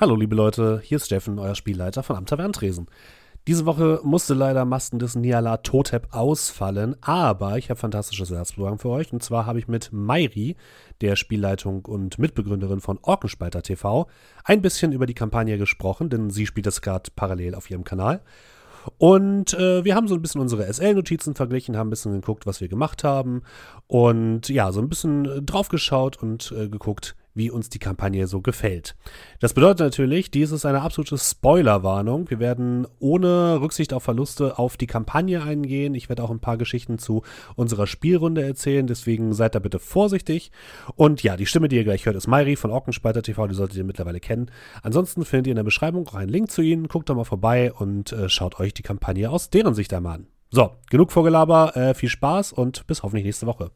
[0.00, 2.86] Hallo liebe Leute, hier ist Steffen, euer Spielleiter von Am Taverntresen.
[3.48, 8.90] Diese Woche musste leider Masten des Niala Totep ausfallen, aber ich habe fantastisches Erzprogramm für
[8.90, 9.12] euch.
[9.12, 10.54] Und zwar habe ich mit Mairi,
[11.00, 14.06] der Spielleitung und Mitbegründerin von Orkenspalter TV,
[14.44, 18.20] ein bisschen über die Kampagne gesprochen, denn sie spielt das gerade parallel auf ihrem Kanal.
[18.98, 22.60] Und äh, wir haben so ein bisschen unsere SL-Notizen verglichen, haben ein bisschen geguckt, was
[22.60, 23.42] wir gemacht haben.
[23.88, 28.96] Und ja, so ein bisschen draufgeschaut und äh, geguckt, wie uns die Kampagne so gefällt.
[29.40, 32.28] Das bedeutet natürlich, dies ist eine absolute Spoilerwarnung.
[32.28, 35.94] Wir werden ohne Rücksicht auf Verluste auf die Kampagne eingehen.
[35.94, 37.22] Ich werde auch ein paar Geschichten zu
[37.56, 40.50] unserer Spielrunde erzählen, deswegen seid da bitte vorsichtig.
[40.96, 43.78] Und ja, die Stimme, die ihr gleich hört, ist Mairi von Orkenspalter TV, die solltet
[43.78, 44.50] ihr mittlerweile kennen.
[44.82, 46.88] Ansonsten findet ihr in der Beschreibung auch einen Link zu ihnen.
[46.88, 50.26] Guckt da mal vorbei und äh, schaut euch die Kampagne aus deren Sicht einmal an.
[50.50, 53.70] So, genug Vorgelaber, äh, viel Spaß und bis hoffentlich nächste Woche.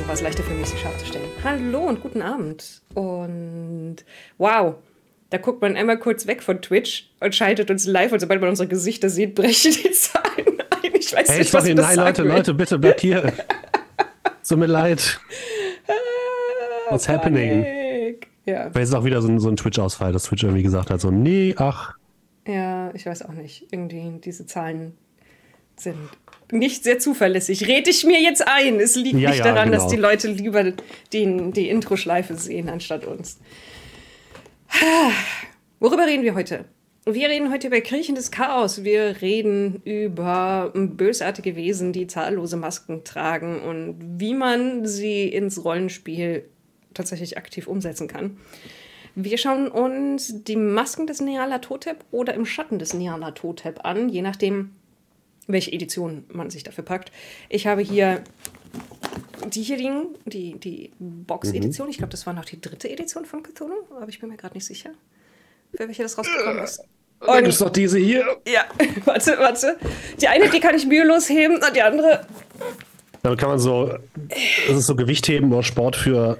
[0.00, 1.28] War es leichter für mich, sie scharf zu stellen.
[1.44, 2.80] Hallo und guten Abend.
[2.94, 3.96] Und
[4.38, 4.76] wow,
[5.28, 8.48] da guckt man einmal kurz weg von Twitch und schaltet uns live und sobald man
[8.48, 10.94] unsere Gesichter sieht, brechen die Zahlen ein.
[10.94, 12.30] Ich weiß hey, nicht, was sorry, das Nein, Leute, will.
[12.30, 13.32] Leute, bitte bleibt hier.
[14.42, 15.20] so mit leid.
[16.88, 17.20] What's Panik.
[17.20, 17.66] happening?
[18.46, 18.74] Ja.
[18.74, 21.10] Weil es auch wieder so ein, so ein Twitch-Ausfall, dass Twitch irgendwie gesagt hat, so,
[21.10, 21.96] nee, ach.
[22.46, 23.66] Ja, ich weiß auch nicht.
[23.70, 24.96] Irgendwie diese Zahlen
[25.76, 25.96] sind
[26.52, 27.66] nicht sehr zuverlässig.
[27.66, 28.78] Rede ich mir jetzt ein.
[28.78, 29.82] Es liegt ja, nicht ja, daran, genau.
[29.82, 30.72] dass die Leute lieber
[31.12, 33.38] den, die Intro-Schleife sehen, anstatt uns.
[35.80, 36.66] Worüber reden wir heute?
[37.04, 38.84] Wir reden heute über kriechendes Chaos.
[38.84, 46.44] Wir reden über bösartige Wesen, die zahllose Masken tragen und wie man sie ins Rollenspiel
[46.94, 48.36] tatsächlich aktiv umsetzen kann.
[49.14, 54.08] Wir schauen uns die Masken des Neala Totep oder im Schatten des Neala Totep an,
[54.08, 54.70] je nachdem,
[55.46, 57.12] welche Edition man sich dafür packt.
[57.48, 58.22] Ich habe hier
[59.50, 61.86] die hier liegen, die, die Box-Edition.
[61.86, 61.90] Mhm.
[61.90, 64.54] Ich glaube, das war noch die dritte Edition von Cthulhu, aber ich bin mir gerade
[64.54, 64.90] nicht sicher,
[65.74, 66.80] für welche das rausgekommen ist.
[67.20, 68.24] Und das ist doch diese hier.
[68.46, 68.64] Ja,
[69.04, 69.76] warte, warte.
[70.20, 72.26] Die eine, die kann ich mühelos heben, und die andere.
[73.22, 73.96] Damit kann man so,
[74.68, 76.38] das ist so Gewichtheben oder Sport für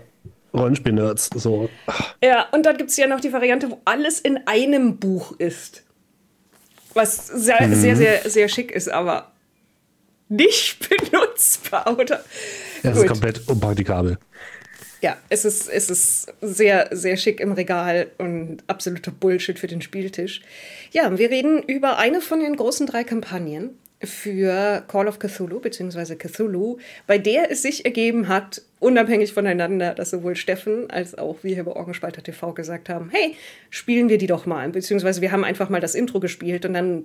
[0.55, 1.31] Rollenspiel-Nerds.
[1.37, 1.69] So.
[2.23, 5.85] Ja, und dann gibt es ja noch die Variante, wo alles in einem Buch ist.
[6.95, 7.75] Was sehr, mhm.
[7.75, 9.33] sehr, sehr, sehr schick ist, aber
[10.29, 12.25] nicht benutzbar, oder?
[12.83, 14.19] Ja, es ist komplett unpraktikabel.
[15.03, 19.83] Ja, es ist, es ist sehr, sehr schick im Regal und absoluter Bullshit für den
[19.83, 20.43] Spieltisch.
[20.93, 23.71] Ja, wir reden über eine von den großen drei Kampagnen
[24.05, 26.17] für Call of Cthulhu bzw.
[26.17, 31.55] Cthulhu, bei der es sich ergeben hat, unabhängig voneinander, dass sowohl Steffen als auch wir
[31.55, 33.37] hier bei Orgenspalter TV gesagt haben, hey,
[33.71, 37.05] spielen wir die doch mal, beziehungsweise wir haben einfach mal das Intro gespielt und dann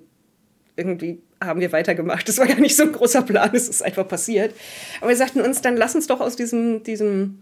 [0.75, 2.27] irgendwie haben wir weitergemacht.
[2.27, 4.53] Das war gar nicht so ein großer Plan, es ist einfach passiert.
[5.01, 7.39] Aber wir sagten uns, dann lass uns doch aus diesem, diesem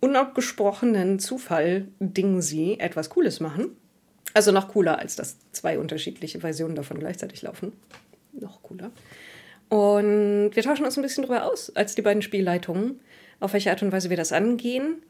[0.00, 3.76] unabgesprochenen Zufall-Ding sie etwas Cooles machen.
[4.34, 7.72] Also noch cooler, als dass zwei unterschiedliche Versionen davon gleichzeitig laufen
[8.32, 8.90] noch cooler.
[9.68, 13.00] Und wir tauschen uns ein bisschen darüber aus, als die beiden Spielleitungen,
[13.40, 15.02] auf welche Art und Weise wir das angehen,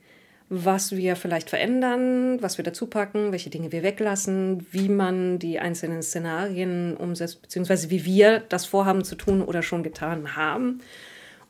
[0.48, 5.58] was wir vielleicht verändern, was wir dazu packen, welche Dinge wir weglassen, wie man die
[5.58, 10.80] einzelnen Szenarien umsetzt, beziehungsweise wie wir das vorhaben zu tun oder schon getan haben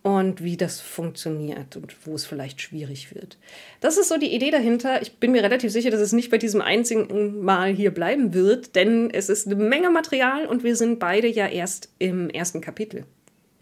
[0.03, 3.39] und wie das funktioniert und wo es vielleicht schwierig wird.
[3.81, 5.01] Das ist so die Idee dahinter.
[5.01, 8.75] Ich bin mir relativ sicher, dass es nicht bei diesem einzigen Mal hier bleiben wird,
[8.75, 13.05] denn es ist eine Menge Material und wir sind beide ja erst im ersten Kapitel.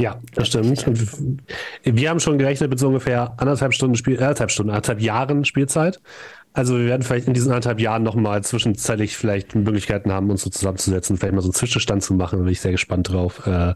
[0.00, 0.86] Ja, das stimmt.
[0.86, 1.42] Und
[1.84, 5.44] wir haben schon gerechnet mit so ungefähr anderthalb Stunden Spiel, äh, anderthalb Stunden, anderthalb Jahren
[5.44, 6.00] Spielzeit.
[6.54, 10.48] Also wir werden vielleicht in diesen anderthalb Jahren nochmal zwischenzeitlich vielleicht Möglichkeiten haben, uns so
[10.48, 12.38] zusammenzusetzen, vielleicht mal so einen Zwischenstand zu machen.
[12.38, 13.46] Da bin ich sehr gespannt drauf.
[13.46, 13.74] Äh,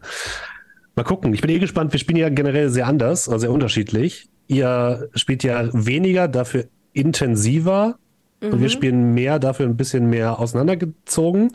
[0.95, 1.33] Mal gucken.
[1.33, 1.91] Ich bin eh gespannt.
[1.91, 4.29] Wir spielen ja generell sehr anders, also sehr unterschiedlich.
[4.47, 7.97] Ihr spielt ja weniger, dafür intensiver.
[8.41, 8.53] Mhm.
[8.53, 8.71] Und wir mhm.
[8.71, 11.51] spielen mehr, dafür ein bisschen mehr auseinandergezogen.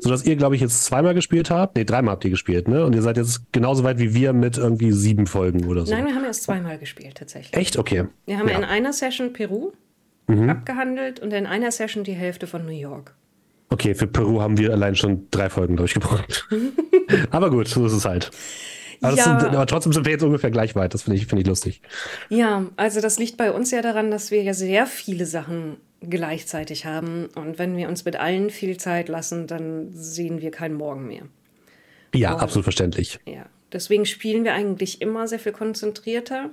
[0.00, 1.76] Sodass ihr, glaube ich, jetzt zweimal gespielt habt.
[1.76, 2.84] Nee, dreimal habt ihr gespielt, ne?
[2.84, 5.94] Und ihr seid jetzt genauso weit wie wir mit irgendwie sieben Folgen oder so.
[5.94, 7.54] Nein, wir haben erst zweimal gespielt, tatsächlich.
[7.54, 7.78] Echt?
[7.78, 8.06] Okay.
[8.26, 8.58] Wir haben ja.
[8.58, 9.72] in einer Session Peru
[10.26, 10.50] mhm.
[10.50, 13.14] abgehandelt und in einer Session die Hälfte von New York.
[13.70, 16.48] Okay, für Peru haben wir allein schon drei Folgen durchgebracht.
[17.30, 18.30] Aber gut, so ist es halt.
[19.00, 19.24] Aber, Ja.
[19.40, 20.94] sind, aber trotzdem sind wir jetzt ungefähr gleich weit.
[20.94, 21.80] Das finde ich, finde ich lustig.
[22.28, 26.84] Ja, also das liegt bei uns ja daran, dass wir ja sehr viele Sachen gleichzeitig
[26.86, 27.26] haben.
[27.34, 31.22] Und wenn wir uns mit allen viel Zeit lassen, dann sehen wir keinen Morgen mehr.
[32.14, 32.38] Ja, Oh.
[32.38, 33.18] absolut verständlich.
[33.26, 36.50] Ja, deswegen spielen wir eigentlich immer sehr viel konzentrierter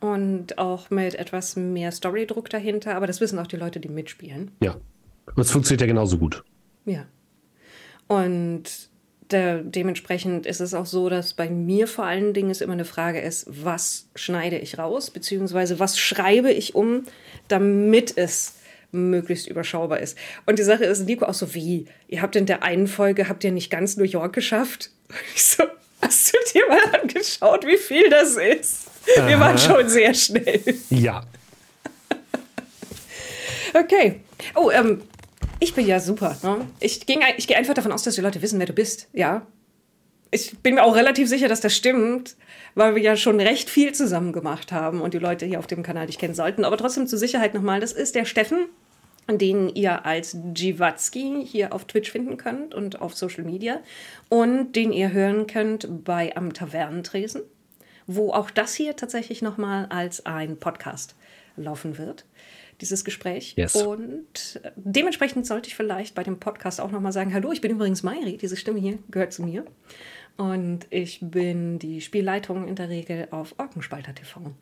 [0.00, 2.96] und auch mit etwas mehr Storydruck dahinter.
[2.96, 4.50] Aber das wissen auch die Leute, die mitspielen.
[4.62, 4.76] Ja.
[5.34, 6.44] Und es funktioniert ja genauso gut.
[6.84, 7.06] Ja.
[8.08, 8.64] Und
[9.34, 12.84] de dementsprechend ist es auch so, dass bei mir vor allen Dingen es immer eine
[12.84, 17.04] Frage ist, was schneide ich raus, beziehungsweise was schreibe ich um,
[17.48, 18.54] damit es
[18.92, 20.16] möglichst überschaubar ist.
[20.46, 23.44] Und die Sache ist, Nico auch so wie, ihr habt in der einen Folge, habt
[23.44, 24.90] ihr nicht ganz New York geschafft?
[25.34, 25.64] Ich so,
[26.00, 28.86] hast du dir mal angeschaut, wie viel das ist?
[29.26, 30.62] Wir waren schon sehr schnell.
[30.90, 31.22] Ja.
[33.76, 34.20] Okay.
[34.54, 35.02] Oh, ähm,
[35.64, 36.36] ich bin ja super.
[36.42, 36.66] Ne?
[36.78, 39.08] Ich, ging, ich gehe einfach davon aus, dass die Leute wissen, wer du bist.
[39.12, 39.46] Ja.
[40.30, 42.36] Ich bin mir auch relativ sicher, dass das stimmt,
[42.74, 45.82] weil wir ja schon recht viel zusammen gemacht haben und die Leute hier auf dem
[45.82, 46.64] Kanal dich kennen sollten.
[46.64, 48.66] Aber trotzdem zur Sicherheit nochmal, das ist der Steffen,
[49.30, 53.80] den ihr als Jiwatzki hier auf Twitch finden könnt und auf Social Media
[54.28, 57.42] und den ihr hören könnt bei Am Tavernentresen,
[58.06, 61.14] wo auch das hier tatsächlich nochmal als ein Podcast
[61.56, 62.24] laufen wird,
[62.80, 63.54] dieses Gespräch.
[63.56, 63.74] Yes.
[63.76, 68.02] Und dementsprechend sollte ich vielleicht bei dem Podcast auch nochmal sagen, hallo, ich bin übrigens
[68.02, 69.64] Mairi, diese Stimme hier gehört zu mir.
[70.36, 74.52] Und ich bin die Spielleitung in der Regel auf Orkenspalter TV.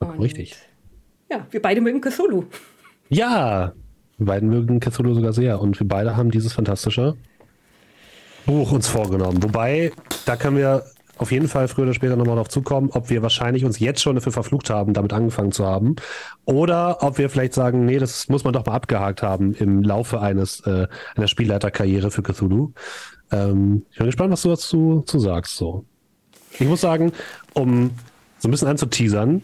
[0.00, 0.56] Und Richtig.
[1.30, 2.44] Ja, wir beide mögen Cthulhu.
[3.08, 3.72] Ja.
[4.18, 5.60] Wir beiden mögen Cthulhu sogar sehr.
[5.60, 7.16] Und wir beide haben dieses fantastische
[8.46, 9.42] Buch uns vorgenommen.
[9.42, 9.92] Wobei,
[10.24, 10.84] da können wir
[11.18, 14.16] auf jeden Fall früher oder später nochmal drauf zukommen, ob wir wahrscheinlich uns jetzt schon
[14.16, 15.96] dafür verflucht haben, damit angefangen zu haben.
[16.44, 20.20] Oder ob wir vielleicht sagen, nee, das muss man doch mal abgehakt haben im Laufe
[20.20, 22.72] eines äh, einer Spielleiterkarriere für Cthulhu.
[23.32, 25.56] Ähm, ich bin gespannt, was du dazu zu sagst.
[25.56, 25.84] So.
[26.58, 27.12] Ich muss sagen,
[27.54, 27.90] um
[28.38, 29.42] so ein bisschen anzuteasern,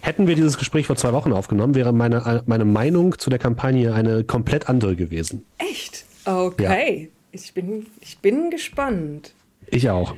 [0.00, 3.94] hätten wir dieses Gespräch vor zwei Wochen aufgenommen, wäre meine, meine Meinung zu der Kampagne
[3.94, 5.44] eine komplett andere gewesen.
[5.58, 6.04] Echt?
[6.24, 7.10] Okay.
[7.32, 9.32] Ich, bin, ich bin gespannt.
[9.66, 10.14] Ich auch.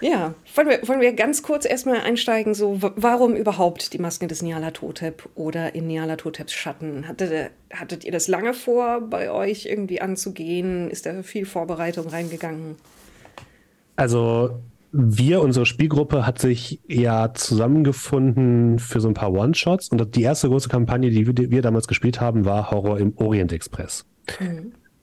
[0.00, 4.42] Ja, wollen wir, wollen wir ganz kurz erstmal einsteigen, so warum überhaupt die Masken des
[4.42, 7.08] Niala Totep oder in Niala Toteps Schatten?
[7.08, 10.90] Hattet, hattet ihr das lange vor, bei euch irgendwie anzugehen?
[10.90, 12.76] Ist da viel Vorbereitung reingegangen?
[13.96, 14.60] Also
[14.92, 19.88] wir, unsere Spielgruppe, hat sich ja zusammengefunden für so ein paar One-Shots.
[19.88, 23.12] Und die erste große Kampagne, die wir, die wir damals gespielt haben, war Horror im
[23.16, 24.06] Orient Express.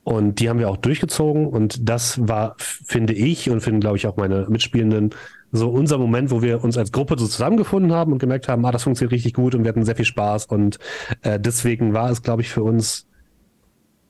[0.06, 1.48] Und die haben wir auch durchgezogen.
[1.48, 5.16] Und das war, finde ich und finden, glaube ich, auch meine Mitspielenden,
[5.52, 8.72] so unser Moment, wo wir uns als Gruppe so zusammengefunden haben und gemerkt haben, ah,
[8.72, 10.46] das funktioniert richtig gut und wir hatten sehr viel Spaß.
[10.46, 10.78] Und
[11.24, 13.08] äh, deswegen war es, glaube ich, für uns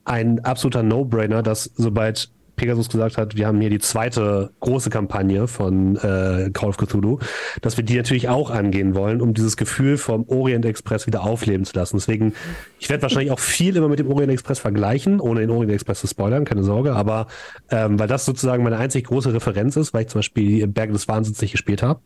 [0.03, 5.47] ein absoluter No-Brainer, dass sobald Pegasus gesagt hat, wir haben hier die zweite große Kampagne
[5.47, 7.19] von äh, Call of Cthulhu,
[7.61, 11.65] dass wir die natürlich auch angehen wollen, um dieses Gefühl vom Orient Express wieder aufleben
[11.65, 11.97] zu lassen.
[11.97, 12.33] Deswegen,
[12.79, 16.01] ich werde wahrscheinlich auch viel immer mit dem Orient Express vergleichen, ohne den Orient Express
[16.01, 17.27] zu spoilern, keine Sorge, aber
[17.69, 21.07] ähm, weil das sozusagen meine einzig große Referenz ist, weil ich zum Beispiel Berge des
[21.07, 21.99] Wahnsinns nicht gespielt habe,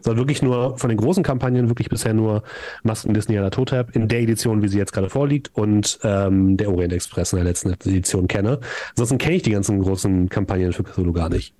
[0.00, 2.42] sondern wirklich nur von den großen Kampagnen wirklich bisher nur
[2.82, 6.70] Masken Disney aller Totep in der Edition, wie sie jetzt gerade vorliegt und ähm, der
[6.70, 8.60] Orient Express in der letzten Edition kenne.
[8.90, 11.54] Ansonsten kenne ich die ganzen großen Kampagnen für Cthulhu gar nicht.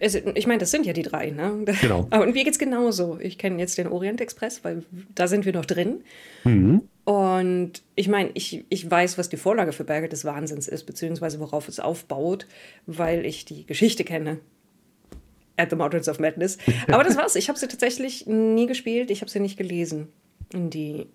[0.00, 1.64] Also, ich meine, das sind ja die drei, ne?
[1.80, 2.06] Genau.
[2.10, 3.18] Aber Und mir geht's genauso.
[3.20, 4.82] Ich kenne jetzt den Orient Express, weil
[5.14, 6.02] da sind wir noch drin.
[7.04, 11.38] Und ich meine, ich, ich weiß, was die Vorlage für Berge des Wahnsinns ist, beziehungsweise
[11.38, 12.46] worauf es aufbaut,
[12.86, 14.38] weil ich die Geschichte kenne.
[15.56, 16.58] At the Mountains of Madness.
[16.88, 17.36] Aber das war's.
[17.36, 19.10] Ich habe sie tatsächlich nie gespielt.
[19.10, 20.08] Ich habe sie nicht gelesen.
[20.52, 21.06] In die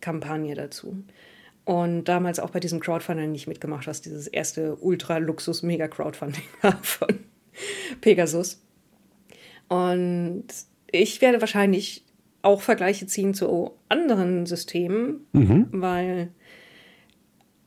[0.00, 1.04] Kampagne dazu.
[1.64, 7.08] Und damals auch bei diesem Crowdfunding nicht mitgemacht, was dieses erste Ultra-Luxus-Mega-Crowdfunding war von
[8.00, 8.62] Pegasus.
[9.68, 10.46] Und
[10.90, 12.04] ich werde wahrscheinlich
[12.42, 15.26] auch Vergleiche ziehen zu anderen Systemen,
[15.72, 16.28] weil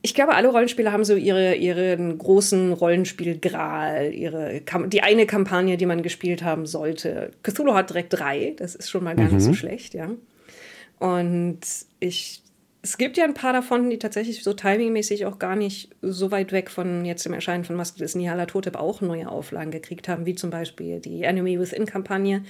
[0.02, 5.86] ich glaube, alle Rollenspieler haben so ihre, ihren großen Rollenspiel-Gral, ihre die eine Kampagne, die
[5.86, 7.32] man gespielt haben sollte.
[7.42, 10.10] Cthulhu hat direkt drei, das ist schon mal gar nicht so schlecht, ja.
[10.98, 11.60] Und
[11.98, 12.42] ich,
[12.82, 16.52] es gibt ja ein paar davon, die tatsächlich so timingmäßig auch gar nicht so weit
[16.52, 20.24] weg von jetzt dem Erscheinen von Maske des Nihala Totep auch neue Auflagen gekriegt haben,
[20.24, 22.42] wie zum Beispiel die Enemy Within-Kampagne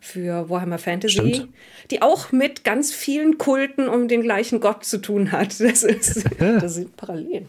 [0.00, 1.48] für Warhammer Fantasy, Stimmt.
[1.90, 5.54] die auch mit ganz vielen Kulten um den gleichen Gott zu tun hat.
[5.60, 7.48] Das, ist, das sind Parallelen.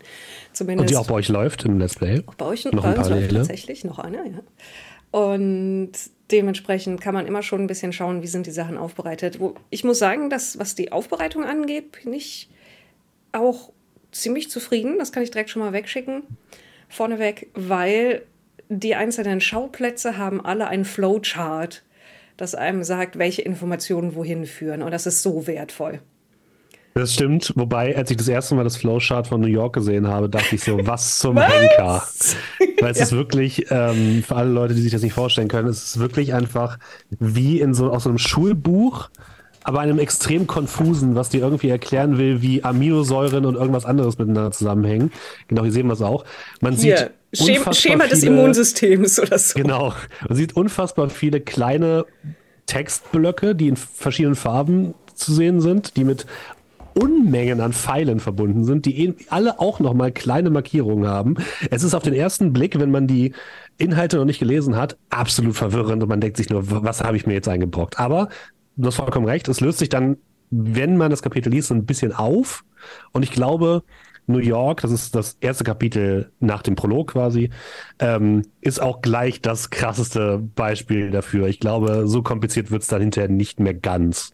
[0.51, 2.21] Zumindest Und die auch bei euch läuft im Let's Play.
[2.37, 4.43] bei euch noch bei uns läuft tatsächlich noch eine, ja.
[5.11, 5.91] Und
[6.31, 9.39] dementsprechend kann man immer schon ein bisschen schauen, wie sind die Sachen aufbereitet.
[9.69, 12.49] Ich muss sagen, dass was die Aufbereitung angeht, bin ich
[13.31, 13.71] auch
[14.11, 14.97] ziemlich zufrieden.
[14.99, 16.23] Das kann ich direkt schon mal wegschicken.
[16.89, 18.23] Vorneweg, weil
[18.69, 21.83] die einzelnen Schauplätze haben alle einen Flowchart,
[22.41, 24.81] das einem sagt, welche Informationen wohin führen.
[24.81, 25.99] Und das ist so wertvoll.
[26.93, 30.27] Das stimmt, wobei, als ich das erste Mal das Flowchart von New York gesehen habe,
[30.27, 31.47] dachte ich so, was zum was?
[31.53, 32.03] Henker.
[32.81, 33.03] Weil es ja.
[33.03, 36.33] ist wirklich, ähm, für alle Leute, die sich das nicht vorstellen können, es ist wirklich
[36.33, 36.79] einfach
[37.19, 39.09] wie in so, aus so einem Schulbuch,
[39.63, 44.51] aber einem extrem konfusen, was dir irgendwie erklären will, wie Aminosäuren und irgendwas anderes miteinander
[44.51, 45.11] zusammenhängen.
[45.47, 46.25] Genau, hier sehen wir es auch.
[46.61, 49.59] Man hier, sieht Schema des Immunsystems oder so.
[49.59, 49.93] Genau,
[50.27, 52.05] man sieht unfassbar viele kleine
[52.65, 56.25] Textblöcke, die in verschiedenen Farben zu sehen sind, die mit
[56.93, 61.35] Unmengen an Pfeilen verbunden sind, die eh alle auch nochmal kleine Markierungen haben.
[61.69, 63.33] Es ist auf den ersten Blick, wenn man die
[63.77, 67.25] Inhalte noch nicht gelesen hat, absolut verwirrend und man denkt sich nur, was habe ich
[67.25, 67.99] mir jetzt eingebrockt?
[67.99, 68.29] Aber
[68.75, 70.17] du hast vollkommen recht, es löst sich dann,
[70.49, 72.63] wenn man das Kapitel liest, so ein bisschen auf.
[73.11, 73.83] Und ich glaube,
[74.27, 77.49] New York, das ist das erste Kapitel nach dem Prolog quasi,
[77.99, 81.47] ähm, ist auch gleich das krasseste Beispiel dafür.
[81.47, 84.33] Ich glaube, so kompliziert wird es dann hinterher nicht mehr ganz.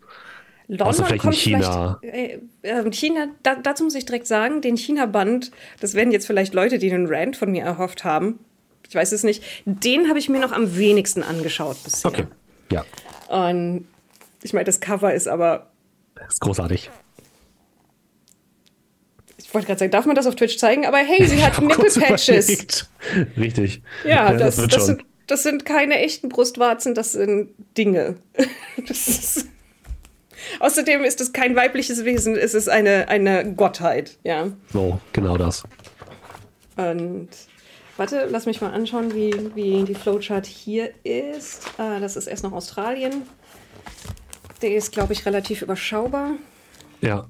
[0.68, 1.98] London Außer vielleicht in China.
[2.02, 6.28] Vielleicht, äh, äh, China, da, dazu muss ich direkt sagen, den China-Band, das werden jetzt
[6.28, 8.40] vielleicht Leute, die einen Rant von mir erhofft haben.
[8.90, 9.44] Ich weiß es nicht.
[9.66, 12.12] Den habe ich mir noch am wenigsten angeschaut bisher.
[12.12, 12.26] Okay,
[12.72, 12.84] ja.
[13.30, 13.86] Und
[14.44, 15.72] ich meine, das Cover ist aber.
[16.16, 16.90] Das ist großartig.
[19.38, 20.86] Ich wollte gerade sagen, darf man das auf Twitch zeigen?
[20.86, 22.88] Aber hey, sie hat Nipple-Patches.
[23.38, 23.82] Richtig.
[24.04, 28.16] Ja, das, das, das, sind, das sind keine echten Brustwarzen, das sind Dinge.
[28.88, 29.48] ist.
[30.60, 34.52] Außerdem ist es kein weibliches Wesen, es ist eine, eine Gottheit, ja.
[34.72, 35.64] So, genau das.
[36.76, 37.30] Und
[37.98, 41.64] warte, lass mich mal anschauen, wie, wie die Flowchart hier ist.
[41.78, 43.24] Ah, das ist erst noch Australien.
[44.62, 46.32] Der ist, glaube ich, relativ überschaubar.
[47.02, 47.28] Ja.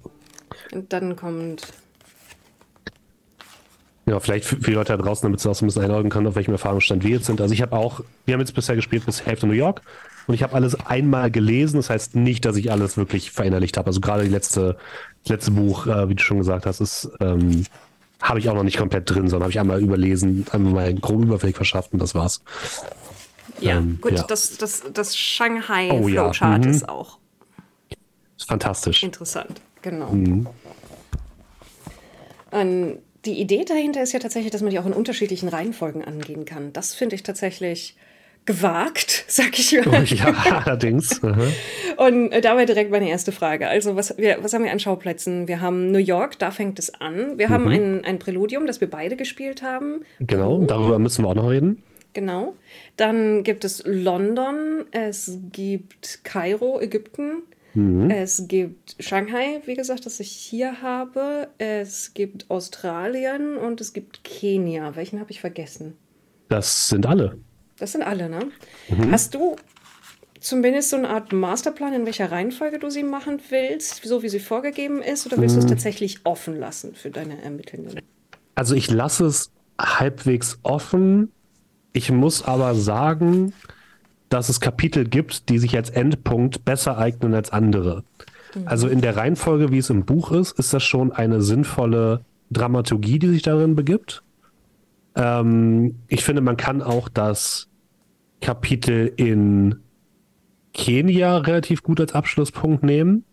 [0.72, 1.74] Und dann kommt
[4.08, 6.28] ja, vielleicht für die Leute da draußen, damit sie auch so ein bisschen einordnen können,
[6.28, 7.42] auf welchem Erfahrungsstand wir jetzt sind.
[7.42, 9.82] Also ich habe auch, wir haben jetzt bisher gespielt bis Hälfte New York
[10.28, 11.76] und ich habe alles einmal gelesen.
[11.76, 13.88] Das heißt nicht, dass ich alles wirklich verinnerlicht habe.
[13.88, 14.78] Also gerade die letzte,
[15.24, 17.66] das letzte Buch, äh, wie du schon gesagt hast, ist ähm,
[18.22, 21.02] habe ich auch noch nicht komplett drin, sondern habe ich einmal überlesen, einmal mal einen
[21.02, 22.42] groben Überblick verschafft und das war's.
[23.60, 24.24] Ja, ähm, gut, ja.
[24.24, 26.70] das, das, das Shanghai oh, Flowchart ja.
[26.70, 26.76] mhm.
[26.76, 27.18] ist auch
[28.38, 29.04] ist fantastisch.
[29.04, 30.12] Interessant, genau.
[30.12, 30.48] Mhm.
[32.52, 36.46] Und die Idee dahinter ist ja tatsächlich, dass man die auch in unterschiedlichen Reihenfolgen angehen
[36.46, 36.72] kann.
[36.72, 37.98] Das finde ich tatsächlich
[38.46, 40.02] gewagt, sag ich mal.
[40.02, 41.20] Oh, ja, allerdings.
[41.98, 43.68] Und äh, dabei direkt meine erste Frage.
[43.68, 45.48] Also, was, wir, was haben wir an Schauplätzen?
[45.48, 47.38] Wir haben New York, da fängt es an.
[47.38, 47.54] Wir mhm.
[47.54, 50.06] haben ein, ein Präludium, das wir beide gespielt haben.
[50.20, 51.84] Genau, darüber müssen wir auch noch reden.
[52.18, 52.56] Genau.
[52.96, 57.44] Dann gibt es London, es gibt Kairo, Ägypten,
[57.76, 58.10] Mhm.
[58.10, 61.50] Es gibt Shanghai, wie gesagt, das ich hier habe.
[61.60, 64.96] Es gibt Australien und es gibt Kenia.
[64.96, 65.94] Welchen habe ich vergessen?
[66.50, 67.38] Das sind alle.
[67.78, 68.50] Das sind alle, ne?
[68.90, 69.12] Mhm.
[69.12, 69.58] Hast du
[70.40, 74.40] zumindest so eine Art Masterplan, in welcher Reihenfolge du sie machen willst, so wie sie
[74.40, 75.60] vorgegeben ist, oder willst mhm.
[75.60, 78.02] du es tatsächlich offen lassen für deine Ermittlungen?
[78.56, 81.32] Also ich lasse es halbwegs offen.
[81.98, 83.54] Ich muss aber sagen,
[84.30, 88.04] dass es Kapitel gibt, die sich als Endpunkt besser eignen als andere.
[88.54, 88.68] Mhm.
[88.68, 93.18] Also in der Reihenfolge, wie es im Buch ist, ist das schon eine sinnvolle Dramaturgie,
[93.18, 94.22] die sich darin begibt.
[95.16, 97.68] Ähm, ich finde, man kann auch das
[98.42, 99.80] Kapitel in
[100.76, 103.24] Kenia relativ gut als Abschlusspunkt nehmen.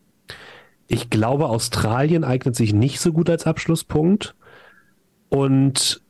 [0.88, 4.34] Ich glaube, Australien eignet sich nicht so gut als Abschlusspunkt.
[5.28, 6.03] Und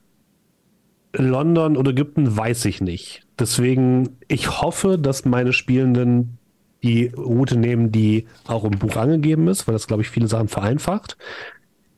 [1.17, 3.23] London oder Ägypten weiß ich nicht.
[3.39, 6.39] Deswegen, ich hoffe, dass meine Spielenden
[6.83, 10.49] die Route nehmen, die auch im Buch angegeben ist, weil das, glaube ich, viele Sachen
[10.49, 11.17] vereinfacht.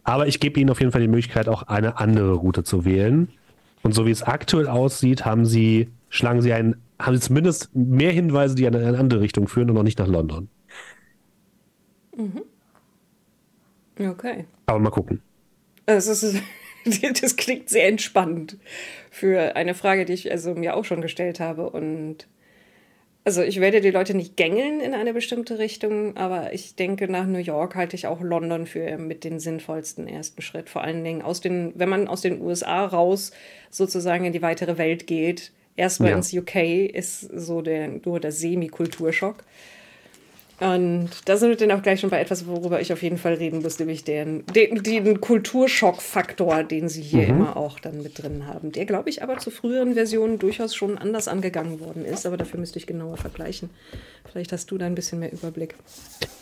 [0.04, 3.28] Aber ich gebe ihnen auf jeden Fall die Möglichkeit, auch eine andere Route zu wählen.
[3.82, 8.12] Und so wie es aktuell aussieht, haben sie, schlagen sie ein, haben sie zumindest mehr
[8.12, 10.48] Hinweise, die in eine andere Richtung führen und noch nicht nach London.
[12.16, 12.42] Mhm.
[13.98, 14.46] Okay.
[14.66, 15.20] Aber mal gucken.
[15.86, 16.36] Es ist
[17.20, 18.58] das klingt sehr entspannend
[19.16, 21.70] für eine Frage, die ich also mir auch schon gestellt habe.
[21.70, 22.26] Und
[23.24, 27.26] also ich werde die Leute nicht gängeln in eine bestimmte Richtung, aber ich denke, nach
[27.26, 30.68] New York halte ich auch London für mit den sinnvollsten ersten Schritt.
[30.68, 33.32] Vor allen Dingen aus den, wenn man aus den USA raus
[33.70, 35.50] sozusagen in die weitere Welt geht.
[35.76, 36.16] Erstmal ja.
[36.16, 36.56] ins UK
[36.92, 39.44] ist so der, nur der Semi-Kulturschock.
[40.58, 43.34] Und da sind wir dann auch gleich schon bei etwas, worüber ich auf jeden Fall
[43.34, 47.28] reden muss, nämlich den, den, den Kulturschock-Faktor, den sie hier mhm.
[47.28, 48.72] immer auch dann mit drin haben.
[48.72, 52.24] Der, glaube ich, aber zu früheren Versionen durchaus schon anders angegangen worden ist.
[52.24, 53.68] Aber dafür müsste ich genauer vergleichen.
[54.30, 55.74] Vielleicht hast du da ein bisschen mehr Überblick.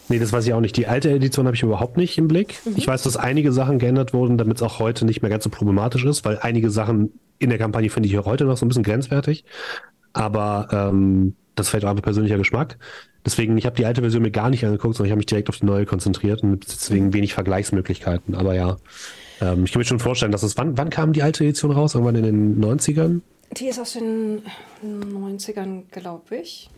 [0.08, 0.76] Nee, das weiß ich auch nicht.
[0.76, 2.54] Die alte Edition habe ich überhaupt nicht im Blick.
[2.64, 2.74] Mhm.
[2.76, 5.50] Ich weiß, dass einige Sachen geändert wurden, damit es auch heute nicht mehr ganz so
[5.50, 8.84] problematisch ist, weil einige Sachen in der Kampagne finde ich heute noch so ein bisschen
[8.84, 9.44] grenzwertig.
[10.12, 12.78] Aber ähm, das ist vielleicht auch einfach persönlicher Geschmack.
[13.24, 15.48] Deswegen, ich habe die alte Version mir gar nicht angeguckt, sondern ich habe mich direkt
[15.48, 18.34] auf die neue konzentriert und deswegen wenig Vergleichsmöglichkeiten.
[18.34, 18.76] Aber ja,
[19.40, 21.94] ähm, ich kann mir schon vorstellen, dass es, wann, wann kam die alte Edition raus?
[21.94, 23.20] Irgendwann in den 90ern?
[23.52, 24.42] Die ist aus den
[24.84, 26.70] 90ern, glaube ich.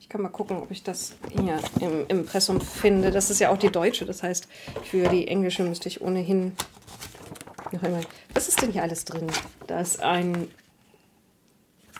[0.00, 3.10] Ich kann mal gucken, ob ich das hier im Impressum finde.
[3.10, 4.46] Das ist ja auch die deutsche, das heißt,
[4.84, 6.52] für die englische müsste ich ohnehin.
[8.34, 9.26] Was ist denn hier alles drin?
[9.66, 10.48] Da ist ein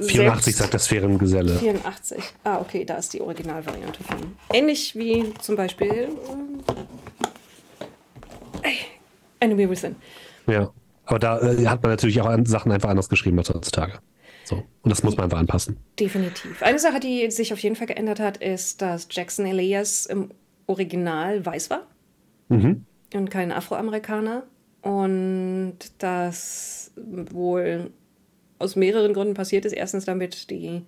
[0.01, 1.57] 84 sagt das Sphärengeselle.
[1.57, 2.23] 84.
[2.43, 4.17] Ah, okay, da ist die Originalvariante von.
[4.53, 6.09] Ähnlich wie zum Beispiel
[8.63, 8.71] äh,
[9.41, 9.97] Enemy Within.
[10.47, 10.71] Ja,
[11.07, 14.01] aber da äh, hat man natürlich auch Sachen einfach anders geschrieben als heutzutage.
[14.45, 14.57] So.
[14.83, 15.79] Und das muss man einfach anpassen.
[15.99, 16.63] Definitiv.
[16.63, 20.31] Eine Sache, die sich auf jeden Fall geändert hat, ist, dass Jackson Elias im
[20.67, 21.87] Original weiß war
[22.49, 22.85] mhm.
[23.15, 24.45] und kein Afroamerikaner.
[24.83, 27.91] Und das wohl
[28.59, 29.73] aus mehreren Gründen passiert ist.
[29.73, 30.83] Erstens, damit die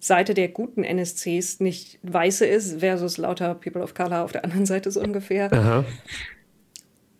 [0.00, 4.66] Seite der guten NSCs nicht weiße ist, versus lauter People of Color auf der anderen
[4.66, 5.52] Seite so ungefähr.
[5.52, 5.84] Aha.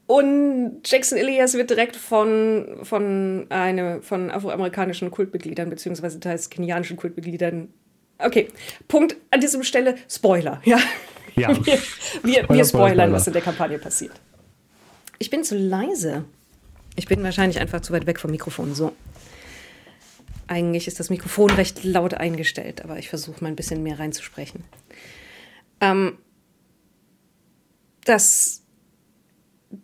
[0.06, 7.68] Und Jackson Elias wird direkt von, von, eine, von afroamerikanischen Kultmitgliedern, beziehungsweise teils kenianischen Kultmitgliedern.
[8.18, 8.48] Okay,
[8.88, 10.78] Punkt an dieser Stelle: Spoiler, ja.
[11.36, 11.50] ja.
[11.64, 11.78] Wir,
[12.22, 14.12] wir, wir spoilern, was in der Kampagne passiert.
[15.18, 16.24] Ich bin zu leise.
[16.96, 18.74] Ich bin wahrscheinlich einfach zu weit weg vom Mikrofon.
[18.74, 18.92] So.
[20.48, 24.64] Eigentlich ist das Mikrofon recht laut eingestellt, aber ich versuche mal ein bisschen mehr reinzusprechen.
[25.80, 26.18] Ähm,
[28.04, 28.62] das,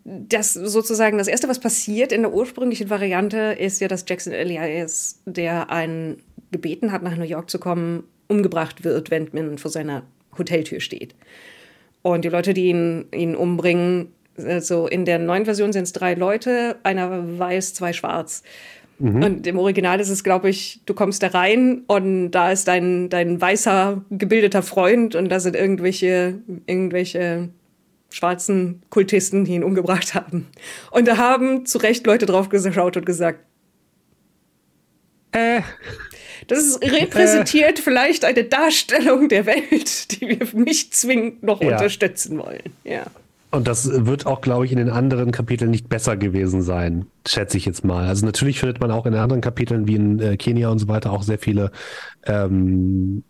[0.03, 5.21] das sozusagen das erste, was passiert in der ursprünglichen Variante, ist ja, dass Jackson Elias,
[5.25, 10.03] der einen gebeten hat, nach New York zu kommen, umgebracht wird, wenn man vor seiner
[10.37, 11.15] Hoteltür steht.
[12.01, 16.13] Und die Leute, die ihn, ihn umbringen, also in der neuen Version sind es drei
[16.13, 18.43] Leute, einer weiß, zwei schwarz.
[18.97, 19.23] Mhm.
[19.23, 23.09] Und im Original ist es, glaube ich, du kommst da rein und da ist dein,
[23.09, 27.49] dein weißer, gebildeter Freund und da sind irgendwelche, irgendwelche
[28.09, 30.47] schwarzen Kultisten, die ihn umgebracht haben.
[30.91, 33.41] Und da haben zu Recht Leute drauf geschaut und gesagt,
[35.33, 35.61] äh,
[36.47, 41.73] das repräsentiert äh, vielleicht eine Darstellung der Welt, die wir nicht zwingend noch ja.
[41.73, 42.73] unterstützen wollen.
[42.85, 43.05] Ja.
[43.55, 47.57] Und das wird auch, glaube ich, in den anderen Kapiteln nicht besser gewesen sein, schätze
[47.57, 48.05] ich jetzt mal.
[48.07, 51.11] Also natürlich findet man auch in anderen Kapiteln wie in äh, Kenia und so weiter
[51.11, 51.71] auch sehr viele
[52.25, 53.23] ähm,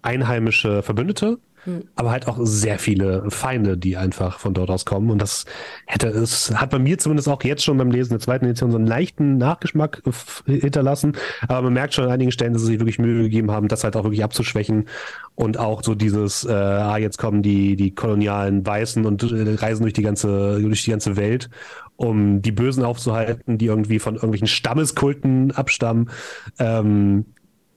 [0.00, 1.84] einheimische Verbündete, hm.
[1.94, 5.10] aber halt auch sehr viele Feinde, die einfach von dort aus kommen.
[5.10, 5.44] Und das
[5.86, 8.78] hätte es, hat bei mir zumindest auch jetzt schon beim Lesen der zweiten Edition so
[8.78, 10.02] einen leichten Nachgeschmack
[10.46, 11.16] hinterlassen.
[11.48, 13.84] Aber man merkt schon an einigen Stellen, dass sie sich wirklich Mühe gegeben haben, das
[13.84, 14.88] halt auch wirklich abzuschwächen.
[15.34, 19.82] Und auch so dieses, äh, ah, jetzt kommen die, die kolonialen Weißen und äh, reisen
[19.82, 21.48] durch die ganze, durch die ganze Welt
[21.96, 26.10] um die Bösen aufzuhalten, die irgendwie von irgendwelchen Stammeskulten abstammen.
[26.58, 27.26] Ähm,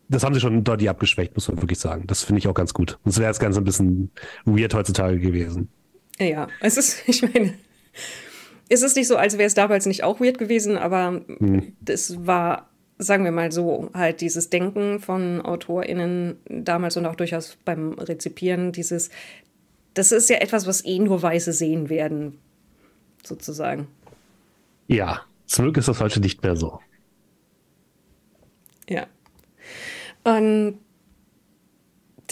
[0.08, 2.06] das haben sie schon deutlich abgeschwächt, muss man wirklich sagen.
[2.08, 3.00] Das finde ich auch ganz gut.
[3.06, 4.12] Das wäre das Ganze ein bisschen
[4.46, 5.70] weird heutzutage gewesen.
[6.20, 7.54] Ja, es ist, ich meine,
[8.70, 11.74] es ist nicht so, als wäre es damals nicht auch weird gewesen, aber hm.
[11.82, 17.58] das war, sagen wir mal so, halt dieses Denken von AutorInnen damals und auch durchaus
[17.66, 19.10] beim Rezipieren, dieses,
[19.94, 22.38] das ist ja etwas, was eh nur Weiße sehen werden,
[23.24, 23.88] sozusagen.
[24.88, 26.80] Ja, zum Glück ist das heute nicht mehr so.
[28.88, 29.08] Ja.
[30.26, 30.80] Und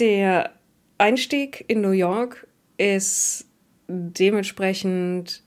[0.00, 0.50] der
[0.98, 3.46] Einstieg in New York ist
[3.86, 5.42] dementsprechend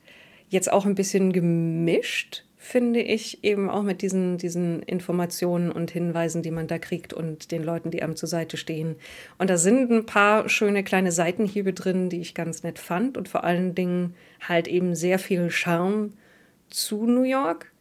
[0.48, 6.42] jetzt auch ein bisschen gemischt, finde ich, eben auch mit diesen, diesen Informationen und Hinweisen,
[6.42, 8.96] die man da kriegt und den Leuten, die einem zur Seite stehen.
[9.38, 13.28] Und da sind ein paar schöne kleine Seitenhiebe drin, die ich ganz nett fand und
[13.28, 16.14] vor allen Dingen halt eben sehr viel Charme
[16.70, 17.74] zu New York.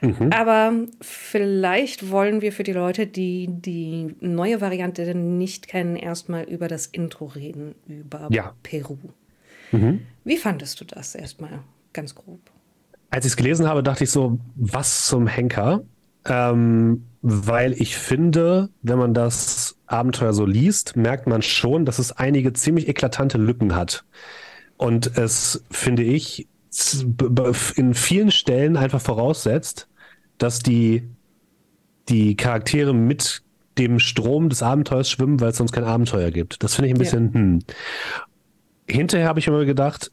[0.00, 0.30] Mhm.
[0.32, 6.68] Aber vielleicht wollen wir für die Leute, die die neue Variante nicht kennen, erstmal über
[6.68, 8.54] das Intro reden, über ja.
[8.62, 8.96] Peru.
[9.72, 10.00] Mhm.
[10.24, 11.60] Wie fandest du das erstmal
[11.92, 12.40] ganz grob?
[13.10, 15.82] Als ich es gelesen habe, dachte ich so, was zum Henker?
[16.24, 22.12] Ähm, weil ich finde, wenn man das Abenteuer so liest, merkt man schon, dass es
[22.12, 24.04] einige ziemlich eklatante Lücken hat.
[24.76, 26.48] Und es, finde ich,
[27.76, 29.88] in vielen Stellen einfach voraussetzt,
[30.42, 31.08] dass die,
[32.08, 33.42] die Charaktere mit
[33.78, 36.62] dem Strom des Abenteuers schwimmen, weil es sonst kein Abenteuer gibt.
[36.62, 37.34] Das finde ich ein bisschen, ja.
[37.34, 37.58] hm.
[38.88, 40.10] Hinterher habe ich immer gedacht,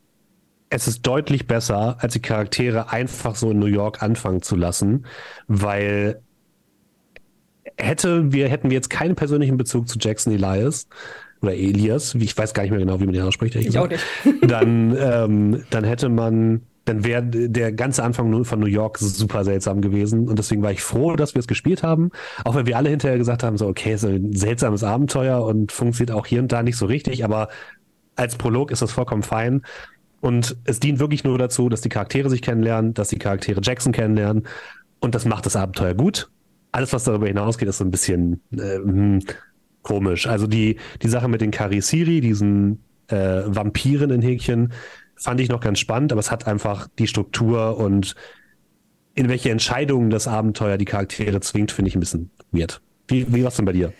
[0.69, 5.05] es ist deutlich besser, als die Charaktere einfach so in New York anfangen zu lassen,
[5.47, 6.21] weil
[7.77, 10.87] hätte wir, hätten wir jetzt keinen persönlichen Bezug zu Jackson Elias,
[11.41, 13.55] oder Elias, wie ich weiß gar nicht mehr genau, wie man den ausspricht.
[13.55, 14.03] Ich auch nicht.
[14.41, 19.81] dann, ähm, dann hätte man dann wäre der ganze Anfang von New York super seltsam
[19.81, 20.29] gewesen.
[20.29, 22.11] Und deswegen war ich froh, dass wir es gespielt haben.
[22.45, 26.15] Auch wenn wir alle hinterher gesagt haben, so, okay, so ein seltsames Abenteuer und funktioniert
[26.15, 27.49] auch hier und da nicht so richtig, aber
[28.15, 29.63] als Prolog ist das vollkommen fein.
[30.21, 33.91] Und es dient wirklich nur dazu, dass die Charaktere sich kennenlernen, dass die Charaktere Jackson
[33.91, 34.47] kennenlernen.
[34.99, 36.29] Und das macht das Abenteuer gut.
[36.71, 39.19] Alles, was darüber hinausgeht, ist so ein bisschen äh, hm,
[39.81, 40.25] komisch.
[40.25, 44.71] Also die, die Sache mit den Karisiri, diesen äh, Vampiren in Häkchen,
[45.17, 48.15] fand ich noch ganz spannend, aber es hat einfach die Struktur und
[49.15, 52.81] in welche Entscheidungen das Abenteuer die Charaktere zwingt, finde ich ein bisschen weird.
[53.07, 53.93] Wie, wie war es denn bei dir?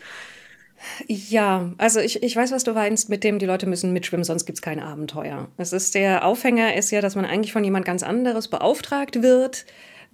[1.08, 4.46] Ja, also ich, ich weiß, was du meinst, mit dem die Leute müssen mitschwimmen, sonst
[4.46, 5.48] gibt es kein Abenteuer.
[5.58, 9.66] Es ist der Aufhänger ist ja, dass man eigentlich von jemand ganz anderes beauftragt wird,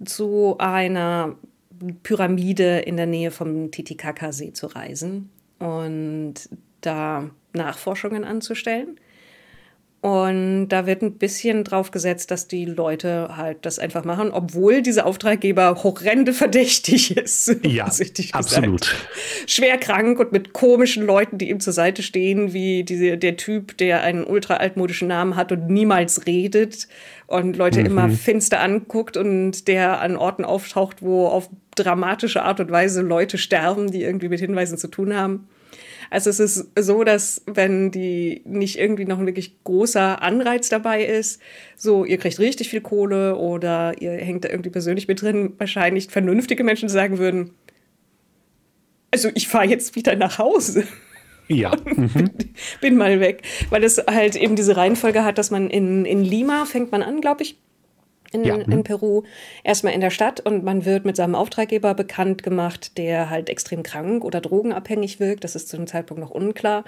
[0.04, 1.36] zu einer
[2.02, 6.34] Pyramide in der Nähe vom Titicacasee zu reisen und
[6.80, 8.98] da Nachforschungen anzustellen.
[10.04, 14.82] Und da wird ein bisschen drauf gesetzt, dass die Leute halt das einfach machen, obwohl
[14.82, 17.56] dieser Auftraggeber horrende verdächtig ist.
[17.64, 17.90] Ja,
[18.32, 18.94] absolut.
[19.46, 23.78] Schwer krank und mit komischen Leuten, die ihm zur Seite stehen, wie diese, der Typ,
[23.78, 26.86] der einen ultra altmodischen Namen hat und niemals redet
[27.26, 27.86] und Leute mhm.
[27.86, 33.38] immer finster anguckt und der an Orten auftaucht, wo auf dramatische Art und Weise Leute
[33.38, 35.48] sterben, die irgendwie mit Hinweisen zu tun haben.
[36.14, 41.04] Also es ist so, dass wenn die nicht irgendwie noch ein wirklich großer Anreiz dabei
[41.04, 41.42] ist,
[41.76, 46.06] so ihr kriegt richtig viel Kohle oder ihr hängt da irgendwie persönlich mit drin, wahrscheinlich
[46.06, 47.50] vernünftige Menschen sagen würden,
[49.10, 50.86] also ich fahre jetzt wieder nach Hause.
[51.48, 51.72] Ja.
[51.84, 52.30] Mhm.
[52.80, 53.42] Bin mal weg.
[53.70, 57.20] Weil es halt eben diese Reihenfolge hat, dass man in, in Lima fängt man an,
[57.20, 57.58] glaube ich,
[58.34, 58.56] in, ja.
[58.56, 59.22] in Peru.
[59.62, 63.82] Erstmal in der Stadt und man wird mit seinem Auftraggeber bekannt gemacht, der halt extrem
[63.82, 65.44] krank oder drogenabhängig wirkt.
[65.44, 66.84] Das ist zu dem Zeitpunkt noch unklar.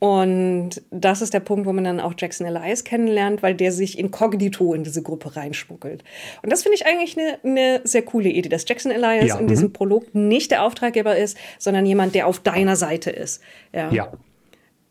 [0.00, 3.98] Und das ist der Punkt, wo man dann auch Jackson Elias kennenlernt, weil der sich
[3.98, 6.02] inkognito in diese Gruppe reinschmuggelt.
[6.42, 9.46] Und das finde ich eigentlich eine, eine sehr coole Idee, dass Jackson Elias ja, in
[9.46, 9.72] diesem mhm.
[9.74, 13.42] Prolog nicht der Auftraggeber ist, sondern jemand, der auf deiner Seite ist.
[13.74, 13.92] Ja.
[13.92, 14.12] ja.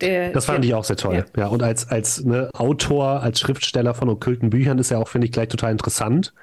[0.02, 1.16] Der, das fand der, ich auch sehr toll.
[1.16, 5.08] Ja, ja und als, als ne, Autor, als Schriftsteller von okkulten Büchern ist er auch,
[5.08, 6.34] finde ich, gleich total interessant,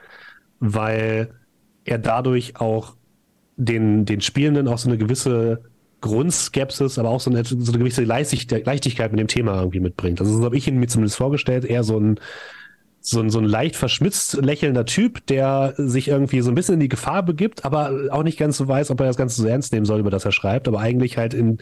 [0.61, 1.31] weil
[1.85, 2.95] er dadurch auch
[3.57, 5.63] den, den Spielenden auch so eine gewisse
[6.03, 10.21] Grundskepsis, aber auch so eine, so eine gewisse Leichtigkeit mit dem Thema irgendwie mitbringt.
[10.21, 12.21] Also so habe ich ihn mir zumindest vorgestellt, eher so ein
[13.09, 16.81] so ein, so ein leicht verschmitzt lächelnder Typ, der sich irgendwie so ein bisschen in
[16.81, 19.73] die Gefahr begibt, aber auch nicht ganz so weiß, ob er das Ganze so ernst
[19.73, 21.59] nehmen soll, über das er schreibt, aber eigentlich halt in,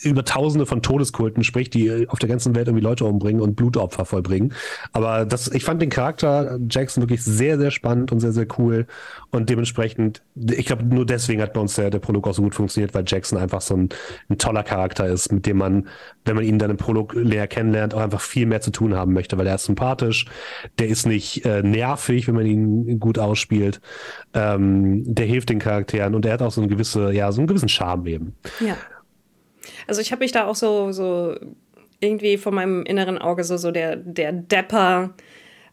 [0.00, 4.06] über tausende von Todeskulten spricht, die auf der ganzen Welt irgendwie Leute umbringen und Blutopfer
[4.06, 4.54] vollbringen.
[4.94, 8.86] Aber das, ich fand den Charakter Jackson wirklich sehr, sehr spannend und sehr, sehr cool
[9.30, 12.54] und dementsprechend, ich glaube, nur deswegen hat bei uns der, der Prolog auch so gut
[12.54, 13.90] funktioniert, weil Jackson einfach so ein,
[14.30, 15.88] ein toller Charakter ist, mit dem man,
[16.24, 19.12] wenn man ihn dann im Prolog leer kennenlernt, auch einfach viel mehr zu tun haben
[19.12, 20.24] möchte, weil er ist sympathisch,
[20.78, 23.80] der ist nicht äh, nervig, wenn man ihn gut ausspielt.
[24.34, 27.48] Ähm, der hilft den Charakteren und der hat auch so eine gewisse, ja, so einen
[27.48, 28.36] gewissen Charme eben.
[28.60, 28.76] Ja.
[29.86, 31.36] Also ich habe mich da auch so, so
[32.00, 35.14] irgendwie von meinem inneren Auge so, so der, der Dapper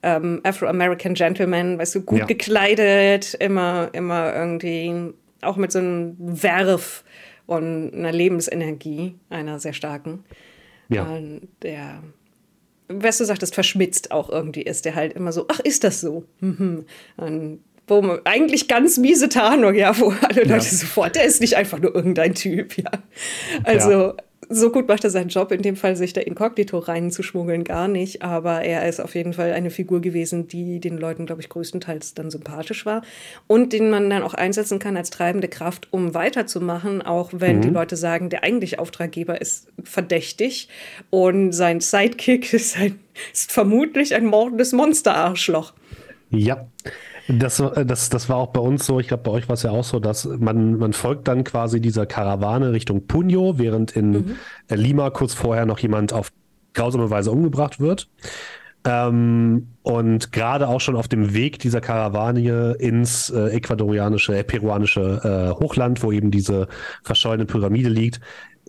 [0.01, 2.25] ähm, Afro-American Gentleman, weißt du, gut ja.
[2.25, 7.03] gekleidet, immer, immer irgendwie auch mit so einem Werf
[7.45, 10.23] und einer Lebensenergie, einer sehr starken.
[10.89, 11.03] Ja.
[11.03, 12.01] Und der
[12.89, 16.25] was du sagtest, verschmitzt auch irgendwie ist, der halt immer so, ach, ist das so?
[16.39, 16.85] Mhm.
[17.87, 20.55] Wo man, eigentlich ganz miese Tarnung, ja, wo alle ja.
[20.55, 22.91] Leute sofort, der ist nicht einfach nur irgendein Typ, ja.
[23.63, 24.15] Also ja
[24.47, 28.21] so gut macht er seinen Job, in dem Fall sich da inkognito reinzuschmuggeln, gar nicht.
[28.21, 32.13] Aber er ist auf jeden Fall eine Figur gewesen, die den Leuten, glaube ich, größtenteils
[32.13, 33.01] dann sympathisch war
[33.47, 37.61] und den man dann auch einsetzen kann als treibende Kraft, um weiterzumachen, auch wenn mhm.
[37.61, 40.69] die Leute sagen, der eigentliche Auftraggeber ist verdächtig
[41.09, 42.99] und sein Sidekick ist, ein,
[43.33, 45.73] ist vermutlich ein mordendes Monsterarschloch.
[46.31, 46.67] Ja,
[47.29, 49.71] das, das, das war auch bei uns so, ich glaube, bei euch war es ja
[49.71, 54.35] auch so, dass man, man folgt dann quasi dieser Karawane Richtung Puño, während in mhm.
[54.69, 56.31] Lima kurz vorher noch jemand auf
[56.73, 58.09] grausame Weise umgebracht wird.
[58.85, 65.55] Ähm, und gerade auch schon auf dem Weg dieser Karawane ins äh, ecuadorianische, äh, peruanische
[65.57, 66.67] äh, Hochland, wo eben diese
[67.03, 68.21] verschollene Pyramide liegt,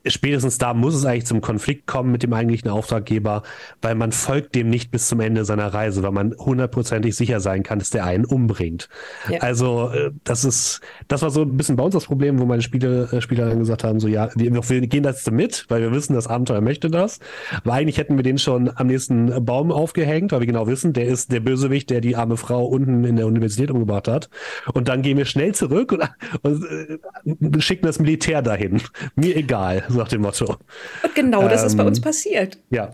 [0.07, 3.43] spätestens da muss es eigentlich zum Konflikt kommen mit dem eigentlichen Auftraggeber,
[3.83, 7.63] weil man folgt dem nicht bis zum Ende seiner Reise, weil man hundertprozentig sicher sein
[7.63, 8.89] kann, dass der einen umbringt.
[9.29, 9.41] Ja.
[9.41, 12.63] Also äh, das ist, das war so ein bisschen bei uns das Problem, wo meine
[12.63, 15.93] Spiele, äh, Spieler dann gesagt haben, so ja, wir, wir gehen das mit, weil wir
[15.93, 17.19] wissen, das Abenteuer möchte das.
[17.53, 21.07] Aber eigentlich hätten wir den schon am nächsten Baum aufgehängt, weil wir genau wissen, der
[21.07, 24.31] ist der Bösewicht, der die arme Frau unten in der Universität umgebracht hat.
[24.73, 26.03] Und dann gehen wir schnell zurück und,
[26.43, 28.81] und äh, schicken das Militär dahin.
[29.15, 29.85] Mir egal.
[29.97, 30.57] nach dem Motto.
[31.03, 32.59] Und genau das ähm, ist bei uns ähm, passiert.
[32.71, 32.93] Ja.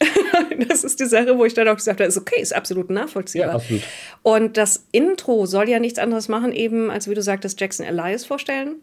[0.68, 3.48] das ist die Sache, wo ich dann auch gesagt habe, ist okay, ist absolut nachvollziehbar.
[3.48, 3.82] Ja, absolut.
[4.22, 8.24] Und das Intro soll ja nichts anderes machen, eben, als wie du sagtest, Jackson Elias
[8.24, 8.76] vorstellen,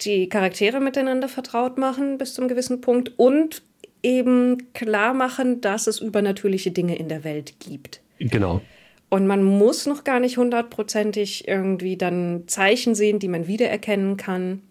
[0.00, 3.62] die Charaktere miteinander vertraut machen bis zum gewissen Punkt und
[4.02, 8.00] eben klar machen, dass es übernatürliche Dinge in der Welt gibt.
[8.18, 8.62] Genau.
[9.10, 14.62] Und man muss noch gar nicht hundertprozentig irgendwie dann Zeichen sehen, die man wiedererkennen kann.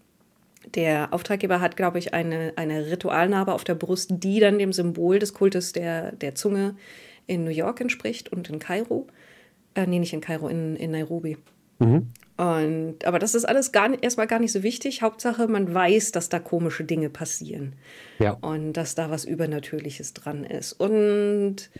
[0.74, 5.18] Der Auftraggeber hat, glaube ich, eine, eine Ritualnarbe auf der Brust, die dann dem Symbol
[5.18, 6.76] des Kultes der, der Zunge
[7.26, 9.06] in New York entspricht und in Kairo.
[9.74, 11.36] Äh, nee, nicht in Kairo, in, in Nairobi.
[11.78, 12.08] Mhm.
[12.36, 15.02] Und, aber das ist alles gar erstmal gar nicht so wichtig.
[15.02, 17.74] Hauptsache, man weiß, dass da komische Dinge passieren.
[18.18, 18.32] Ja.
[18.40, 20.72] Und dass da was Übernatürliches dran ist.
[20.72, 21.70] Und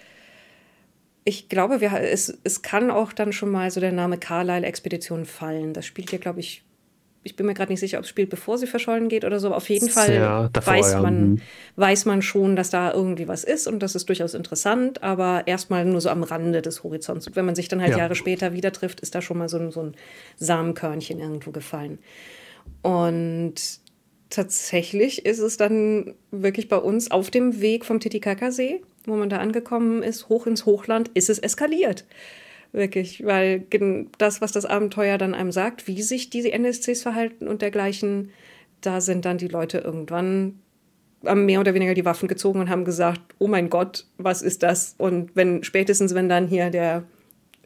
[1.24, 5.72] ich glaube, wir, es, es kann auch dann schon mal so der Name Carlyle-Expedition fallen.
[5.72, 6.62] Das spielt ja, glaube ich,
[7.22, 9.48] ich bin mir gerade nicht sicher, ob es spielt, bevor sie verschollen geht oder so.
[9.48, 11.02] Aber auf jeden Fall ja, davor, weiß, ja.
[11.02, 11.40] man, mhm.
[11.76, 15.84] weiß man schon, dass da irgendwie was ist und das ist durchaus interessant, aber erstmal
[15.84, 17.26] nur so am Rande des Horizonts.
[17.26, 17.98] Und wenn man sich dann halt ja.
[17.98, 19.94] Jahre später wieder trifft, ist da schon mal so ein, so ein
[20.38, 21.98] Samenkörnchen irgendwo gefallen.
[22.82, 23.54] Und
[24.30, 29.38] tatsächlich ist es dann wirklich bei uns auf dem Weg vom Titicacasee wo man da
[29.38, 32.04] angekommen ist, hoch ins Hochland, ist es eskaliert.
[32.72, 33.64] Wirklich, weil
[34.18, 38.30] das, was das Abenteuer dann einem sagt, wie sich diese NSCs verhalten und dergleichen,
[38.80, 40.60] da sind dann die Leute irgendwann
[41.26, 44.62] haben mehr oder weniger die Waffen gezogen und haben gesagt, oh mein Gott, was ist
[44.62, 44.94] das?
[44.98, 47.04] Und wenn spätestens, wenn dann hier der,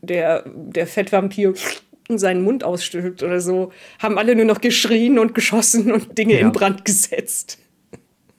[0.02, 1.54] der, der Fettvampir
[2.08, 6.40] seinen Mund ausstülpt oder so, haben alle nur noch geschrien und geschossen und Dinge ja.
[6.40, 7.58] in Brand gesetzt.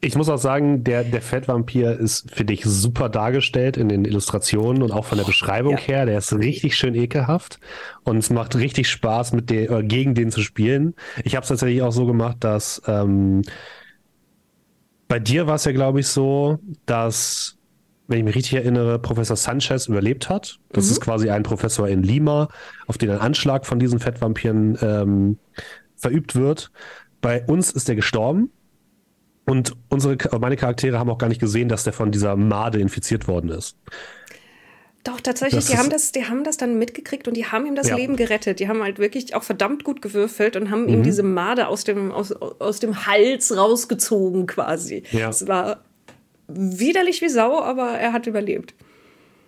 [0.01, 4.83] Ich muss auch sagen, der, der Fettvampir ist, finde ich, super dargestellt in den Illustrationen
[4.83, 5.79] und auch von der Beschreibung ja.
[5.79, 6.05] her.
[6.05, 7.59] Der ist richtig schön ekelhaft
[8.03, 10.95] und es macht richtig Spaß, mit den, äh, gegen den zu spielen.
[11.23, 13.41] Ich habe es tatsächlich auch so gemacht, dass ähm,
[15.07, 17.57] bei dir war es ja, glaube ich, so, dass,
[18.07, 20.59] wenn ich mich richtig erinnere, Professor Sanchez überlebt hat.
[20.69, 20.91] Das mhm.
[20.91, 22.49] ist quasi ein Professor in Lima,
[22.87, 25.37] auf den ein Anschlag von diesen Fettvampiren ähm,
[25.95, 26.71] verübt wird.
[27.21, 28.51] Bei uns ist er gestorben
[29.45, 33.27] und unsere, meine Charaktere haben auch gar nicht gesehen, dass der von dieser Made infiziert
[33.27, 33.77] worden ist.
[35.03, 37.89] Doch, tatsächlich, die haben, das, die haben das dann mitgekriegt und die haben ihm das
[37.89, 37.95] ja.
[37.95, 38.59] Leben gerettet.
[38.59, 40.89] Die haben halt wirklich auch verdammt gut gewürfelt und haben mhm.
[40.89, 45.03] ihm diese Made aus dem, aus, aus dem Hals rausgezogen quasi.
[45.11, 45.29] Ja.
[45.29, 45.83] Es war
[46.47, 48.73] widerlich wie Sau, aber er hat überlebt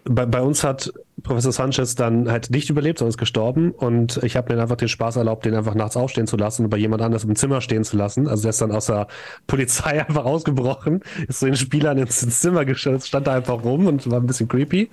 [0.09, 0.91] bei, bei uns hat
[1.23, 3.71] Professor Sanchez dann halt nicht überlebt, sondern ist gestorben.
[3.71, 6.69] Und ich habe mir einfach den Spaß erlaubt, den einfach nachts aufstehen zu lassen und
[6.69, 8.27] bei jemand anders im Zimmer stehen zu lassen.
[8.27, 9.07] Also der ist dann aus der
[9.47, 14.09] Polizei einfach ausgebrochen, ist so den Spielern ins, Zimmer gestellt, stand da einfach rum und
[14.11, 14.89] war ein bisschen creepy.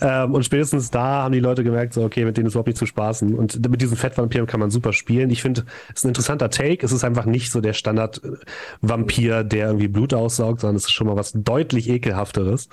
[0.00, 2.78] Ähm, und spätestens da haben die Leute gemerkt, so, okay, mit denen ist überhaupt nicht
[2.78, 3.34] zu spaßen.
[3.34, 5.30] Und mit diesen Fettvampiren kann man super spielen.
[5.30, 6.84] Ich finde, es ist ein interessanter Take.
[6.84, 11.06] Es ist einfach nicht so der Standard-Vampir, der irgendwie Blut aussaugt, sondern es ist schon
[11.06, 12.68] mal was deutlich ekelhafteres.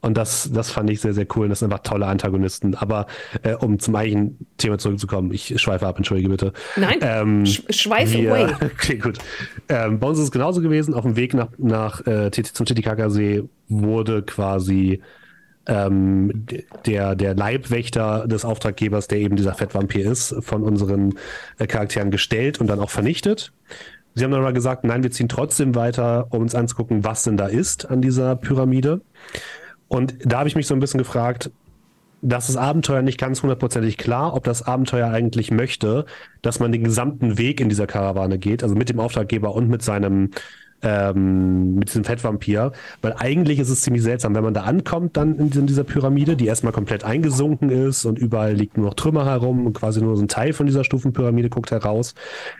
[0.00, 1.48] Und das, das fand ich sehr, sehr cool.
[1.48, 2.74] Das sind einfach tolle Antagonisten.
[2.74, 3.06] Aber
[3.42, 6.52] äh, um zum eigentlichen Thema zurückzukommen, ich schweife ab, entschuldige bitte.
[6.76, 8.54] Nein, ähm, sch schweif wir, away.
[8.64, 9.18] Okay, gut.
[9.68, 10.94] Ähm, bei uns ist es genauso gewesen.
[10.94, 15.02] Auf dem Weg nach, nach äh, zum Titicacasee wurde quasi
[15.66, 16.46] ähm,
[16.86, 21.14] der, der Leibwächter des Auftraggebers, der eben dieser Fettvampir ist, von unseren
[21.58, 23.52] äh, Charakteren gestellt und dann auch vernichtet.
[24.14, 27.36] Sie haben dann aber gesagt, nein, wir ziehen trotzdem weiter, um uns anzugucken, was denn
[27.36, 29.02] da ist an dieser Pyramide.
[29.90, 31.50] Und da habe ich mich so ein bisschen gefragt,
[32.22, 36.06] das ist Abenteuer nicht ganz hundertprozentig klar, ob das Abenteuer eigentlich möchte,
[36.42, 39.82] dass man den gesamten Weg in dieser Karawane geht, also mit dem Auftraggeber und mit
[39.82, 40.30] seinem
[40.82, 42.72] ähm, mit diesem Fettvampir,
[43.02, 46.46] weil eigentlich ist es ziemlich seltsam, wenn man da ankommt, dann in dieser Pyramide, die
[46.46, 50.22] erstmal komplett eingesunken ist und überall liegt nur noch Trümmer herum und quasi nur so
[50.22, 52.14] ein Teil von dieser Stufenpyramide guckt heraus,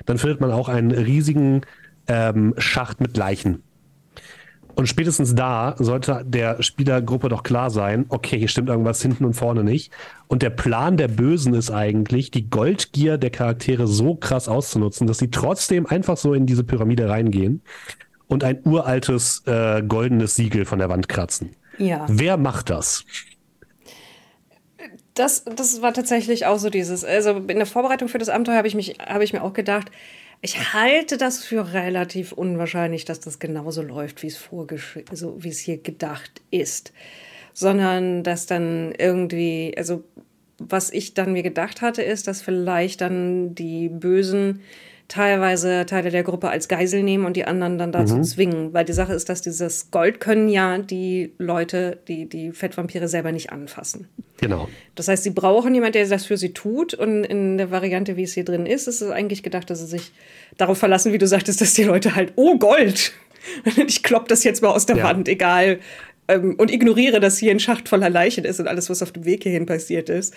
[0.05, 1.63] dann findet man auch einen riesigen
[2.09, 3.63] ähm, Schacht mit Leichen
[4.81, 9.35] und spätestens da sollte der Spielergruppe doch klar sein, okay, hier stimmt irgendwas hinten und
[9.35, 9.93] vorne nicht.
[10.27, 15.19] Und der Plan der Bösen ist eigentlich, die Goldgier der Charaktere so krass auszunutzen, dass
[15.19, 17.61] sie trotzdem einfach so in diese Pyramide reingehen
[18.27, 21.51] und ein uraltes äh, goldenes Siegel von der Wand kratzen.
[21.77, 22.07] Ja.
[22.09, 23.05] Wer macht das?
[25.13, 27.05] Das, das war tatsächlich auch so dieses.
[27.05, 29.91] Also in der Vorbereitung für das Abenteuer habe ich, mich, hab ich mir auch gedacht,
[30.43, 34.41] ich halte das für relativ unwahrscheinlich, dass das genauso läuft, wie es
[35.11, 36.93] also wie es hier gedacht ist.
[37.53, 40.05] Sondern dass dann irgendwie, also
[40.59, 44.61] was ich dann mir gedacht hatte, ist, dass vielleicht dann die Bösen
[45.11, 48.25] teilweise Teile der Gruppe als Geisel nehmen und die anderen dann dazu mhm.
[48.25, 48.73] zwingen.
[48.73, 53.33] Weil die Sache ist, dass dieses Gold können ja die Leute, die, die Fettvampire selber
[53.33, 54.09] nicht anfassen.
[54.39, 54.69] Genau.
[54.95, 56.95] Das heißt, sie brauchen jemanden, der das für sie tut.
[56.95, 59.87] Und in der Variante, wie es hier drin ist, ist es eigentlich gedacht, dass sie
[59.87, 60.13] sich
[60.57, 63.13] darauf verlassen, wie du sagtest, dass die Leute halt, oh Gold,
[63.87, 65.05] ich klopp das jetzt mal aus der ja.
[65.05, 65.81] Wand, egal.
[66.29, 69.25] Ähm, und ignoriere, dass hier ein Schacht voller Leichen ist und alles, was auf dem
[69.25, 70.35] Weg hierhin passiert ist.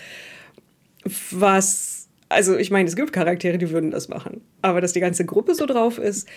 [1.30, 1.93] Was
[2.28, 4.40] also ich meine, es gibt Charaktere, die würden das machen.
[4.62, 6.28] Aber dass die ganze Gruppe so drauf ist,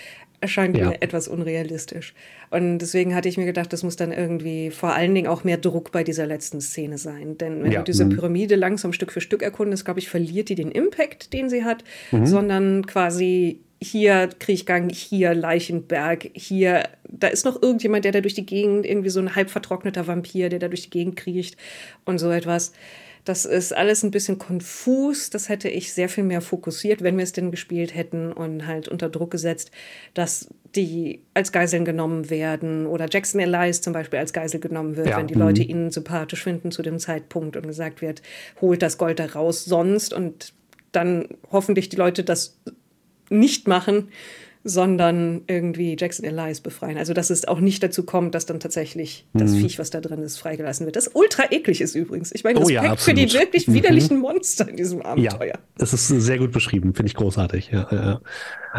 [0.41, 0.89] erscheint ja.
[0.89, 2.13] mir etwas unrealistisch.
[2.50, 5.58] Und deswegen hatte ich mir gedacht, das muss dann irgendwie vor allen Dingen auch mehr
[5.58, 7.38] Druck bei dieser letzten Szene sein.
[7.38, 7.80] Denn wenn ja.
[7.80, 8.10] du diese mhm.
[8.10, 11.84] Pyramide langsam Stück für Stück erkundest, glaube ich, verliert die den Impact, den sie hat,
[12.12, 12.26] mhm.
[12.26, 18.45] sondern quasi hier Kriechgang, hier Leichenberg, hier, da ist noch irgendjemand, der da durch die
[18.45, 21.58] Gegend, irgendwie so ein halb vertrockneter Vampir, der da durch die Gegend kriecht
[22.06, 22.73] und so etwas.
[23.28, 25.30] Das ist alles ein bisschen konfus.
[25.30, 28.88] Das hätte ich sehr viel mehr fokussiert, wenn wir es denn gespielt hätten und halt
[28.88, 29.70] unter Druck gesetzt,
[30.13, 35.10] dass die als Geiseln genommen werden oder Jackson Elias zum Beispiel als Geisel genommen wird,
[35.10, 35.18] ja.
[35.18, 35.70] wenn die Leute mhm.
[35.70, 38.22] ihn sympathisch finden zu dem Zeitpunkt und gesagt wird,
[38.62, 40.54] holt das Gold da raus sonst und
[40.94, 42.58] dann hoffentlich die Leute das
[43.30, 44.08] nicht machen
[44.67, 46.97] sondern irgendwie Jackson Elias befreien.
[46.97, 49.62] Also, dass es auch nicht dazu kommt, dass dann tatsächlich das mhm.
[49.62, 50.95] Viech, was da drin ist, freigelassen wird.
[50.95, 52.32] Das ultra eklig ist übrigens.
[52.34, 53.73] Ich meine, oh Respekt ja, für die wirklich mhm.
[53.73, 55.47] widerlichen Monster in diesem Abenteuer.
[55.47, 57.69] Ja, das ist sehr gut beschrieben, finde ich großartig.
[57.71, 58.21] Ja, ja.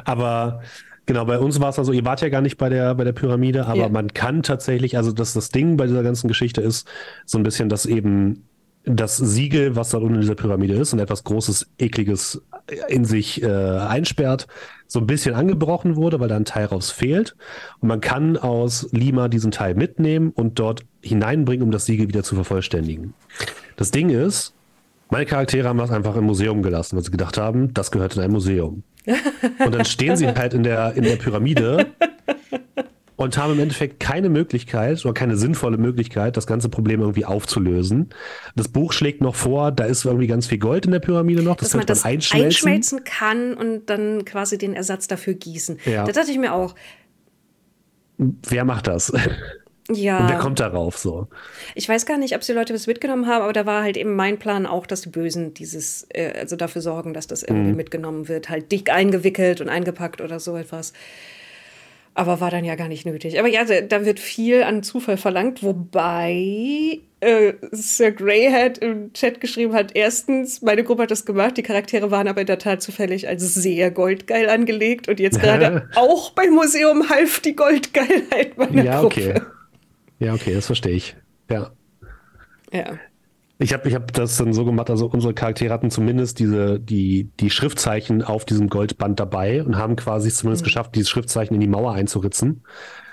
[0.04, 0.60] Aber
[1.06, 3.14] Genau, bei uns war es also, ihr wart ja gar nicht bei der, bei der
[3.14, 3.88] Pyramide, aber ja.
[3.88, 6.86] man kann tatsächlich, also dass das Ding bei dieser ganzen Geschichte ist,
[7.24, 8.46] so ein bisschen, dass eben
[8.84, 12.42] das Siegel, was da unten in dieser Pyramide ist und etwas Großes, Ekliges
[12.88, 14.46] in sich äh, einsperrt,
[14.86, 17.36] so ein bisschen angebrochen wurde, weil da ein Teil raus fehlt.
[17.80, 22.22] Und man kann aus Lima diesen Teil mitnehmen und dort hineinbringen, um das Siegel wieder
[22.22, 23.14] zu vervollständigen.
[23.76, 24.54] Das Ding ist,
[25.10, 28.22] meine Charaktere haben das einfach im Museum gelassen, weil sie gedacht haben, das gehört in
[28.22, 28.82] ein Museum.
[29.64, 31.86] Und dann stehen sie halt in der, in der Pyramide
[33.18, 38.10] und haben im Endeffekt keine Möglichkeit oder keine sinnvolle Möglichkeit, das ganze Problem irgendwie aufzulösen.
[38.54, 41.56] Das Buch schlägt noch vor, da ist irgendwie ganz viel Gold in der Pyramide noch,
[41.56, 42.46] das Dass man das einschmelzen.
[42.46, 45.80] einschmelzen kann und dann quasi den Ersatz dafür gießen.
[45.84, 46.04] Ja.
[46.04, 46.76] Da dachte ich mir auch.
[48.18, 49.12] Wer macht das?
[49.90, 50.18] Ja.
[50.18, 51.28] Und wer kommt darauf so?
[51.74, 54.14] Ich weiß gar nicht, ob die Leute was mitgenommen haben, aber da war halt eben
[54.16, 57.76] mein Plan auch, dass die Bösen dieses, äh, also dafür sorgen, dass das irgendwie mhm.
[57.76, 60.92] mitgenommen wird, halt dick eingewickelt und eingepackt oder so etwas.
[62.18, 63.38] Aber war dann ja gar nicht nötig.
[63.38, 69.72] Aber ja, da wird viel an Zufall verlangt, wobei äh, Sir Greyhead im Chat geschrieben
[69.72, 73.28] hat, erstens, meine Gruppe hat das gemacht, die Charaktere waren aber in der Tat zufällig
[73.28, 79.00] als sehr goldgeil angelegt und jetzt gerade auch beim Museum half die Goldgeilheit meiner ja,
[79.00, 79.20] Gruppe.
[79.20, 79.40] Okay.
[80.18, 81.14] Ja, okay, das verstehe ich.
[81.48, 81.70] Ja.
[82.72, 82.98] Ja.
[83.60, 87.30] Ich habe ich hab das dann so gemacht, also unsere Charaktere hatten zumindest diese, die,
[87.40, 90.66] die Schriftzeichen auf diesem Goldband dabei und haben quasi zumindest mhm.
[90.66, 92.62] geschafft, dieses Schriftzeichen in die Mauer einzuritzen,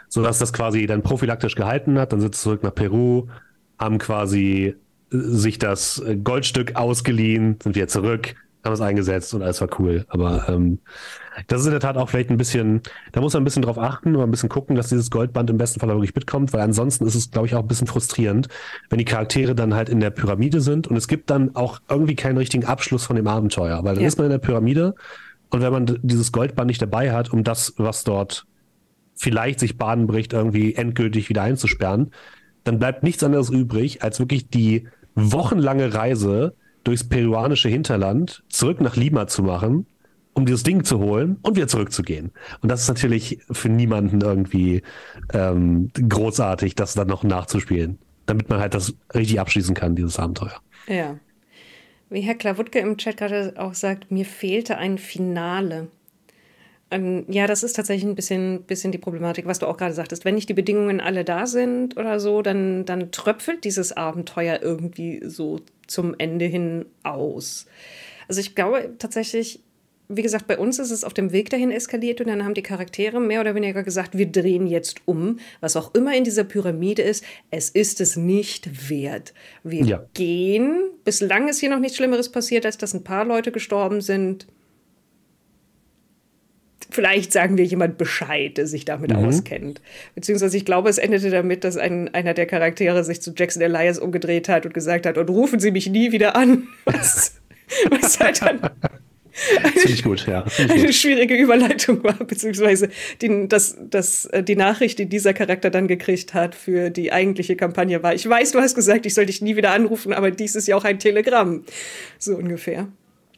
[0.08, 2.13] sodass das quasi dann prophylaktisch gehalten hat.
[2.13, 3.27] Dann sind sie zurück nach Peru,
[3.79, 9.62] haben quasi äh, sich das Goldstück ausgeliehen, sind wieder zurück, haben es eingesetzt und alles
[9.62, 10.05] war cool.
[10.10, 10.77] Aber ähm,
[11.48, 13.78] das ist in der Tat auch vielleicht ein bisschen, da muss man ein bisschen drauf
[13.78, 17.06] achten und ein bisschen gucken, dass dieses Goldband im besten Fall wirklich mitkommt, weil ansonsten
[17.06, 18.48] ist es, glaube ich, auch ein bisschen frustrierend,
[18.89, 22.15] wenn die Charaktere dann halt in der Pyramide sind und es gibt dann auch irgendwie
[22.15, 24.08] keinen richtigen Abschluss von dem Abenteuer, weil dann ja.
[24.08, 24.95] ist man in der Pyramide
[25.50, 28.45] und wenn man dieses Goldband nicht dabei hat, um das, was dort
[29.15, 32.12] vielleicht sich Bahnen bricht, irgendwie endgültig wieder einzusperren,
[32.63, 38.95] dann bleibt nichts anderes übrig, als wirklich die wochenlange Reise durchs peruanische Hinterland zurück nach
[38.95, 39.86] Lima zu machen
[40.36, 42.32] um dieses Ding zu holen und wieder zurückzugehen.
[42.62, 44.84] Und das ist natürlich für niemanden irgendwie
[45.34, 50.60] ähm, großartig, das dann noch nachzuspielen, damit man halt das richtig abschließen kann, dieses Abenteuer.
[50.88, 51.17] Ja.
[52.10, 55.88] Wie Herr Klawutke im Chat gerade auch sagt, mir fehlte ein Finale.
[56.91, 60.26] Ähm, ja, das ist tatsächlich ein bisschen, bisschen die Problematik, was du auch gerade sagtest.
[60.26, 65.21] Wenn nicht die Bedingungen alle da sind oder so, dann, dann tröpfelt dieses Abenteuer irgendwie
[65.26, 67.65] so zum Ende hin aus.
[68.28, 69.62] Also ich glaube tatsächlich,
[70.07, 72.61] wie gesagt, bei uns ist es auf dem Weg dahin eskaliert und dann haben die
[72.61, 77.01] Charaktere mehr oder weniger gesagt, wir drehen jetzt um, was auch immer in dieser Pyramide
[77.01, 79.33] ist, es ist es nicht wert.
[79.63, 80.05] Wir ja.
[80.13, 84.47] gehen, bislang ist hier noch nichts Schlimmeres passiert, als dass ein paar Leute gestorben sind.
[86.91, 89.25] Vielleicht sagen wir jemand Bescheid, der sich damit mhm.
[89.25, 89.81] auskennt.
[90.13, 93.97] Beziehungsweise ich glaube, es endete damit, dass ein, einer der Charaktere sich zu Jackson Elias
[93.97, 96.67] umgedreht hat und gesagt hat, und rufen Sie mich nie wieder an.
[96.85, 97.41] Was,
[97.89, 98.61] was halt dann
[99.78, 100.45] Ziemlich gut, ja.
[100.69, 102.90] eine schwierige Überleitung war, beziehungsweise
[103.21, 107.56] die, das, das, äh, die Nachricht, die dieser Charakter dann gekriegt hat für die eigentliche
[107.56, 110.56] Kampagne war, ich weiß, du hast gesagt, ich soll dich nie wieder anrufen, aber dies
[110.56, 111.63] ist ja auch ein Telegramm.
[112.17, 112.88] So ungefähr.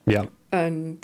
[0.05, 0.27] Ja.
[0.51, 0.99] Und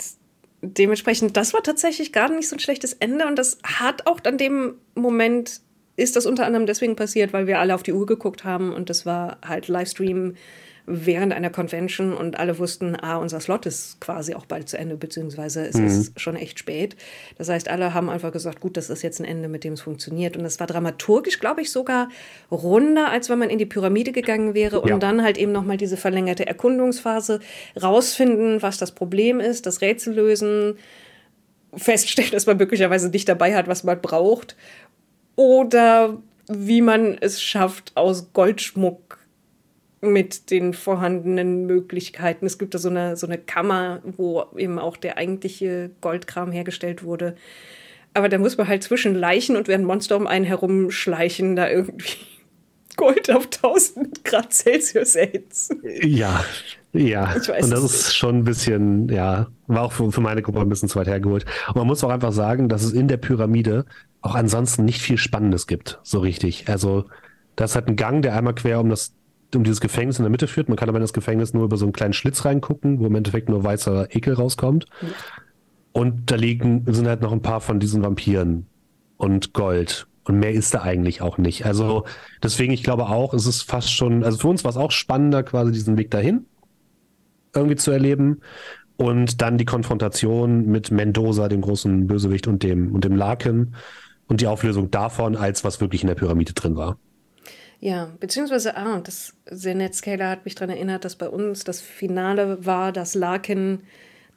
[0.62, 4.38] dementsprechend, das war tatsächlich gar nicht so ein schlechtes Ende und das hat auch an
[4.38, 5.60] dem Moment
[5.96, 8.90] ist das unter anderem deswegen passiert, weil wir alle auf die Uhr geguckt haben und
[8.90, 10.34] das war halt Livestream
[10.86, 14.96] während einer Convention und alle wussten, ah, unser Slot ist quasi auch bald zu Ende,
[14.96, 15.86] beziehungsweise es mhm.
[15.86, 16.94] ist schon echt spät.
[17.38, 19.80] Das heißt, alle haben einfach gesagt, gut, das ist jetzt ein Ende, mit dem es
[19.80, 20.36] funktioniert.
[20.36, 22.10] Und das war dramaturgisch, glaube ich, sogar
[22.50, 24.98] runder, als wenn man in die Pyramide gegangen wäre und ja.
[24.98, 27.40] dann halt eben nochmal diese verlängerte Erkundungsphase
[27.80, 30.76] rausfinden, was das Problem ist, das Rätsel lösen,
[31.74, 34.54] feststellen, dass man möglicherweise nicht dabei hat, was man braucht.
[35.36, 39.23] Oder wie man es schafft, aus Goldschmuck
[40.12, 42.46] mit den vorhandenen Möglichkeiten.
[42.46, 47.02] Es gibt da so eine, so eine Kammer, wo eben auch der eigentliche Goldkram hergestellt
[47.04, 47.36] wurde.
[48.14, 52.16] Aber da muss man halt zwischen Leichen und während Monster um einen herumschleichen, da irgendwie
[52.96, 55.82] Gold auf 1000 Grad Celsius erhitzen.
[56.02, 56.44] Ja,
[56.92, 57.34] ja.
[57.36, 60.60] Ich weiß und das ist schon ein bisschen, ja, war auch für, für meine Gruppe
[60.60, 61.44] ein bisschen zu weit hergeholt.
[61.68, 63.84] Und man muss auch einfach sagen, dass es in der Pyramide
[64.20, 66.68] auch ansonsten nicht viel Spannendes gibt, so richtig.
[66.68, 67.06] Also,
[67.56, 69.12] das hat einen Gang, der einmal quer um das
[69.56, 70.68] um dieses Gefängnis in der Mitte führt.
[70.68, 73.14] Man kann aber in das Gefängnis nur über so einen kleinen Schlitz reingucken, wo im
[73.14, 74.86] Endeffekt nur weißer Ekel rauskommt.
[75.00, 75.08] Ja.
[75.92, 78.66] Und da liegen, sind halt noch ein paar von diesen Vampiren
[79.16, 80.06] und Gold.
[80.24, 81.66] Und mehr ist da eigentlich auch nicht.
[81.66, 82.04] Also
[82.42, 85.42] deswegen, ich glaube auch, es ist fast schon, also für uns war es auch spannender,
[85.42, 86.46] quasi diesen Weg dahin
[87.54, 88.40] irgendwie zu erleben.
[88.96, 93.74] Und dann die Konfrontation mit Mendoza, dem großen Bösewicht, und dem, und dem Laken
[94.26, 96.96] und die Auflösung davon, als was wirklich in der Pyramide drin war.
[97.84, 101.82] Ja, beziehungsweise, ah, das sehr nett, Scaler hat mich daran erinnert, dass bei uns das
[101.82, 103.80] Finale war, dass Larkin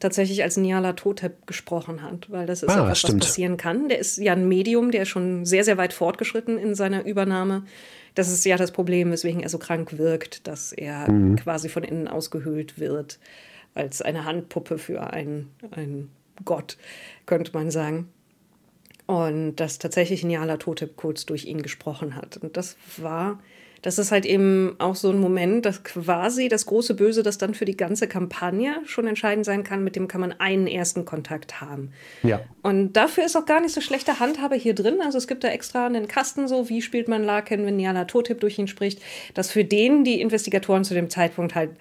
[0.01, 3.87] tatsächlich als Niala Totep gesprochen hat, weil das ist ah, auch was, was passieren kann.
[3.87, 7.63] Der ist ja ein Medium, der ist schon sehr, sehr weit fortgeschritten in seiner Übernahme.
[8.15, 11.37] Das ist ja das Problem, weswegen er so krank wirkt, dass er mhm.
[11.37, 13.17] quasi von innen ausgehöhlt wird,
[13.73, 16.11] als eine Handpuppe für einen, einen
[16.43, 16.75] Gott,
[17.25, 18.09] könnte man sagen
[19.07, 22.37] und dass tatsächlich Niala Totep kurz durch ihn gesprochen hat.
[22.37, 23.39] Und das war,
[23.81, 27.53] das ist halt eben auch so ein Moment, dass quasi das große Böse, das dann
[27.53, 31.61] für die ganze Kampagne schon entscheidend sein kann, mit dem kann man einen ersten Kontakt
[31.61, 31.93] haben.
[32.21, 32.41] Ja.
[32.63, 34.99] Und dafür ist auch gar nicht so schlechte Handhabe hier drin.
[35.01, 38.41] Also es gibt da extra einen Kasten so, wie spielt man Larkin, wenn Niala Totep
[38.41, 39.01] durch ihn spricht,
[39.33, 41.71] dass für den die Investigatoren zu dem Zeitpunkt halt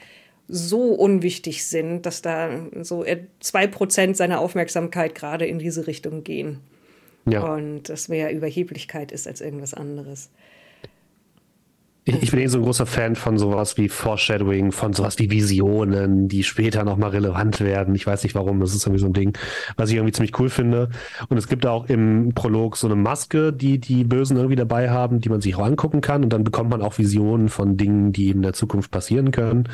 [0.47, 2.51] so unwichtig sind, dass da
[2.83, 3.05] so
[3.41, 6.61] zwei Prozent seiner Aufmerksamkeit gerade in diese Richtung gehen.
[7.29, 7.43] Ja.
[7.55, 10.31] Und das mehr Überheblichkeit ist als irgendwas anderes.
[12.09, 15.29] Ich, ich bin eh so ein großer Fan von sowas wie Foreshadowing, von sowas wie
[15.29, 17.97] Visionen, die später nochmal relevant werden.
[17.97, 19.37] Ich weiß nicht warum, das ist irgendwie so ein Ding,
[19.77, 20.89] was ich irgendwie ziemlich cool finde.
[21.29, 25.21] Und es gibt auch im Prolog so eine Maske, die die Bösen irgendwie dabei haben,
[25.21, 26.23] die man sich auch angucken kann.
[26.23, 29.69] Und dann bekommt man auch Visionen von Dingen, die in der Zukunft passieren können.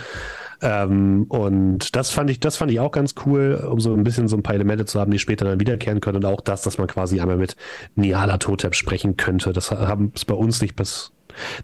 [0.62, 4.28] Ähm, und das fand ich, das fand ich auch ganz cool, um so ein bisschen
[4.28, 6.18] so ein paar Elemente zu haben, die später dann wiederkehren können.
[6.18, 7.56] Und auch das, dass man quasi einmal mit
[7.96, 9.52] Niala Totep sprechen könnte.
[9.52, 11.12] Das haben es bei uns nicht bis.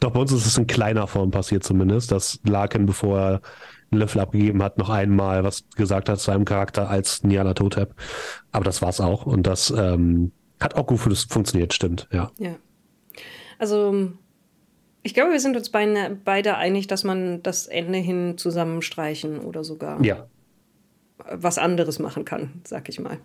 [0.00, 3.40] Doch bei uns ist es in kleiner Form passiert zumindest, dass Larkin, bevor er
[3.90, 7.94] einen Löffel abgegeben hat, noch einmal was gesagt hat zu einem Charakter als Niala Totep.
[8.50, 9.26] Aber das war's auch.
[9.26, 12.30] Und das ähm, hat auch gut funktioniert, stimmt, ja.
[12.38, 12.56] Ja.
[13.58, 14.12] Also
[15.08, 19.64] ich glaube, wir sind uns beide, beide einig, dass man das Ende hin zusammenstreichen oder
[19.64, 20.26] sogar ja.
[21.30, 23.16] was anderes machen kann, sag ich mal.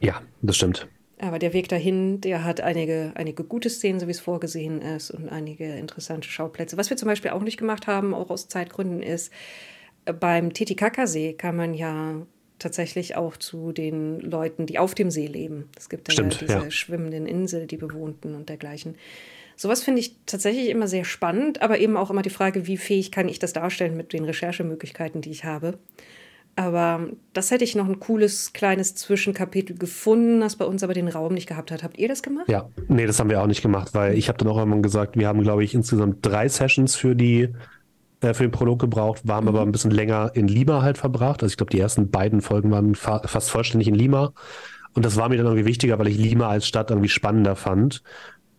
[0.00, 0.88] Ja, das stimmt.
[1.18, 5.10] Aber der Weg dahin, der hat einige, einige gute Szenen, so wie es vorgesehen ist,
[5.10, 6.76] und einige interessante Schauplätze.
[6.76, 9.32] Was wir zum Beispiel auch nicht gemacht haben, auch aus Zeitgründen, ist,
[10.04, 12.26] beim Titicacasee kann man ja
[12.58, 15.70] tatsächlich auch zu den Leuten, die auf dem See leben.
[15.78, 16.70] Es gibt ja diese ja.
[16.70, 18.96] schwimmenden Insel, die bewohnten und dergleichen.
[19.60, 23.12] Sowas finde ich tatsächlich immer sehr spannend, aber eben auch immer die Frage, wie fähig
[23.12, 25.78] kann ich das darstellen mit den Recherchemöglichkeiten, die ich habe.
[26.56, 31.08] Aber das hätte ich noch ein cooles kleines Zwischenkapitel gefunden, das bei uns aber den
[31.08, 31.82] Raum nicht gehabt hat.
[31.82, 32.48] Habt ihr das gemacht?
[32.48, 35.18] Ja, nee, das haben wir auch nicht gemacht, weil ich habe dann auch immer gesagt,
[35.18, 37.50] wir haben, glaube ich, insgesamt drei Sessions für die
[38.22, 39.48] äh, für den Prolog gebraucht, waren mhm.
[39.48, 41.42] aber ein bisschen länger in Lima halt verbracht.
[41.42, 44.32] Also ich glaube, die ersten beiden Folgen waren fa fast vollständig in Lima.
[44.94, 48.02] Und das war mir dann irgendwie wichtiger, weil ich Lima als Stadt irgendwie spannender fand.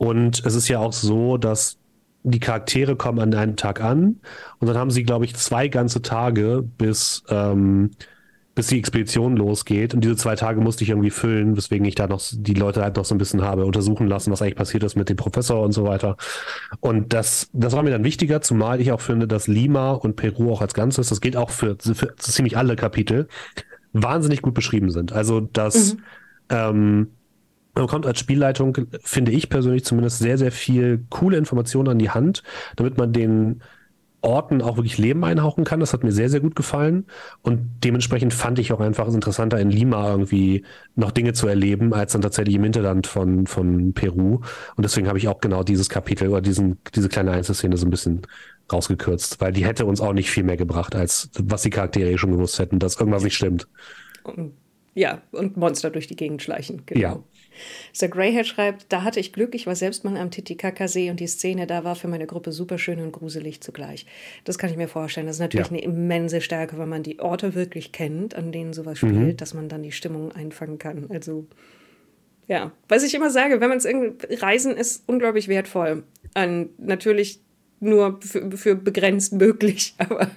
[0.02, 1.78] Und es ist ja auch so, dass
[2.24, 4.20] die Charaktere kommen an einem Tag an
[4.58, 7.92] und dann haben sie, glaube ich, zwei ganze Tage, bis, ähm,
[8.56, 9.94] bis die Expedition losgeht.
[9.94, 12.96] Und diese zwei Tage musste ich irgendwie füllen, weswegen ich da noch die Leute halt
[12.96, 15.72] noch so ein bisschen habe untersuchen lassen, was eigentlich passiert ist mit dem Professor und
[15.72, 16.18] so weiter.
[16.80, 20.52] Und das, das war mir dann wichtiger, zumal ich auch finde, dass Lima und Peru
[20.52, 23.28] auch als Ganzes, das gilt auch für, für ziemlich alle Kapitel,
[23.94, 25.14] wahnsinnig gut beschrieben sind.
[25.14, 26.00] Also, dass mhm.
[26.50, 27.08] ähm,
[27.74, 32.10] man bekommt als Spielleitung, finde ich persönlich zumindest, sehr, sehr viel coole Informationen an die
[32.10, 32.44] Hand,
[32.76, 33.62] damit man den
[34.22, 35.80] Orten auch wirklich Leben einhauchen kann.
[35.80, 37.06] Das hat mir sehr, sehr gut gefallen.
[37.42, 40.64] Und dementsprechend fand ich auch einfach es interessanter, in Lima irgendwie
[40.96, 44.42] noch Dinge zu erleben, als dann tatsächlich im Hinterland von, von Peru.
[44.76, 47.92] Und deswegen habe ich auch genau dieses Kapitel oder diesen, diese kleine Einzelszene so ein
[47.92, 48.22] bisschen
[48.72, 52.18] rausgekürzt, weil die hätte uns auch nicht viel mehr gebracht, als was die Charaktere eh
[52.18, 53.68] schon gewusst hätten, dass irgendwas nicht stimmt.
[54.94, 56.84] Ja, und Monster durch die Gegend schleichen.
[56.86, 57.02] Genau.
[57.02, 57.24] Ja.
[57.94, 61.28] Sir Greyhead schreibt, da hatte ich Glück, ich war selbst mal am Titicacasee und die
[61.28, 64.06] Szene da war für meine Gruppe super schön und gruselig zugleich.
[64.44, 65.28] Das kann ich mir vorstellen.
[65.28, 65.74] Das ist natürlich ja.
[65.74, 69.38] eine immense Stärke, wenn man die Orte wirklich kennt, an denen sowas spielt, mhm.
[69.38, 71.08] dass man dann die Stimmung einfangen kann.
[71.10, 71.48] Also
[72.48, 76.04] ja, was ich immer sage, wenn man es irgendwie Reisen ist unglaublich wertvoll.
[76.36, 77.40] Und natürlich
[77.80, 80.30] nur für, für begrenzt möglich, aber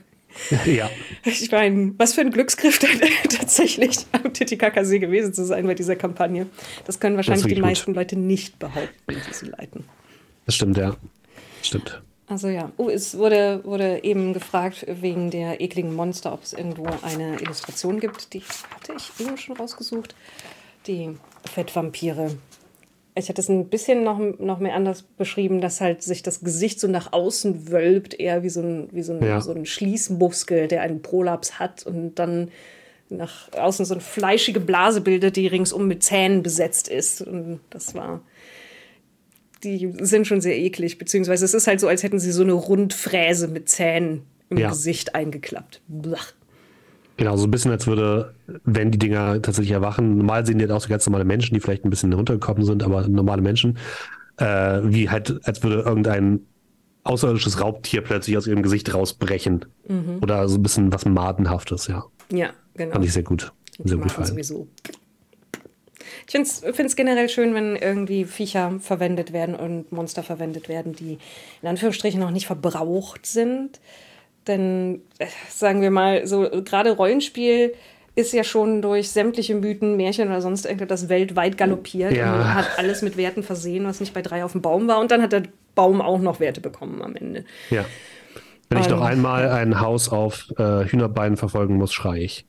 [0.66, 0.90] Ja.
[1.24, 2.78] Ich meine, was für ein Glücksgriff
[3.28, 6.46] tatsächlich am Titicacasee gewesen zu sein bei dieser Kampagne.
[6.86, 7.96] Das können wahrscheinlich das die meisten gut.
[7.96, 9.84] Leute nicht behaupten, die sie leiten.
[10.46, 10.96] Das stimmt, ja.
[11.62, 12.02] Stimmt.
[12.26, 16.86] Also ja, oh, es wurde, wurde eben gefragt wegen der ekligen Monster, ob es irgendwo
[17.02, 18.32] eine Illustration gibt.
[18.32, 18.42] Die
[18.74, 20.14] hatte ich eben schon rausgesucht.
[20.86, 21.10] Die
[21.52, 22.36] Fettvampire
[23.16, 26.80] ich hatte es ein bisschen noch, noch mehr anders beschrieben, dass halt sich das Gesicht
[26.80, 29.40] so nach außen wölbt, eher wie so ein, wie so ein, ja.
[29.40, 32.50] so ein Schließmuskel, der einen Prolaps hat und dann
[33.10, 37.22] nach außen so eine fleischige Blase bildet, die ringsum mit Zähnen besetzt ist.
[37.22, 38.22] Und das war.
[39.62, 42.52] Die sind schon sehr eklig, beziehungsweise es ist halt so, als hätten sie so eine
[42.52, 44.70] Rundfräse mit Zähnen im ja.
[44.70, 45.80] Gesicht eingeklappt.
[45.86, 46.32] Blach.
[47.16, 48.34] Genau, so ein bisschen, als würde,
[48.64, 51.60] wenn die Dinger tatsächlich erwachen, normal sehen die halt auch so ganz normale Menschen, die
[51.60, 53.78] vielleicht ein bisschen runtergekommen sind, aber normale Menschen,
[54.38, 56.40] äh, wie halt, als würde irgendein
[57.04, 59.64] außerirdisches Raubtier plötzlich aus ihrem Gesicht rausbrechen.
[59.86, 60.18] Mhm.
[60.22, 62.04] Oder so ein bisschen was Madenhaftes, ja.
[62.32, 62.92] Ja, genau.
[62.92, 63.52] Fand ich sehr gut.
[63.84, 64.28] Sehr gut gefallen.
[64.28, 64.68] Sowieso.
[66.26, 71.18] Ich finde es generell schön, wenn irgendwie Viecher verwendet werden und Monster verwendet werden, die
[71.60, 73.80] in Anführungsstrichen noch nicht verbraucht sind.
[74.46, 77.74] Denn, äh, sagen wir mal, so gerade Rollenspiel
[78.16, 82.34] ist ja schon durch sämtliche Mythen, Märchen oder sonst irgendwas weltweit galoppiert ja.
[82.34, 85.00] und hat alles mit Werten versehen, was nicht bei drei auf dem Baum war.
[85.00, 87.44] Und dann hat der Baum auch noch Werte bekommen am Ende.
[87.70, 87.84] Ja.
[88.68, 89.06] Wenn ich noch ähm.
[89.06, 92.46] einmal ein Haus auf äh, Hühnerbeinen verfolgen muss, schreie ich.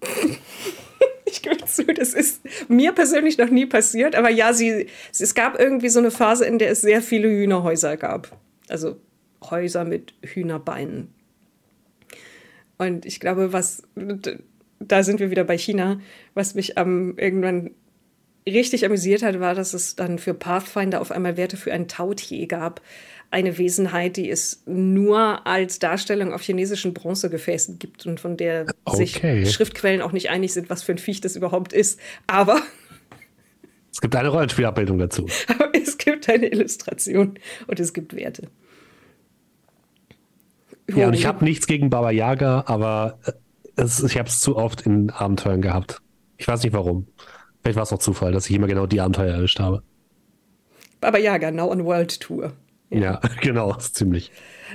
[1.24, 4.14] ich gebe zu, das ist mir persönlich noch nie passiert.
[4.14, 7.96] Aber ja, sie, es gab irgendwie so eine Phase, in der es sehr viele Hühnerhäuser
[7.96, 8.36] gab.
[8.68, 8.96] Also
[9.50, 11.14] Häuser mit Hühnerbeinen.
[12.78, 13.82] Und ich glaube, was,
[14.78, 16.00] da sind wir wieder bei China,
[16.34, 17.70] was mich am irgendwann
[18.46, 22.46] richtig amüsiert hat, war, dass es dann für Pathfinder auf einmal Werte für ein Tautier
[22.46, 22.80] gab.
[23.30, 28.96] Eine Wesenheit, die es nur als Darstellung auf chinesischen Bronzegefäßen gibt und von der okay.
[29.44, 31.98] sich Schriftquellen auch nicht einig sind, was für ein Viech das überhaupt ist.
[32.26, 32.60] Aber.
[33.90, 35.28] Es gibt eine Rollenspielabbildung dazu.
[35.46, 38.48] Aber es gibt eine Illustration und es gibt Werte.
[40.88, 43.32] Ja, und ich habe nichts gegen Baba Yaga, aber äh,
[43.76, 46.00] es, ich habe es zu oft in Abenteuern gehabt.
[46.36, 47.06] Ich weiß nicht warum.
[47.62, 49.82] Vielleicht war es auch Zufall, dass ich immer genau die Abenteuer erwischt habe.
[51.00, 52.52] Baba Yaga, Now on World Tour.
[52.90, 54.32] Ja, ja genau, ziemlich.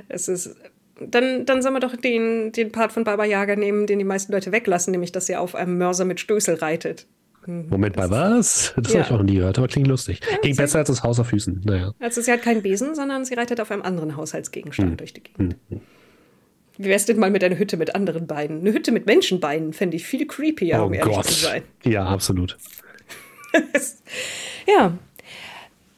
[0.07, 0.55] Es ist.
[0.99, 4.31] Dann, dann sollen wir doch den, den Part von Baba Yaga nehmen, den die meisten
[4.31, 7.05] Leute weglassen, nämlich dass er auf einem Mörser mit Stößel reitet.
[7.47, 8.73] Hm, Moment, bei was?
[8.75, 8.99] Das ja.
[8.99, 10.19] habe ich auch noch nie gehört, aber klingt lustig.
[10.29, 11.61] Ja, Ging besser als das Haus auf Füßen.
[11.63, 11.93] Naja.
[11.99, 14.97] Also sie hat keinen Besen, sondern sie reitet auf einem anderen Haushaltsgegenstand hm.
[14.97, 15.55] durch die Gegend.
[15.69, 15.81] Hm.
[16.77, 18.59] Wie wär's denn mal mit einer Hütte mit anderen Beinen?
[18.59, 21.25] Eine Hütte mit Menschenbeinen fände ich viel creepier, oh um ehrlich Gott.
[21.25, 21.63] zu sein.
[21.83, 22.57] Ja, absolut.
[24.67, 24.97] ja.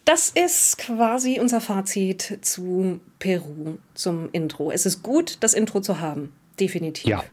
[0.06, 4.72] Das ist quasi unser Fazit zu Peru, zum Intro.
[4.72, 6.32] Es ist gut, das Intro zu haben.
[6.60, 7.10] Definitiv.
[7.10, 7.24] Ja.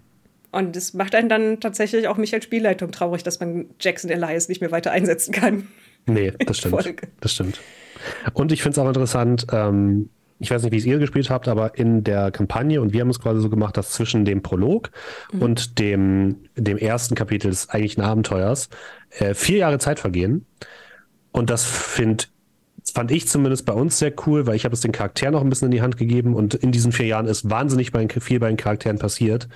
[0.56, 4.48] Und es macht einen dann tatsächlich auch mich als Spielleitung traurig, dass man Jackson Elias
[4.48, 5.68] nicht mehr weiter einsetzen kann.
[6.06, 6.82] Nee, das stimmt.
[6.82, 7.08] Folge.
[7.20, 7.60] Das stimmt.
[8.32, 11.46] Und ich finde es auch interessant, ähm, ich weiß nicht, wie es ihr gespielt habt,
[11.46, 14.90] aber in der Kampagne, und wir haben es quasi so gemacht, dass zwischen dem Prolog
[15.30, 15.42] mhm.
[15.42, 18.70] und dem, dem ersten Kapitel des eigentlichen Abenteuers
[19.18, 20.46] äh, vier Jahre Zeit vergehen.
[21.32, 22.30] Und das find,
[22.94, 25.50] fand ich zumindest bei uns sehr cool, weil ich habe es den Charakteren noch ein
[25.50, 28.56] bisschen in die Hand gegeben und in diesen vier Jahren ist wahnsinnig viel bei den
[28.56, 29.48] Charakteren passiert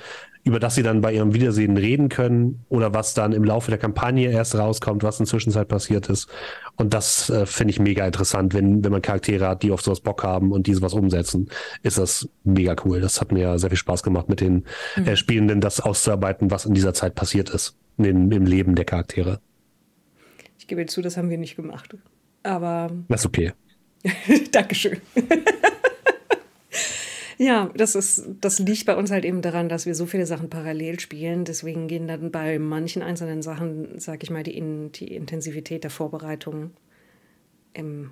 [0.43, 3.79] über das sie dann bei ihrem Wiedersehen reden können oder was dann im Laufe der
[3.79, 6.29] Kampagne erst rauskommt, was in der Zwischenzeit passiert ist.
[6.77, 10.01] Und das äh, finde ich mega interessant, wenn, wenn man Charaktere hat, die auf sowas
[10.01, 11.51] Bock haben und diese was umsetzen,
[11.83, 13.01] ist das mega cool.
[13.01, 14.65] Das hat mir sehr viel Spaß gemacht, mit den
[14.97, 15.07] mhm.
[15.07, 19.41] äh, Spielenden das auszuarbeiten, was in dieser Zeit passiert ist, in, im Leben der Charaktere.
[20.59, 21.97] Ich gebe zu, das haben wir nicht gemacht.
[22.43, 22.91] Aber.
[23.09, 23.53] Das ist okay.
[24.53, 24.99] Dankeschön.
[27.41, 30.51] Ja, das ist, das liegt bei uns halt eben daran, dass wir so viele Sachen
[30.51, 31.47] parallel spielen.
[31.47, 35.91] Deswegen gehen dann bei manchen einzelnen Sachen, sag ich mal, die, in, die Intensivität der
[35.91, 36.73] Vorbereitung
[37.73, 38.11] im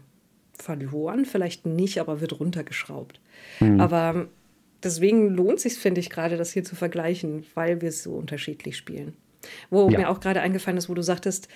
[0.59, 3.20] verloren, vielleicht nicht, aber wird runtergeschraubt.
[3.61, 3.81] Mhm.
[3.83, 4.29] Aber
[4.83, 8.79] deswegen lohnt sich, finde ich, gerade das hier zu vergleichen, weil wir es so unterschiedlich
[8.79, 9.14] spielen.
[9.68, 9.99] Wo ja.
[9.99, 11.49] mir auch gerade eingefallen ist, wo du sagtest,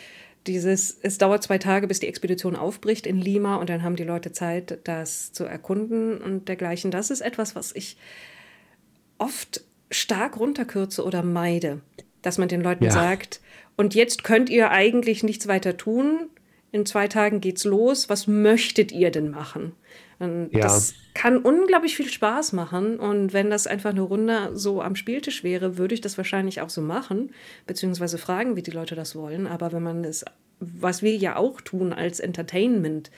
[0.46, 4.04] dieses, es dauert zwei Tage, bis die Expedition aufbricht in Lima und dann haben die
[4.04, 6.90] Leute Zeit, das zu erkunden und dergleichen.
[6.90, 7.96] Das ist etwas, was ich
[9.18, 11.80] oft stark runterkürze oder meide,
[12.22, 12.90] dass man den Leuten ja.
[12.90, 13.40] sagt,
[13.76, 16.28] und jetzt könnt ihr eigentlich nichts weiter tun.
[16.72, 18.08] In zwei Tagen geht's los.
[18.08, 19.72] Was möchtet ihr denn machen?
[20.22, 20.60] Und ja.
[20.60, 23.00] Das kann unglaublich viel Spaß machen.
[23.00, 26.70] Und wenn das einfach eine Runde so am Spieltisch wäre, würde ich das wahrscheinlich auch
[26.70, 27.32] so machen,
[27.66, 29.48] beziehungsweise fragen, wie die Leute das wollen.
[29.48, 30.24] Aber wenn man es,
[30.60, 33.10] was wir ja auch tun, als Entertainment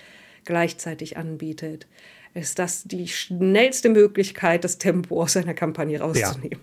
[0.46, 1.86] gleichzeitig anbietet,
[2.32, 6.59] ist das die schnellste Möglichkeit, das Tempo aus einer Kampagne rauszunehmen.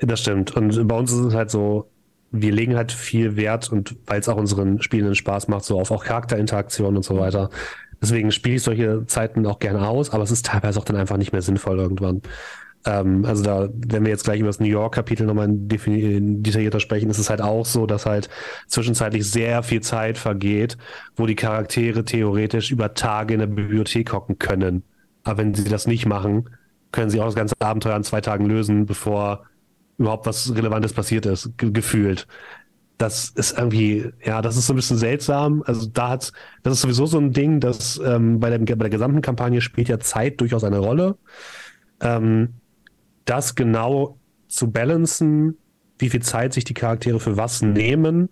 [0.00, 0.56] Ja, das stimmt.
[0.56, 1.88] Und bei uns ist es halt so,
[2.32, 5.92] wir legen halt viel Wert und weil es auch unseren Spielenden Spaß macht, so auf
[5.92, 7.50] auch Charakterinteraktion und so weiter.
[8.04, 11.16] Deswegen spiele ich solche Zeiten auch gerne aus, aber es ist teilweise auch dann einfach
[11.16, 12.20] nicht mehr sinnvoll irgendwann.
[12.84, 17.16] Ähm, also da, wenn wir jetzt gleich über das New York-Kapitel nochmal detaillierter sprechen, ist
[17.16, 18.28] es halt auch so, dass halt
[18.68, 20.76] zwischenzeitlich sehr viel Zeit vergeht,
[21.16, 24.82] wo die Charaktere theoretisch über Tage in der Bibliothek hocken können.
[25.22, 26.50] Aber wenn sie das nicht machen,
[26.92, 29.46] können sie auch das ganze Abenteuer in zwei Tagen lösen, bevor
[29.96, 32.26] überhaupt was Relevantes passiert ist, ge gefühlt
[32.98, 35.62] das ist irgendwie, ja, das ist so ein bisschen seltsam.
[35.66, 36.32] Also da hat,
[36.62, 39.88] das ist sowieso so ein Ding, dass ähm, bei, der, bei der gesamten Kampagne spielt
[39.88, 41.16] ja Zeit durchaus eine Rolle.
[42.00, 42.54] Ähm,
[43.24, 44.18] das genau
[44.48, 45.56] zu balancen,
[45.98, 48.28] wie viel Zeit sich die Charaktere für was nehmen.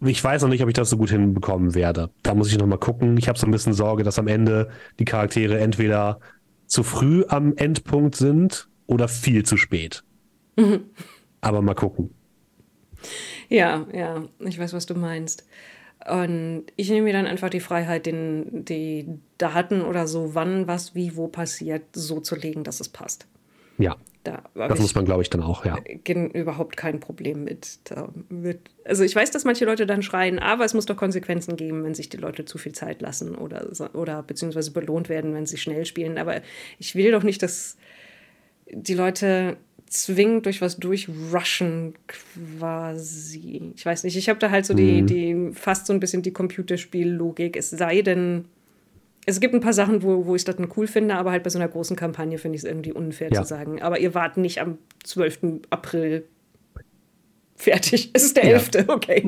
[0.00, 2.10] Ich weiß noch nicht, ob ich das so gut hinbekommen werde.
[2.22, 3.16] Da muss ich noch mal gucken.
[3.16, 6.20] Ich habe so ein bisschen Sorge, dass am Ende die Charaktere entweder
[6.66, 10.02] zu früh am Endpunkt sind oder viel zu spät.
[10.56, 10.80] Mhm.
[11.40, 12.10] Aber mal gucken.
[13.48, 15.46] Ja, ja, ich weiß, was du meinst.
[16.08, 20.94] Und ich nehme mir dann einfach die Freiheit, den, die Daten oder so, wann, was,
[20.94, 23.26] wie, wo passiert, so zu legen, dass es passt.
[23.78, 23.96] Ja.
[24.26, 25.78] Da das muss man, glaube ich, dann auch, ja.
[26.32, 27.78] Überhaupt kein Problem mit.
[28.28, 31.84] Wird, also ich weiß, dass manche Leute dann schreien, aber es muss doch Konsequenzen geben,
[31.84, 35.58] wenn sich die Leute zu viel Zeit lassen oder, oder beziehungsweise belohnt werden, wenn sie
[35.58, 36.18] schnell spielen.
[36.18, 36.40] Aber
[36.80, 37.76] ich will doch nicht, dass
[38.68, 43.72] die Leute zwingend durch was durchrushen quasi.
[43.76, 45.06] Ich weiß nicht, ich habe da halt so die, mhm.
[45.06, 47.56] die, fast so ein bisschen die Computerspiellogik.
[47.56, 48.46] Es sei denn,
[49.26, 51.50] es gibt ein paar Sachen, wo, wo ich das dann cool finde, aber halt bei
[51.50, 53.42] so einer großen Kampagne finde ich es irgendwie unfair ja.
[53.42, 53.80] zu sagen.
[53.80, 55.60] Aber ihr wart nicht am 12.
[55.70, 56.24] April
[57.56, 58.10] fertig.
[58.12, 58.70] Es ist der 11.
[58.74, 58.84] Ja.
[58.88, 59.26] Okay.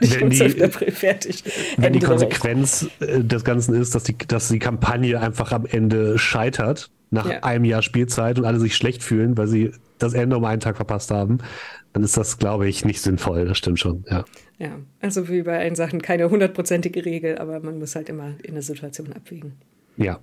[0.00, 0.62] nicht am 12.
[0.62, 1.44] April fertig.
[1.76, 5.66] Wenn Ende die Konsequenz äh, des Ganzen ist, dass die, dass die Kampagne einfach am
[5.66, 7.42] Ende scheitert, nach ja.
[7.42, 10.76] einem Jahr Spielzeit und alle sich schlecht fühlen, weil sie das Ende um einen Tag
[10.76, 11.38] verpasst haben,
[11.92, 13.46] dann ist das, glaube ich, nicht sinnvoll.
[13.46, 14.24] Das stimmt schon, ja.
[14.58, 18.54] Ja, also wie bei allen Sachen keine hundertprozentige Regel, aber man muss halt immer in
[18.54, 19.54] der Situation abwägen.
[19.96, 20.20] Ja.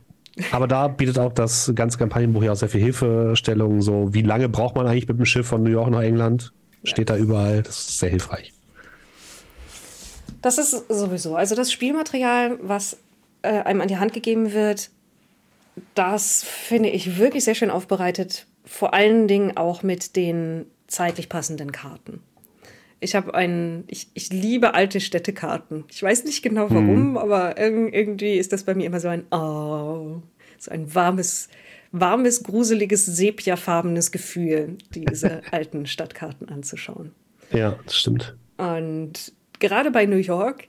[0.52, 3.82] Aber da bietet auch das ganze Kampagnenbuch ja auch sehr viel Hilfestellung.
[3.82, 6.54] So, wie lange braucht man eigentlich mit dem Schiff von New York nach England?
[6.88, 7.64] Steht da überall.
[7.64, 8.54] Das ist sehr hilfreich.
[10.42, 11.36] Das ist sowieso.
[11.36, 12.98] Also das Spielmaterial, was
[13.42, 14.90] äh, einem an die Hand gegeben wird,
[15.96, 18.48] das finde ich wirklich sehr schön aufbereitet.
[18.66, 22.22] Vor allen Dingen auch mit den zeitlich passenden Karten.
[23.00, 25.86] Ich habe einen, ich, ich liebe alte Städtekarten.
[25.90, 27.18] Ich weiß nicht genau warum, mhm.
[27.18, 30.22] aber irgendwie ist das bei mir immer so ein Oh,
[30.58, 31.50] so ein warmes,
[31.92, 37.14] warmes, gruseliges, sepiafarbenes Gefühl, diese alten Stadtkarten anzuschauen.
[37.52, 38.36] Ja, das stimmt.
[38.58, 40.68] Und gerade bei New York,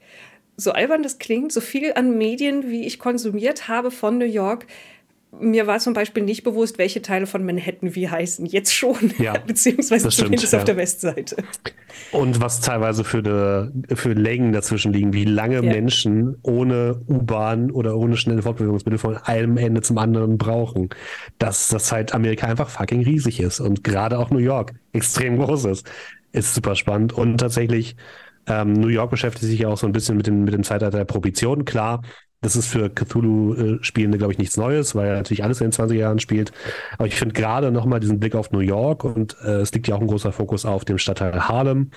[0.57, 4.67] so albern das klingt, so viel an Medien, wie ich konsumiert habe von New York,
[5.31, 8.47] mir war zum Beispiel nicht bewusst, welche Teile von Manhattan wie heißen.
[8.47, 11.37] Jetzt schon, ja, beziehungsweise zumindest stimmt, auf der Westseite.
[12.13, 15.63] Und was teilweise für, eine, für Längen dazwischen liegen, wie lange ja.
[15.63, 20.89] Menschen ohne U-Bahn oder ohne schnelle Fortbewegungsmittel von einem Ende zum anderen brauchen.
[21.39, 25.67] Dass das halt Amerika einfach fucking riesig ist und gerade auch New York extrem groß
[25.67, 25.91] ist.
[26.33, 27.97] Ist super spannend und tatsächlich
[28.47, 30.99] ähm, New York beschäftigt sich ja auch so ein bisschen mit dem, mit dem Zeitalter
[30.99, 31.65] der Prohibition.
[31.65, 32.03] Klar,
[32.41, 35.95] das ist für Cthulhu-Spielende, glaube ich, nichts Neues, weil er natürlich alles in den 20er
[35.95, 36.53] Jahren spielt.
[36.97, 39.97] Aber ich finde gerade nochmal diesen Blick auf New York und äh, es liegt ja
[39.97, 41.91] auch ein großer Fokus auf dem Stadtteil Harlem.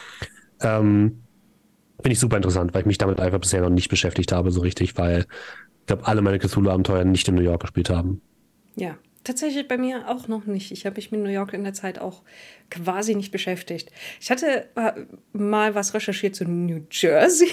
[0.61, 1.23] Ähm,
[1.97, 4.61] finde ich super interessant, weil ich mich damit einfach bisher noch nicht beschäftigt habe, so
[4.61, 5.25] richtig, weil
[5.81, 8.21] ich glaube, alle meine Cthulhu-Abenteuer nicht in New York gespielt haben.
[8.75, 10.71] Ja, tatsächlich bei mir auch noch nicht.
[10.71, 12.23] Ich habe mich mit New York in der Zeit auch
[12.71, 13.91] quasi nicht beschäftigt.
[14.19, 14.93] Ich hatte äh,
[15.33, 17.51] mal was recherchiert zu New Jersey.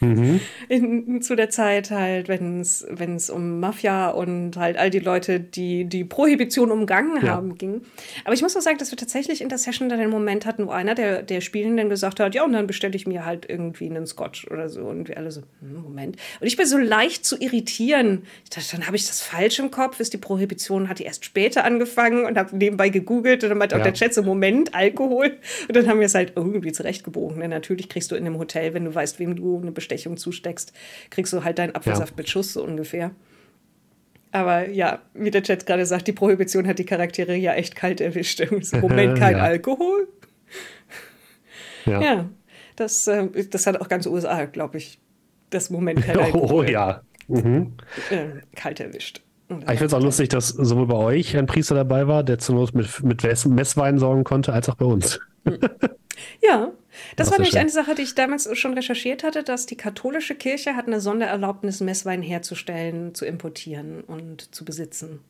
[0.00, 0.40] Mhm.
[0.68, 5.84] In, zu der Zeit halt, wenn es um Mafia und halt all die Leute, die
[5.84, 7.32] die Prohibition umgangen ja.
[7.32, 7.82] haben, ging.
[8.24, 10.66] Aber ich muss auch sagen, dass wir tatsächlich in der Session dann den Moment hatten,
[10.66, 13.86] wo einer der, der Spielenden gesagt hat, ja, und dann bestelle ich mir halt irgendwie
[13.86, 14.82] einen Scotch oder so.
[14.82, 16.16] Und wir alle so, hm, Moment.
[16.40, 18.22] Und ich bin so leicht zu irritieren.
[18.44, 19.98] Ich dachte, dann habe ich das falsch im Kopf.
[20.00, 23.74] Ist die Prohibition, hat die erst später angefangen und habe nebenbei gegoogelt und dann meinte
[23.74, 23.80] ja.
[23.80, 25.38] auch der Chat so, Moment, Alkohol.
[25.66, 27.40] Und dann haben wir es halt irgendwie zurechtgebogen.
[27.40, 30.72] Denn natürlich kriegst du in einem Hotel, wenn du weißt, wem du eine Bestechung zusteckst,
[31.10, 32.16] kriegst du halt deinen Apfelsaft ja.
[32.18, 33.10] mit Schuss so ungefähr.
[34.30, 38.00] Aber ja, wie der Chat gerade sagt, die Prohibition hat die Charaktere ja echt kalt
[38.00, 38.40] erwischt.
[38.72, 39.42] Im Moment kein ja.
[39.42, 40.08] Alkohol.
[41.86, 42.02] Ja.
[42.02, 42.28] ja,
[42.76, 45.00] das, äh, das hat auch ganz USA, glaube ich,
[45.48, 46.66] das Moment kein Alkohol.
[46.66, 47.00] Oh ja.
[47.28, 47.74] Mhm.
[48.10, 49.22] Äh, kalt erwischt.
[49.48, 52.56] Ich finde es auch lustig, dass sowohl bei euch ein Priester dabei war, der zur
[52.56, 55.18] Not mit, mit Messwein sorgen konnte, als auch bei uns.
[56.42, 56.72] Ja,
[57.16, 57.60] das war nämlich schön.
[57.60, 61.80] eine Sache, die ich damals schon recherchiert hatte, dass die katholische Kirche hat eine Sondererlaubnis,
[61.80, 65.20] Messwein herzustellen, zu importieren und zu besitzen.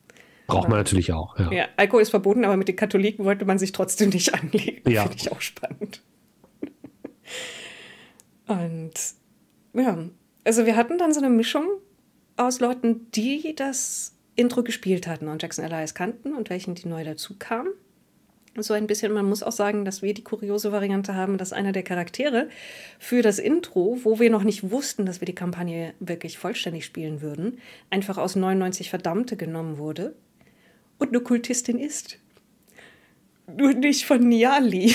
[0.46, 1.38] Braucht man natürlich auch.
[1.38, 1.52] Ja.
[1.52, 1.68] ja.
[1.76, 4.90] Alkohol ist verboten, aber mit den Katholiken wollte man sich trotzdem nicht anlegen.
[4.90, 5.02] Ja.
[5.02, 6.02] Finde ich auch spannend.
[8.46, 8.92] und
[9.74, 9.98] ja,
[10.44, 11.68] also wir hatten dann so eine Mischung
[12.36, 17.04] aus Leuten, die das Intro gespielt hatten und Jackson Elias kannten und welchen, die neu
[17.04, 17.72] dazu kamen
[18.56, 21.72] so ein bisschen, man muss auch sagen, dass wir die kuriose Variante haben, dass einer
[21.72, 22.48] der Charaktere
[22.98, 27.20] für das Intro, wo wir noch nicht wussten, dass wir die Kampagne wirklich vollständig spielen
[27.20, 27.58] würden,
[27.90, 30.14] einfach aus 99 Verdammte genommen wurde
[30.98, 32.18] und eine Kultistin ist.
[33.46, 34.94] Nur nicht von Niali.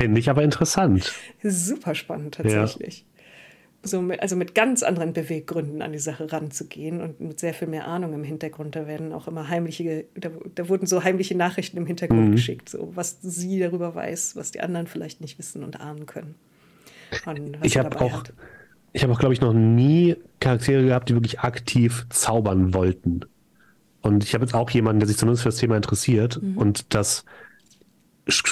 [0.00, 1.12] Finde ich aber interessant.
[1.42, 3.00] Super spannend tatsächlich.
[3.00, 3.09] Ja
[3.82, 7.68] so mit, also mit ganz anderen Beweggründen an die Sache ranzugehen und mit sehr viel
[7.68, 8.76] mehr Ahnung im Hintergrund.
[8.76, 12.32] Da werden auch immer heimliche, da, da wurden so heimliche Nachrichten im Hintergrund mhm.
[12.32, 16.34] geschickt, so was sie darüber weiß, was die anderen vielleicht nicht wissen und ahnen können.
[17.26, 18.32] Und ich habe auch, hat.
[18.92, 23.20] ich habe auch, glaube ich, noch nie Charaktere gehabt, die wirklich aktiv zaubern wollten.
[24.02, 26.56] Und ich habe jetzt auch jemanden, der sich zumindest für das Thema interessiert mhm.
[26.56, 27.24] und das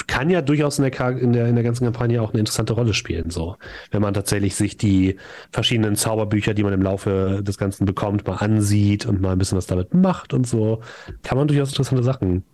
[0.06, 2.94] kann ja durchaus in der, in, der, in der ganzen Kampagne auch eine interessante Rolle
[2.94, 3.56] spielen, so.
[3.90, 5.16] Wenn man tatsächlich sich die
[5.50, 9.58] verschiedenen Zauberbücher, die man im Laufe des Ganzen bekommt, mal ansieht und mal ein bisschen
[9.58, 10.82] was damit macht und so,
[11.22, 12.44] kann man durchaus interessante Sachen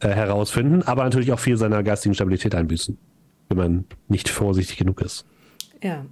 [0.00, 2.96] äh, herausfinden, aber natürlich auch viel seiner geistigen Stabilität einbüßen,
[3.48, 5.26] wenn man nicht vorsichtig genug ist.
[5.82, 6.06] Ja,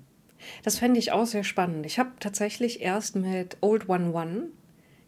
[0.65, 1.87] das fände ich auch sehr spannend.
[1.87, 4.45] Ich habe tatsächlich erst mit Old One One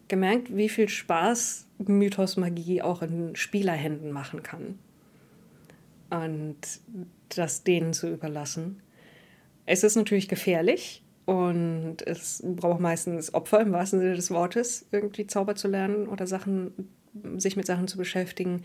[0.09, 4.79] gemerkt, wie viel Spaß Mythos Magie auch in Spielerhänden machen kann
[6.13, 6.59] und
[7.31, 8.83] das denen zu überlassen.
[9.65, 15.27] Es ist natürlich gefährlich und es braucht meistens Opfer im wahrsten Sinne des Wortes, irgendwie
[15.27, 16.73] Zauber zu lernen oder Sachen,
[17.39, 18.63] sich mit Sachen zu beschäftigen.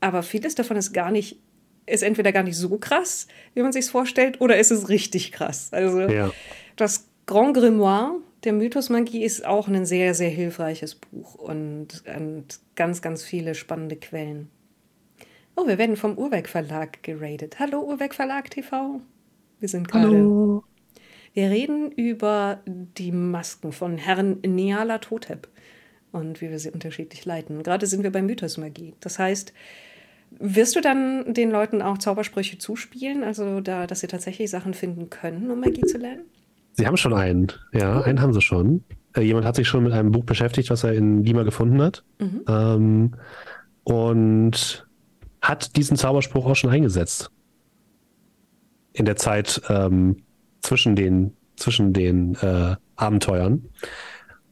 [0.00, 1.38] Aber vieles davon ist gar nicht,
[1.86, 5.68] ist entweder gar nicht so krass, wie man sich vorstellt, oder ist es richtig krass.
[5.70, 6.32] Also ja.
[6.76, 13.02] das Grand Grimoire der Mythosmagie ist auch ein sehr, sehr hilfreiches Buch und, und ganz,
[13.02, 14.50] ganz viele spannende Quellen.
[15.58, 17.58] Oh, wir werden vom Urwerk Verlag geradet.
[17.58, 19.00] Hallo Urwerk Verlag TV.
[19.58, 20.06] Wir sind gerade.
[20.06, 20.62] Hallo.
[21.34, 25.48] Wir reden über die Masken von Herrn Niala Totep
[26.12, 27.64] und wie wir sie unterschiedlich leiten.
[27.64, 28.94] Gerade sind wir bei Mythosmagie.
[29.00, 29.52] Das heißt,
[30.38, 35.10] wirst du dann den Leuten auch Zaubersprüche zuspielen, also da, dass sie tatsächlich Sachen finden
[35.10, 36.22] können, um Magie zu lernen?
[36.74, 38.84] Sie haben schon einen, ja, einen haben sie schon.
[39.16, 42.04] Äh, jemand hat sich schon mit einem Buch beschäftigt, was er in Lima gefunden hat.
[42.20, 42.44] Mhm.
[42.46, 43.14] Ähm,
[43.82, 44.87] und
[45.40, 47.30] hat diesen Zauberspruch auch schon eingesetzt.
[48.92, 50.22] In der Zeit ähm,
[50.60, 53.68] zwischen den, zwischen den äh, Abenteuern.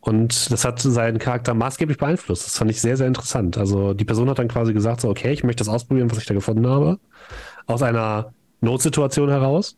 [0.01, 2.47] Und das hat seinen Charakter maßgeblich beeinflusst.
[2.47, 3.59] Das fand ich sehr, sehr interessant.
[3.59, 6.27] Also die Person hat dann quasi gesagt, so, okay, ich möchte das ausprobieren, was ich
[6.27, 7.01] da gefunden habe.
[7.67, 9.77] Aus einer Notsituation heraus.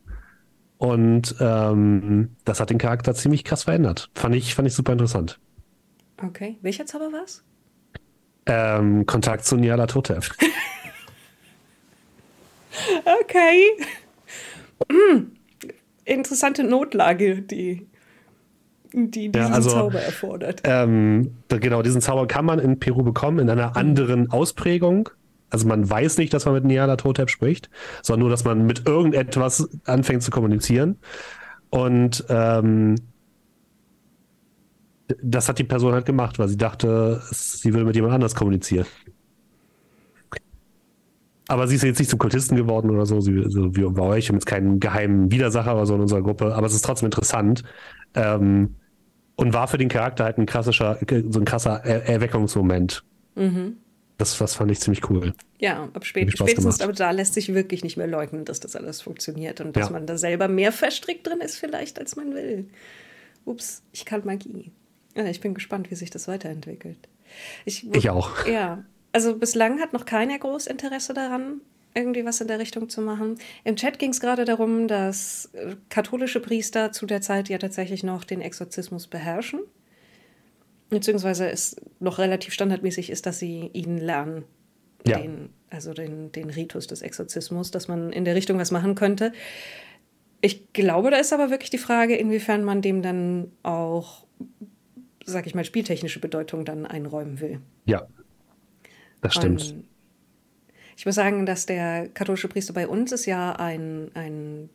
[0.76, 4.10] Und ähm, das hat den Charakter ziemlich krass verändert.
[4.14, 5.40] Fand ich, fand ich super interessant.
[6.22, 6.58] Okay.
[6.60, 7.42] Welcher Zauber war's?
[8.46, 10.30] Ähm, Kontakt zu Niala Totev.
[13.22, 13.62] Okay.
[14.90, 15.32] Hm.
[16.04, 17.86] Interessante Notlage, die,
[18.92, 20.62] die diesen ja, also, Zauber erfordert.
[20.64, 25.10] Ähm, genau, diesen Zauber kann man in Peru bekommen, in einer anderen Ausprägung.
[25.50, 27.70] Also man weiß nicht, dass man mit Niala Totep spricht,
[28.02, 30.98] sondern nur, dass man mit irgendetwas anfängt zu kommunizieren.
[31.70, 32.96] Und ähm,
[35.22, 38.86] das hat die Person halt gemacht, weil sie dachte, sie will mit jemand anders kommunizieren.
[41.48, 44.26] Aber sie ist jetzt nicht zum Kultisten geworden oder so, sie, so wie bei euch.
[44.26, 47.06] Wir haben jetzt keinen geheimen Widersacher oder so in unserer Gruppe, aber es ist trotzdem
[47.06, 47.62] interessant.
[48.14, 48.76] Ähm,
[49.36, 50.84] und war für den Charakter halt ein krasser, so
[51.38, 53.04] ein krasser er Erweckungsmoment.
[53.34, 53.78] Mhm.
[54.18, 55.32] Das, das fand ich ziemlich cool.
[55.58, 59.00] Ja, ab spät, spätestens aber da lässt sich wirklich nicht mehr leugnen, dass das alles
[59.00, 59.92] funktioniert und dass ja.
[59.92, 62.68] man da selber mehr verstrickt drin ist, vielleicht, als man will.
[63.44, 64.72] Ups, ich kann Magie.
[65.16, 66.98] Ja, ich bin gespannt, wie sich das weiterentwickelt.
[67.64, 68.44] Ich, ich auch.
[68.46, 71.60] Ja, also bislang hat noch keiner groß Interesse daran,
[71.94, 73.36] irgendwie was in der Richtung zu machen.
[73.64, 78.02] Im Chat ging es gerade darum, dass äh, katholische Priester zu der Zeit ja tatsächlich
[78.04, 79.60] noch den Exorzismus beherrschen.
[80.90, 84.44] Beziehungsweise es noch relativ standardmäßig ist, dass sie ihn lernen.
[85.06, 85.18] Ja.
[85.18, 89.32] Den, also den, den Ritus des Exorzismus, dass man in der Richtung was machen könnte.
[90.40, 94.26] Ich glaube, da ist aber wirklich die Frage, inwiefern man dem dann auch,
[95.24, 97.60] sag ich mal, spieltechnische Bedeutung dann einräumen will.
[97.84, 98.06] Ja,
[99.20, 99.60] das stimmt.
[99.60, 99.84] Und
[100.96, 104.68] ich muss sagen, dass der katholische Priester bei uns ist ja ein, ein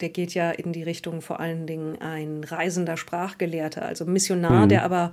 [0.00, 4.68] der geht ja in die Richtung vor allen Dingen ein reisender Sprachgelehrter, also Missionar, mhm.
[4.68, 5.12] der aber,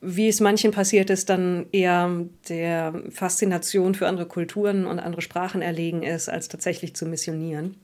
[0.00, 2.10] wie es manchen passiert ist, dann eher
[2.48, 7.76] der Faszination für andere Kulturen und andere Sprachen erlegen ist, als tatsächlich zu missionieren.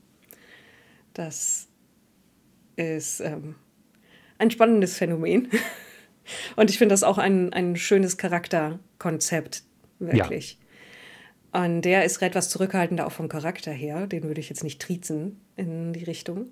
[1.13, 1.67] Das
[2.77, 3.55] ist ähm,
[4.37, 5.49] ein spannendes Phänomen.
[6.55, 9.63] Und ich finde das auch ein, ein schönes Charakterkonzept,
[10.01, 10.57] wirklich.
[11.53, 11.63] Ja.
[11.63, 14.07] Und der ist etwas zurückhaltender auch vom Charakter her.
[14.07, 16.47] Den würde ich jetzt nicht triezen in die Richtung.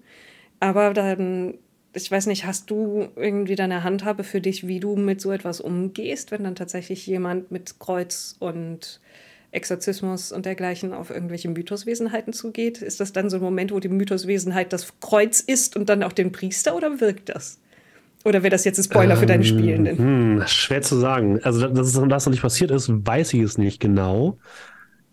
[0.60, 1.58] Aber dann,
[1.93, 5.62] ich weiß nicht, hast du irgendwie deine Handhabe für dich, wie du mit so etwas
[5.62, 9.00] umgehst, wenn dann tatsächlich jemand mit Kreuz und
[9.52, 12.82] Exorzismus und dergleichen auf irgendwelche Mythoswesenheiten zugeht?
[12.82, 16.14] Ist das dann so ein Moment, wo die Mythoswesenheit das Kreuz ist und dann auch
[16.14, 17.60] den Priester oder wirkt das?
[18.26, 19.97] Oder wäre das jetzt ein Spoiler ähm, für deine ähm, Spielenden?
[19.97, 21.39] Hm, schwer zu sagen.
[21.43, 24.38] Also, dass das noch nicht passiert ist, weiß ich es nicht genau.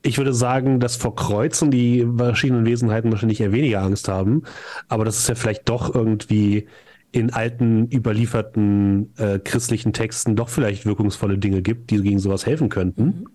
[0.03, 4.43] Ich würde sagen, dass vor Kreuzen die verschiedenen Wesenheiten wahrscheinlich eher weniger Angst haben,
[4.89, 6.67] aber dass es ja vielleicht doch irgendwie
[7.13, 12.69] in alten, überlieferten äh, christlichen Texten doch vielleicht wirkungsvolle Dinge gibt, die gegen sowas helfen
[12.69, 13.05] könnten.
[13.05, 13.27] Mhm.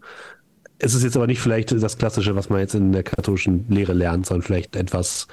[0.78, 3.94] Es ist jetzt aber nicht vielleicht das Klassische, was man jetzt in der katholischen Lehre
[3.94, 5.28] lernt, sondern vielleicht etwas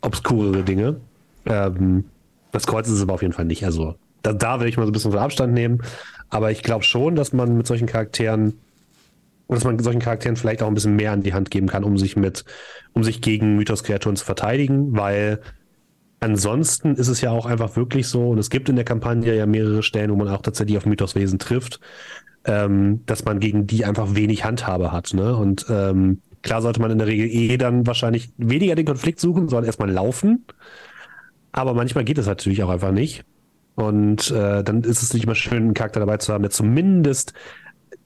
[0.00, 1.00] obskurere Dinge.
[1.46, 2.04] Ähm,
[2.52, 3.64] das Kreuz ist es aber auf jeden Fall nicht.
[3.64, 5.82] Also da, da will ich mal so ein bisschen Abstand nehmen.
[6.28, 8.54] Aber ich glaube schon, dass man mit solchen Charakteren
[9.54, 11.98] dass man solchen Charakteren vielleicht auch ein bisschen mehr an die Hand geben kann, um
[11.98, 12.44] sich mit,
[12.92, 15.40] um sich gegen Mythos-Kreaturen zu verteidigen, weil
[16.20, 19.46] ansonsten ist es ja auch einfach wirklich so, und es gibt in der Kampagne ja
[19.46, 21.80] mehrere Stellen, wo man auch tatsächlich auf Mythoswesen trifft,
[22.44, 25.14] ähm, dass man gegen die einfach wenig Handhabe hat.
[25.14, 25.34] Ne?
[25.34, 29.48] Und ähm, klar sollte man in der Regel eh dann wahrscheinlich weniger den Konflikt suchen,
[29.48, 30.44] sondern erstmal laufen.
[31.52, 33.24] Aber manchmal geht es natürlich auch einfach nicht.
[33.74, 37.32] Und äh, dann ist es nicht mal schön, einen Charakter dabei zu haben, der zumindest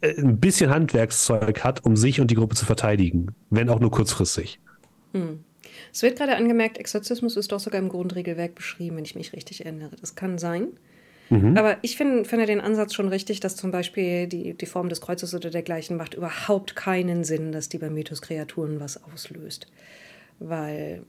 [0.00, 3.90] äh, ein bisschen Handwerkszeug hat, um sich und die Gruppe zu verteidigen, wenn auch nur
[3.90, 4.60] kurzfristig.
[5.12, 5.40] Hm.
[5.92, 9.64] Es wird gerade angemerkt, Exorzismus ist doch sogar im Grundregelwerk beschrieben, wenn ich mich richtig
[9.64, 9.96] erinnere.
[10.00, 10.68] Das kann sein.
[11.30, 11.56] Mhm.
[11.56, 15.00] Aber ich find, finde den Ansatz schon richtig, dass zum Beispiel die, die Form des
[15.00, 19.66] Kreuzes oder dergleichen macht überhaupt keinen Sinn, dass die bei Mythos-Kreaturen was auslöst.
[20.38, 21.04] Weil,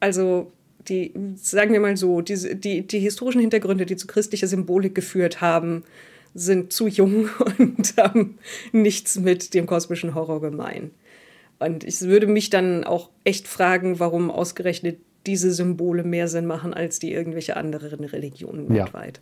[0.00, 0.52] also
[0.88, 5.40] die, sagen wir mal so, die, die, die historischen Hintergründe, die zu christlicher Symbolik geführt
[5.40, 5.84] haben,
[6.34, 7.28] sind zu jung
[7.58, 8.38] und haben
[8.72, 10.90] nichts mit dem kosmischen Horror gemein.
[11.58, 16.72] Und ich würde mich dann auch echt fragen, warum ausgerechnet diese Symbole mehr Sinn machen
[16.72, 18.84] als die irgendwelche anderen Religionen ja.
[18.84, 19.20] weltweit.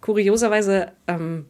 [0.00, 1.44] Kurioserweise, ähm,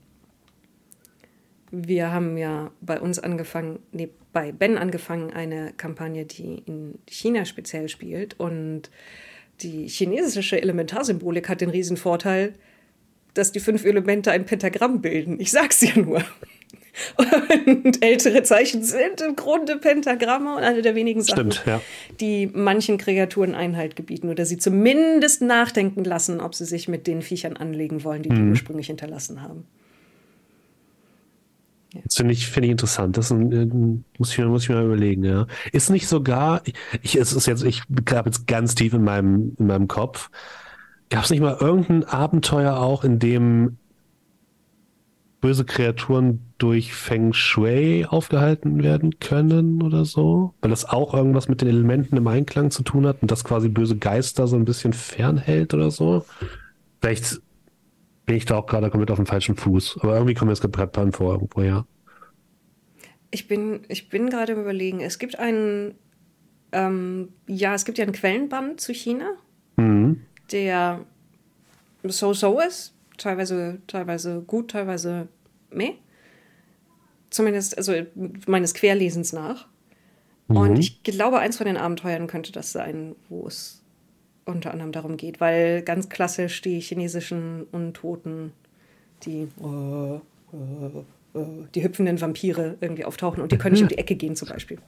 [1.71, 7.45] wir haben ja bei uns angefangen, nee, bei Ben angefangen, eine Kampagne, die in China
[7.45, 8.39] speziell spielt.
[8.39, 8.91] Und
[9.61, 12.55] die chinesische Elementarsymbolik hat den riesen Vorteil,
[13.35, 15.39] dass die fünf Elemente ein Pentagramm bilden.
[15.41, 16.25] Ich sag's ja nur.
[17.67, 21.81] Und ältere Zeichen sind im Grunde Pentagramme und eine der wenigen Sachen, Stimmt, ja.
[22.21, 27.23] die manchen Kreaturen Einhalt gebieten oder sie zumindest nachdenken lassen, ob sie sich mit den
[27.23, 28.35] Viechern anlegen wollen, die mhm.
[28.35, 29.67] die ursprünglich hinterlassen haben.
[32.05, 33.17] Das finde ich, find ich interessant.
[33.17, 35.47] Das ein, muss, ich, muss ich mir mal überlegen, ja.
[35.73, 36.63] Ist nicht sogar,
[37.03, 40.31] ich, es ist jetzt, ich habe jetzt ganz tief in meinem, in meinem Kopf,
[41.11, 43.79] Gab es nicht mal irgendein Abenteuer auch, in dem
[45.41, 50.55] böse Kreaturen durch Feng Shui aufgehalten werden können oder so?
[50.61, 53.69] Weil das auch irgendwas mit den Elementen im Einklang zu tun hat und das quasi
[53.69, 56.25] böse Geister so ein bisschen fernhält oder so?
[57.01, 57.41] Vielleicht
[58.27, 59.99] bin ich da auch gerade komplett auf dem falschen Fuß.
[60.03, 61.85] Aber irgendwie kommt mir das gerade vor irgendwo, ja.
[63.31, 65.95] Ich bin, ich bin gerade überlegen, es gibt einen,
[66.73, 69.31] ähm, ja, es gibt ja einen Quellenband zu China.
[69.77, 71.05] Mhm der
[72.03, 75.29] so-so ist, teilweise, teilweise gut, teilweise
[75.71, 75.95] meh.
[77.31, 77.95] Zumindest also
[78.47, 79.69] meines Querlesens nach.
[80.49, 80.57] Mhm.
[80.57, 83.80] Und ich glaube, eins von den Abenteuern könnte das sein, wo es
[84.51, 88.53] unter anderem darum geht, weil ganz klassisch die chinesischen Untoten,
[89.25, 90.21] die uh,
[90.53, 91.41] uh, äh,
[91.75, 94.79] die hüpfenden Vampire irgendwie auftauchen und die können nicht um die Ecke gehen zum Beispiel.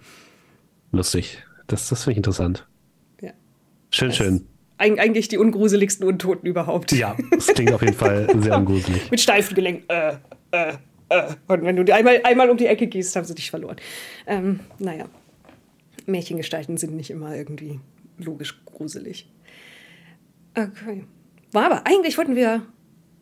[0.90, 1.42] Lustig.
[1.66, 2.66] Das, das finde ich interessant.
[3.20, 3.32] Ja.
[3.90, 4.46] Schön, Das schön.
[4.78, 6.90] Eig eigentlich die ungruseligsten Untoten überhaupt.
[6.92, 9.10] Ja, das klingt auf jeden Fall sehr ungruselig.
[9.10, 9.88] Mit steifen Gelenken.
[9.88, 10.16] Äh,
[10.50, 10.72] äh,
[11.08, 11.34] äh.
[11.46, 13.76] Und wenn du einmal, einmal um die Ecke gehst, haben sie dich verloren.
[14.26, 15.04] Ähm, naja.
[16.06, 17.78] Märchengestalten sind nicht immer irgendwie
[18.18, 19.30] logisch gruselig.
[20.56, 21.04] Okay.
[21.52, 22.62] War aber, eigentlich wollten wir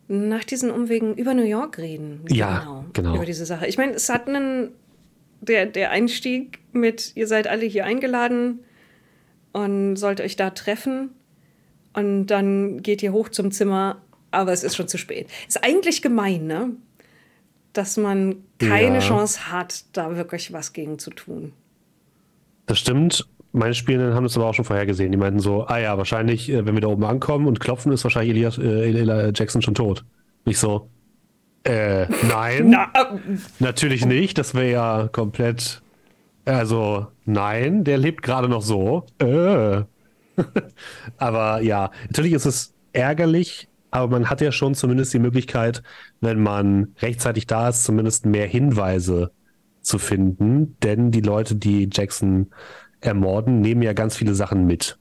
[0.07, 2.25] nach diesen Umwegen über New York reden.
[2.29, 3.15] Ja, genau.
[3.15, 3.67] Über diese Sache.
[3.67, 4.71] Ich meine, es hat einen,
[5.39, 8.59] der, der Einstieg mit, ihr seid alle hier eingeladen
[9.53, 11.11] und sollt euch da treffen
[11.93, 14.01] und dann geht ihr hoch zum Zimmer,
[14.31, 15.29] aber es ist schon zu spät.
[15.47, 16.71] Ist eigentlich gemein, ne?
[17.73, 18.99] Dass man keine Ja.
[18.99, 21.53] Chance hat, da wirklich was gegen zu tun.
[22.65, 23.27] Das stimmt.
[23.53, 25.11] Meine Spielenden haben das aber auch schon vorher gesehen.
[25.11, 28.03] Die meinten so, ah ja, wahrscheinlich, äh, wenn wir da oben ankommen und klopfen, ist
[28.03, 30.05] wahrscheinlich Elias, äh, Eli Jackson schon tot.
[30.45, 30.89] Nicht so,
[31.63, 34.37] äh, nein, Na, äh, natürlich nicht.
[34.37, 35.81] Das wäre ja komplett,
[36.45, 39.05] also, nein, der lebt gerade noch so.
[39.19, 39.83] Äh.
[41.17, 45.83] aber ja, natürlich ist es ärgerlich, aber man hat ja schon zumindest die Möglichkeit,
[46.19, 49.31] wenn man rechtzeitig da ist, zumindest mehr Hinweise
[49.81, 50.77] zu finden.
[50.81, 52.47] Denn die Leute, die Jackson
[53.01, 54.97] ermorden, nehmen ja ganz viele Sachen mit.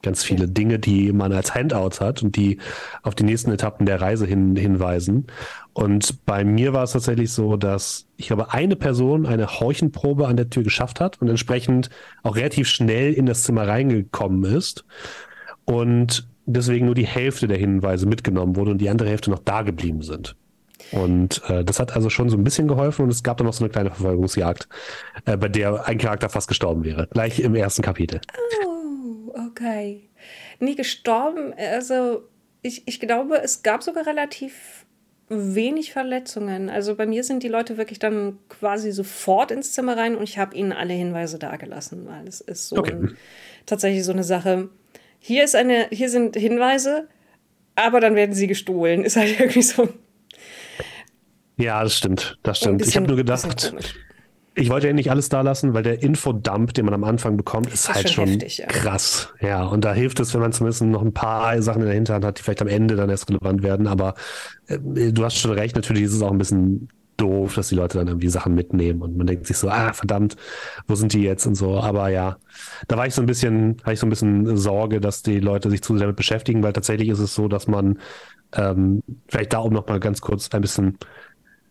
[0.00, 2.58] Ganz viele Dinge, die man als Handouts hat und die
[3.02, 5.26] auf die nächsten Etappen der Reise hin, hinweisen.
[5.72, 10.36] Und bei mir war es tatsächlich so, dass ich glaube, eine Person eine Horchenprobe an
[10.36, 11.90] der Tür geschafft hat und entsprechend
[12.22, 14.84] auch relativ schnell in das Zimmer reingekommen ist.
[15.64, 19.62] Und deswegen nur die Hälfte der Hinweise mitgenommen wurde und die andere Hälfte noch da
[19.62, 20.36] geblieben sind.
[20.92, 23.52] Und äh, das hat also schon so ein bisschen geholfen und es gab dann noch
[23.52, 24.68] so eine kleine Verfolgungsjagd,
[25.26, 27.08] äh, bei der ein Charakter fast gestorben wäre.
[27.12, 28.20] Gleich im ersten Kapitel.
[28.64, 30.08] Oh, okay.
[30.60, 31.52] Nie gestorben.
[31.56, 32.22] Also,
[32.62, 34.86] ich, ich glaube, es gab sogar relativ
[35.28, 36.70] wenig Verletzungen.
[36.70, 40.38] Also bei mir sind die Leute wirklich dann quasi sofort ins Zimmer rein und ich
[40.38, 42.92] habe ihnen alle Hinweise dagelassen, weil es ist so Okay.
[42.92, 43.16] ein,
[43.66, 44.70] tatsächlich so eine Sache.
[45.18, 47.08] Hier ist eine, hier sind Hinweise,
[47.74, 49.04] aber dann werden sie gestohlen.
[49.04, 49.90] Ist halt irgendwie so
[51.58, 52.38] Ja, das stimmt.
[52.42, 52.86] Das stimmt.
[52.86, 53.74] ich habe nur gedacht,
[54.54, 57.68] ich wollte ja nicht alles da lassen, weil der Infodump, den man am Anfang bekommt,
[57.68, 58.66] ist, ist halt schon heftig, ja.
[58.66, 59.32] krass.
[59.40, 62.24] Ja, und da hilft es, wenn man zumindest noch ein paar Sachen in der Hinterhand
[62.24, 63.86] hat, die vielleicht am Ende dann erst relevant werden.
[63.86, 64.14] Aber
[64.66, 67.98] äh, du hast schon recht, natürlich ist es auch ein bisschen doof, dass die Leute
[67.98, 70.36] dann irgendwie Sachen mitnehmen und man denkt sich so, ah, verdammt,
[70.86, 71.78] wo sind die jetzt und so.
[71.80, 72.38] Aber ja,
[72.86, 75.70] da war ich so ein bisschen, hatte ich so ein bisschen Sorge, dass die Leute
[75.70, 77.98] sich zu sehr damit beschäftigen, weil tatsächlich ist es so, dass man
[78.52, 80.98] ähm, vielleicht da um noch mal ganz kurz ein bisschen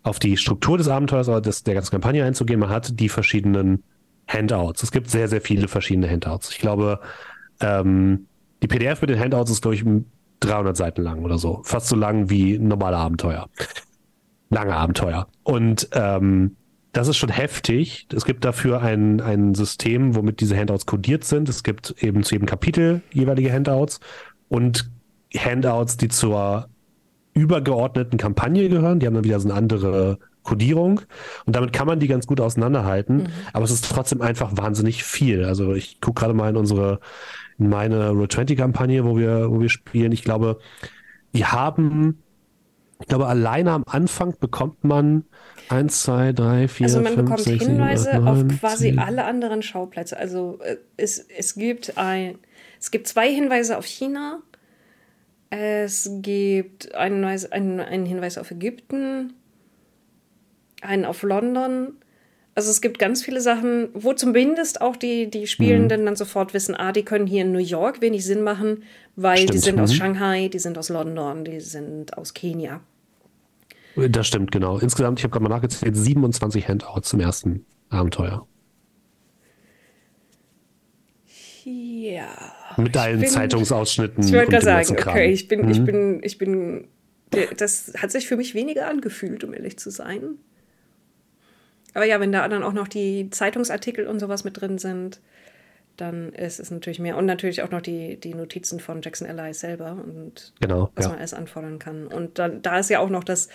[0.08, 2.60] auf die Struktur des Abenteuers oder des, der ganzen Kampagne einzugehen.
[2.60, 3.84] Man hat die verschiedenen
[4.28, 4.84] Handouts.
[4.84, 6.49] Es gibt sehr, sehr viele verschiedene Handouts.
[6.49, 6.99] Ich glaube,
[7.60, 8.28] ähm,
[8.62, 9.84] die PDF mit den Handouts ist, glaube ich,
[10.39, 11.62] 300 Seiten lang oder so.
[11.64, 13.49] Fast so lang wie normale Abenteuer.
[14.49, 15.28] Lange Abenteuer.
[15.43, 16.55] Und ähm,
[16.93, 18.08] das ist schon heftig.
[18.14, 21.49] Es gibt dafür ein, ein System, womit diese Handouts codiert sind.
[21.49, 23.99] Es gibt eben zu jedem Kapitel jeweilige Handouts
[24.47, 24.89] und
[25.36, 26.70] Handouts, die zur
[27.38, 29.00] übergeordneten Kampagne gehören.
[29.00, 31.02] Die haben dann wieder so eine andere Codierung.
[31.46, 33.30] Und damit kann man die ganz gut auseinanderhalten.
[33.54, 35.44] Aber es ist trotzdem einfach wahnsinnig viel.
[35.44, 37.00] Also ich gucke gerade mal in unsere,
[37.60, 40.12] in meine Roll 20 Kampagne, wo wir, wo wir spielen.
[40.12, 40.60] Ich glaube,
[41.34, 42.24] die haben,
[43.00, 45.26] ich glaube, alleine am Anfang bekommt man
[45.70, 49.00] eins, zwei, drei, vier, Also man fünf, bekommt sechs, Hinweise acht, neun, auf quasi zehn.
[49.00, 50.18] alle anderen Schauplätze.
[50.18, 52.40] Also äh, es, es, gibt ein,
[52.80, 54.40] es gibt zwei Hinweise auf China.
[55.50, 59.34] Es gibt einen, Hinweis- einen, einen Hinweis auf Ägypten,
[60.82, 61.93] einen auf London.
[62.54, 66.76] Also es gibt ganz viele Sachen, wo zumindest auch die, die Spielenden dann sofort wissen,
[66.76, 68.84] ah, die können hier in New York wenig Sinn machen,
[69.16, 69.95] weil die Stimmt, sind aus mhm.
[69.95, 72.82] Shanghai, die sind aus London, die sind aus Kenia.
[73.95, 74.78] Das stimmt, genau.
[74.80, 78.48] Insgesamt, ich habe gerade mal nachgezählt, 27 Handouts im ersten Abenteuer.
[81.64, 82.30] Ja.
[82.78, 84.24] Mit deinen bin- Zeitungsausschnitten.
[84.24, 85.70] Ich wollte gerade sagen, okay, ich bin, Mhm.
[85.72, 86.88] ich bin, ich bin.
[87.58, 90.36] Das hat sich für mich weniger angefühlt, um ehrlich zu sein.
[91.94, 95.20] Aber ja, wenn da dann auch noch die Zeitungsartikel und sowas mit drin sind,
[95.98, 97.18] dann ist es natürlich mehr.
[97.18, 101.10] Und natürlich auch noch die, die Notizen von Jackson Ally selber und Genau, was ja.
[101.10, 102.08] man alles anfordern kann.
[102.08, 103.50] Und dann, da ist ja auch noch das,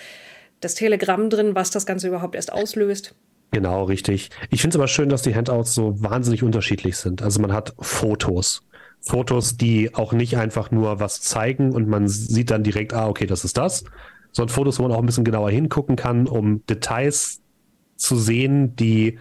[0.60, 3.14] das Telegramm drin, was das Ganze überhaupt erst auslöst.
[3.52, 4.30] Genau, richtig.
[4.50, 7.22] Ich finde es aber schön, dass die Handouts so wahnsinnig unterschiedlich sind.
[7.22, 8.62] Also man hat Fotos.
[9.04, 13.26] Fotos, die auch nicht einfach nur was zeigen und man sieht dann direkt, ah, okay,
[13.26, 13.84] das ist das,
[14.30, 17.40] sondern Fotos, wo man auch ein bisschen genauer hingucken kann, um Details
[17.96, 19.18] zu sehen, die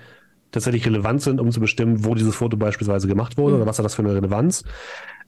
[0.51, 3.85] tatsächlich relevant sind, um zu bestimmen, wo dieses Foto beispielsweise gemacht wurde oder was hat
[3.85, 4.63] das für eine Relevanz.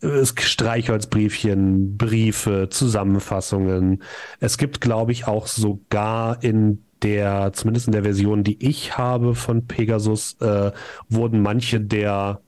[0.02, 4.04] Es Streichholzbriefchen, Briefe, Zusammenfassungen.
[4.42, 9.34] Es gibt, glaube ich, auch sogar in der, zumindest in der Version, die ich habe
[9.34, 10.72] von Pegasus, äh,
[11.10, 12.42] wurden manche der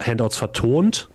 [0.00, 1.08] Handouts vertont.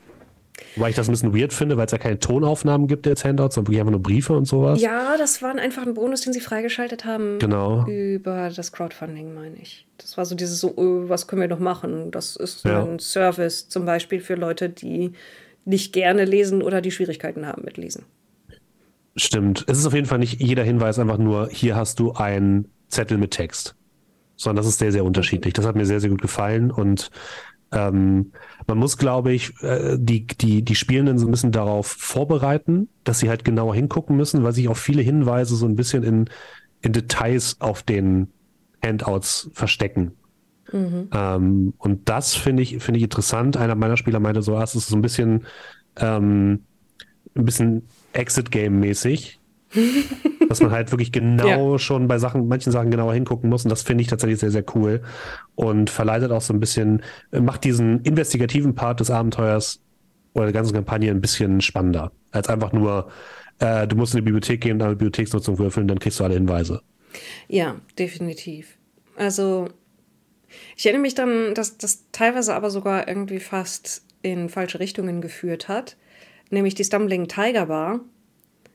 [0.75, 3.55] Weil ich das ein bisschen weird finde, weil es ja keine Tonaufnahmen gibt als Handouts,
[3.55, 4.81] sondern wirklich einfach nur Briefe und sowas.
[4.81, 7.39] Ja, das war einfach ein Bonus, den sie freigeschaltet haben.
[7.39, 7.85] Genau.
[7.87, 9.87] Über das Crowdfunding, meine ich.
[9.97, 12.11] Das war so dieses so, oh, was können wir noch machen?
[12.11, 12.83] Das ist ja.
[12.83, 15.13] ein Service zum Beispiel für Leute, die
[15.65, 18.05] nicht gerne lesen oder die Schwierigkeiten haben mit Lesen.
[19.15, 19.65] Stimmt.
[19.67, 23.17] Es ist auf jeden Fall nicht jeder Hinweis einfach nur, hier hast du einen Zettel
[23.17, 23.75] mit Text.
[24.35, 25.53] Sondern das ist sehr, sehr unterschiedlich.
[25.53, 27.11] Das hat mir sehr, sehr gut gefallen und
[27.73, 28.31] ähm,
[28.67, 33.19] man muss, glaube ich, äh, die, die, die Spielenden so ein bisschen darauf vorbereiten, dass
[33.19, 36.29] sie halt genauer hingucken müssen, weil sich auch viele Hinweise so ein bisschen in,
[36.81, 38.31] in Details auf den
[38.83, 40.11] Handouts verstecken.
[40.71, 41.09] Mhm.
[41.13, 43.57] Ähm, und das finde ich, finde ich interessant.
[43.57, 45.45] Einer meiner Spieler meinte so, ah, es ist so ein bisschen,
[45.97, 46.63] ähm,
[47.35, 49.39] ein bisschen Exit-Game-mäßig.
[50.53, 51.79] dass man halt wirklich genau ja.
[51.79, 53.63] schon bei Sachen, manchen Sachen genauer hingucken muss.
[53.63, 55.01] Und das finde ich tatsächlich sehr, sehr cool.
[55.55, 57.01] Und verleitet auch so ein bisschen,
[57.31, 59.81] macht diesen investigativen Part des Abenteuers
[60.33, 62.11] oder der ganzen Kampagne ein bisschen spannender.
[62.31, 63.09] Als einfach nur,
[63.57, 66.35] äh, du musst in die Bibliothek gehen und eine Bibliotheksnutzung würfeln, dann kriegst du alle
[66.35, 66.81] Hinweise.
[67.47, 68.77] Ja, definitiv.
[69.15, 69.69] Also,
[70.75, 75.67] ich erinnere mich dann, dass das teilweise aber sogar irgendwie fast in falsche Richtungen geführt
[75.67, 75.97] hat
[76.53, 77.99] nämlich die Stumbling Tiger Bar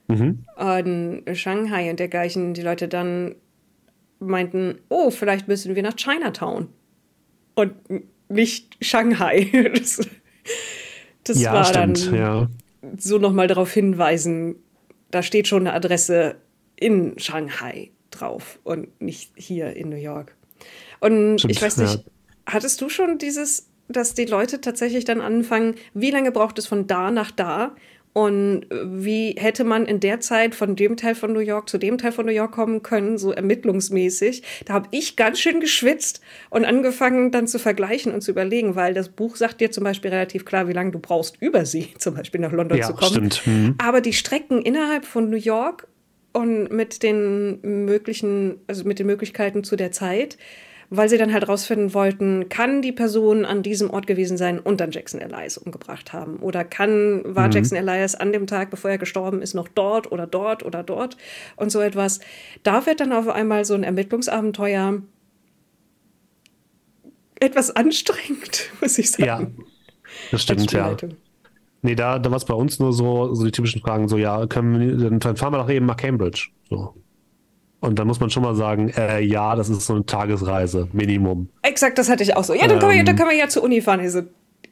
[0.09, 0.45] mhm.
[0.59, 2.55] in Shanghai und dergleichen.
[2.55, 3.37] Die Leute dann
[4.19, 6.69] meinten, oh, vielleicht müssen wir nach Chinatown
[7.55, 7.75] und
[8.29, 9.51] nicht Shanghai.
[11.25, 12.49] Das, das ja, war stimmt, dann ja.
[12.97, 14.57] so nochmal darauf hinweisen,
[15.11, 16.37] da steht schon eine Adresse
[16.75, 20.35] in Shanghai drauf und nicht hier in New York.
[21.01, 22.03] Und stimmt, ich weiß nicht, ja.
[22.47, 26.87] hattest du schon dieses dass die Leute tatsächlich dann anfangen, wie lange braucht es von
[26.87, 27.75] da nach da?
[28.13, 31.99] Und wie hätte man in der Zeit von dem Teil von New York zu dem
[31.99, 34.43] Teil von New York kommen können, so ermittlungsmäßig?
[34.65, 38.95] Da habe ich ganz schön geschwitzt und angefangen dann zu vergleichen und zu überlegen, weil
[38.95, 42.15] das Buch sagt dir zum Beispiel relativ klar, wie lange du brauchst, über sie zum
[42.15, 43.31] Beispiel nach London ja, zu kommen.
[43.31, 43.47] Stimmt.
[43.47, 43.75] Mhm.
[43.79, 45.87] Aber die Strecken innerhalb von New York
[46.33, 50.39] und mit den möglichen, also mit den Möglichkeiten zu der Zeit,
[50.91, 54.81] weil sie dann halt rausfinden wollten, kann die Person an diesem Ort gewesen sein und
[54.81, 56.37] dann Jackson Elias umgebracht haben?
[56.37, 57.53] Oder kann, war mhm.
[57.53, 61.17] Jackson Elias an dem Tag, bevor er gestorben ist, noch dort oder dort oder dort
[61.57, 62.21] und so etwas?
[62.63, 65.03] Da wird dann auf einmal so ein Ermittlungsabenteuer
[67.41, 69.25] etwas anstrengend, muss ich sagen.
[69.25, 69.47] Ja,
[70.31, 70.97] das stimmt, ja.
[71.83, 74.47] Nee, da, da war es bei uns nur so, so die typischen Fragen, so, ja,
[74.47, 76.49] können wir, dann fahren wir doch eben nach Cambridge.
[76.69, 76.95] So.
[77.81, 81.49] Und dann muss man schon mal sagen, äh, ja, das ist so eine Tagesreise, Minimum.
[81.63, 82.53] Exakt, das hatte ich auch so.
[82.53, 84.01] Ja, dann, ähm, können, wir, dann ähm, können wir ja zur Uni fahren.
[84.01, 84.23] Also,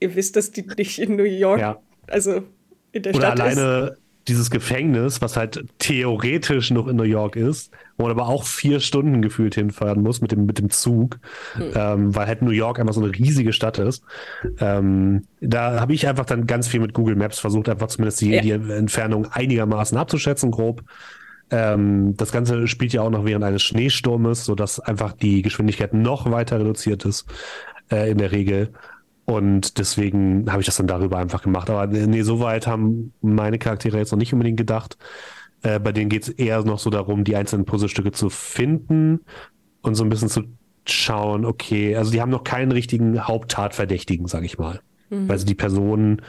[0.01, 1.79] ihr wisst, dass die nicht in New York, ja.
[2.09, 2.43] also
[2.91, 3.99] in der Oder Stadt alleine ist.
[4.27, 8.81] dieses Gefängnis, was halt theoretisch noch in New York ist, wo man aber auch vier
[8.81, 11.21] Stunden gefühlt hinfahren muss mit dem, mit dem Zug,
[11.55, 11.73] hm.
[11.77, 14.03] ähm, weil halt New York einfach so eine riesige Stadt ist.
[14.59, 18.31] Ähm, da habe ich einfach dann ganz viel mit Google Maps versucht, einfach zumindest die,
[18.31, 18.43] ja.
[18.43, 20.83] die Entfernung einigermaßen abzuschätzen, grob.
[21.51, 26.31] Ähm, das Ganze spielt ja auch noch während eines Schneesturmes, sodass einfach die Geschwindigkeit noch
[26.31, 27.27] weiter reduziert ist
[27.91, 28.73] äh, in der Regel.
[29.25, 31.69] Und deswegen habe ich das dann darüber einfach gemacht.
[31.69, 34.97] Aber nee, so weit haben meine Charaktere jetzt noch nicht unbedingt gedacht.
[35.63, 39.21] Äh, bei denen geht es eher noch so darum, die einzelnen Puzzlestücke zu finden
[39.83, 40.45] und so ein bisschen zu
[40.85, 44.81] schauen, okay, also die haben noch keinen richtigen Haupttatverdächtigen, sage ich mal.
[45.11, 45.29] Mhm.
[45.29, 46.23] Weil sie die Personen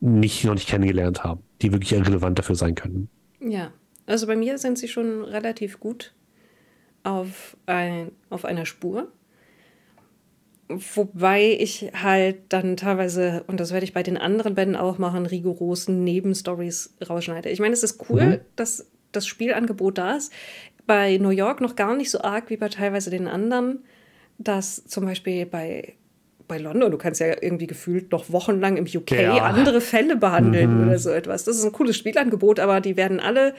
[0.00, 3.08] nicht, noch nicht kennengelernt haben, die wirklich relevant dafür sein können.
[3.40, 3.72] Ja,
[4.06, 6.12] also bei mir sind sie schon relativ gut
[7.04, 9.12] auf, ein, auf einer Spur.
[10.68, 15.26] Wobei ich halt dann teilweise, und das werde ich bei den anderen Bänden auch machen,
[15.26, 17.50] rigorosen Nebenstories rausschneide.
[17.50, 18.40] Ich meine, es ist cool, mhm.
[18.56, 20.32] dass das Spielangebot da ist.
[20.86, 23.84] Bei New York noch gar nicht so arg wie bei teilweise den anderen,
[24.38, 25.94] dass zum Beispiel bei,
[26.48, 29.44] bei London, du kannst ja irgendwie gefühlt noch wochenlang im UK ja.
[29.44, 30.88] andere Fälle behandeln mhm.
[30.88, 31.44] oder so etwas.
[31.44, 33.54] Das ist ein cooles Spielangebot, aber die werden alle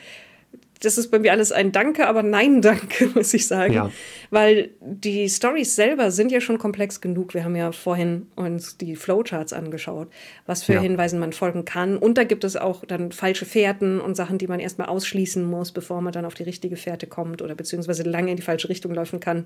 [0.86, 3.74] das ist bei mir alles ein Danke, aber nein, danke, muss ich sagen.
[3.74, 3.92] Ja.
[4.30, 7.34] Weil die Stories selber sind ja schon komplex genug.
[7.34, 10.10] Wir haben ja vorhin uns die Flowcharts angeschaut,
[10.46, 10.82] was für ja.
[10.82, 11.98] Hinweisen man folgen kann.
[11.98, 15.72] Und da gibt es auch dann falsche Fährten und Sachen, die man erstmal ausschließen muss,
[15.72, 18.94] bevor man dann auf die richtige Fährte kommt oder beziehungsweise lange in die falsche Richtung
[18.94, 19.46] laufen kann.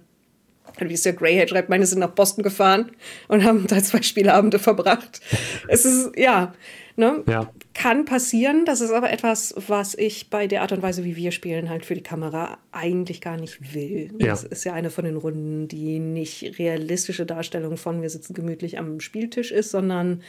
[0.78, 2.92] Wie es der Greyhead schreibt, meine sind nach Boston gefahren
[3.28, 5.20] und haben da zwei Spielabende verbracht.
[5.68, 6.54] es ist, ja,
[7.00, 7.24] Ne?
[7.30, 7.50] Ja.
[7.80, 8.66] Kann passieren.
[8.66, 11.86] Das ist aber etwas, was ich bei der Art und Weise, wie wir spielen, halt
[11.86, 14.12] für die Kamera eigentlich gar nicht will.
[14.20, 14.28] Ja.
[14.28, 18.78] Das ist ja eine von den Runden, die nicht realistische Darstellung von wir sitzen gemütlich
[18.78, 20.24] am Spieltisch ist, sondern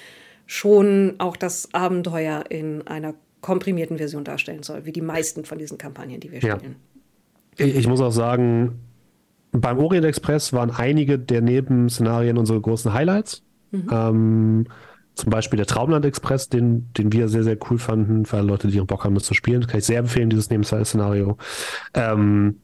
[0.46, 5.76] schon auch das Abenteuer in einer komprimierten Version darstellen soll, wie die meisten von diesen
[5.76, 6.76] Kampagnen, die wir spielen.
[7.56, 8.78] Ich, ich muss auch sagen,
[9.50, 13.42] beim Orient Express waren einige der Nebenszenarien unsere großen Highlights.
[13.72, 13.88] Mhm.
[13.90, 14.66] Ähm,
[15.20, 18.68] zum Beispiel der Traumland Express, den, den wir sehr, sehr cool fanden, für alle Leute,
[18.68, 19.66] die Bock haben, das zu spielen.
[19.66, 21.36] Kann ich sehr empfehlen, dieses Nebenszenario.
[21.94, 22.60] Ähm,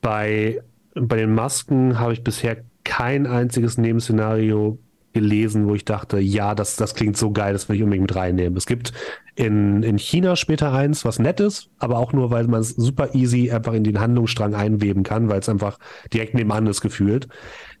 [0.00, 0.62] bei,
[0.94, 4.78] bei den Masken habe ich bisher kein einziges Nebenszenario
[5.12, 8.16] gelesen, wo ich dachte, ja, das, das klingt so geil, das will ich unbedingt mit
[8.16, 8.56] reinnehmen.
[8.56, 8.92] Es gibt
[9.34, 13.14] in, in China später eins, was nett ist, aber auch nur, weil man es super
[13.14, 15.78] easy einfach in den Handlungsstrang einweben kann, weil es einfach
[16.12, 17.28] direkt nebenan ist gefühlt.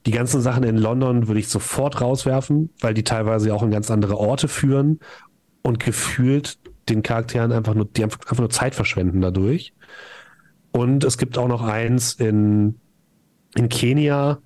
[0.06, 3.90] Die ganzen Sachen in London würde ich sofort rauswerfen, weil die teilweise auch in ganz
[3.90, 5.00] andere Orte führen
[5.62, 6.58] und gefühlt
[6.88, 9.74] den Charakteren einfach nur, die einfach nur Zeit verschwenden dadurch.
[10.72, 12.80] Und es gibt auch noch eins in,
[13.54, 14.38] in Kenia,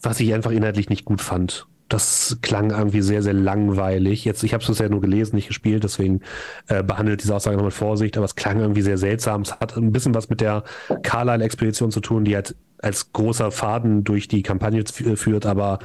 [0.00, 4.24] was ich einfach inhaltlich nicht gut fand das klang irgendwie sehr, sehr langweilig.
[4.24, 6.20] Jetzt, ich habe es bisher nur gelesen, nicht gespielt, deswegen
[6.68, 9.42] äh, behandelt diese Aussage noch mit Vorsicht, aber es klang irgendwie sehr seltsam.
[9.42, 10.64] Es hat ein bisschen was mit der
[11.02, 15.78] Carlyle-Expedition zu tun, die halt als großer Faden durch die Kampagne führt, aber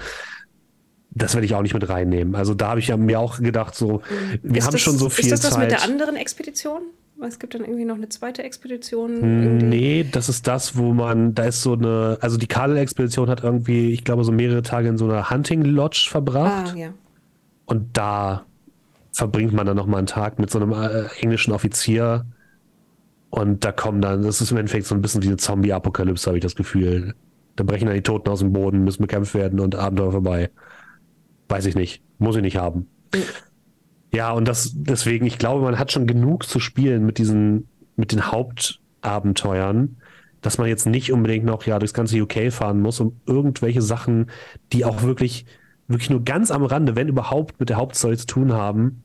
[1.16, 2.36] das werde ich auch nicht mit reinnehmen.
[2.36, 4.02] Also da habe ich ja mir auch gedacht, so,
[4.42, 5.34] wir ist haben das, schon so viel Zeit.
[5.34, 6.82] Ist das das mit der anderen Expedition?
[7.28, 9.22] Es gibt dann irgendwie noch eine zweite Expedition.
[9.22, 9.66] Hm, irgendwie.
[9.66, 13.92] Nee, das ist das, wo man, da ist so eine, also die Kadel-Expedition hat irgendwie,
[13.92, 16.74] ich glaube, so mehrere Tage in so einer Hunting Lodge verbracht.
[16.74, 16.94] Ah, ja.
[17.66, 18.46] Und da
[19.12, 22.26] verbringt man dann nochmal einen Tag mit so einem äh, englischen Offizier.
[23.30, 26.38] Und da kommen dann, das ist im Endeffekt so ein bisschen wie eine Zombie-Apokalypse, habe
[26.38, 27.16] ich das Gefühl.
[27.56, 30.50] Da brechen dann die Toten aus dem Boden, müssen bekämpft werden und Abenteuer vorbei.
[31.50, 32.02] Weiß ich nicht.
[32.18, 32.88] Muss ich nicht haben.
[33.14, 33.22] Mhm.
[34.14, 38.12] Ja, und das deswegen, ich glaube, man hat schon genug zu spielen mit diesen, mit
[38.12, 39.98] den Hauptabenteuern,
[40.42, 44.30] dass man jetzt nicht unbedingt noch ja durchs ganze UK fahren muss, um irgendwelche Sachen,
[44.72, 45.46] die auch wirklich,
[45.88, 49.04] wirklich nur ganz am Rande, wenn überhaupt, mit der Hauptstory zu tun haben,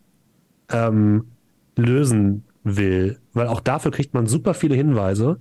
[0.71, 1.29] ähm,
[1.77, 3.19] lösen will.
[3.33, 5.41] Weil auch dafür kriegt man super viele Hinweise.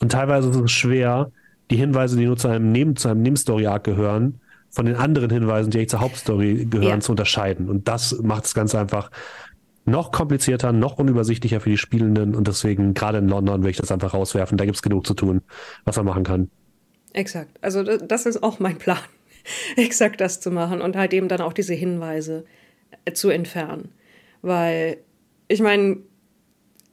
[0.00, 1.30] Und teilweise ist es schwer,
[1.70, 4.40] die Hinweise, die nur zu einem Neben, zu einem Nebenstory-Arc gehören,
[4.74, 7.00] von den anderen Hinweisen, die eigentlich zur Hauptstory gehören, ja.
[7.00, 7.68] zu unterscheiden.
[7.68, 9.10] Und das macht es ganz einfach
[9.84, 12.34] noch komplizierter, noch unübersichtlicher für die Spielenden.
[12.34, 14.58] Und deswegen, gerade in London, will ich das einfach rauswerfen.
[14.58, 15.42] Da gibt es genug zu tun,
[15.84, 16.50] was man machen kann.
[17.12, 17.56] Exakt.
[17.60, 18.98] Also das ist auch mein Plan,
[19.76, 22.44] exakt das zu machen und halt eben dann auch diese Hinweise
[23.04, 23.90] äh, zu entfernen.
[24.42, 24.98] Weil,
[25.46, 25.98] ich meine,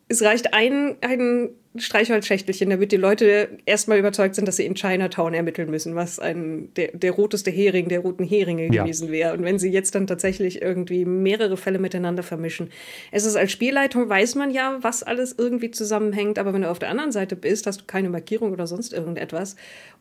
[0.07, 5.33] es reicht ein, ein Streichholzschächtelchen, damit die Leute erstmal überzeugt sind, dass sie in Chinatown
[5.33, 8.83] ermitteln müssen, was ein, der, der roteste Hering der roten Heringe ja.
[8.83, 9.33] gewesen wäre.
[9.33, 12.69] Und wenn sie jetzt dann tatsächlich irgendwie mehrere Fälle miteinander vermischen.
[13.11, 16.79] Es ist als Spielleitung, weiß man ja, was alles irgendwie zusammenhängt, aber wenn du auf
[16.79, 19.55] der anderen Seite bist, hast du keine Markierung oder sonst irgendetwas.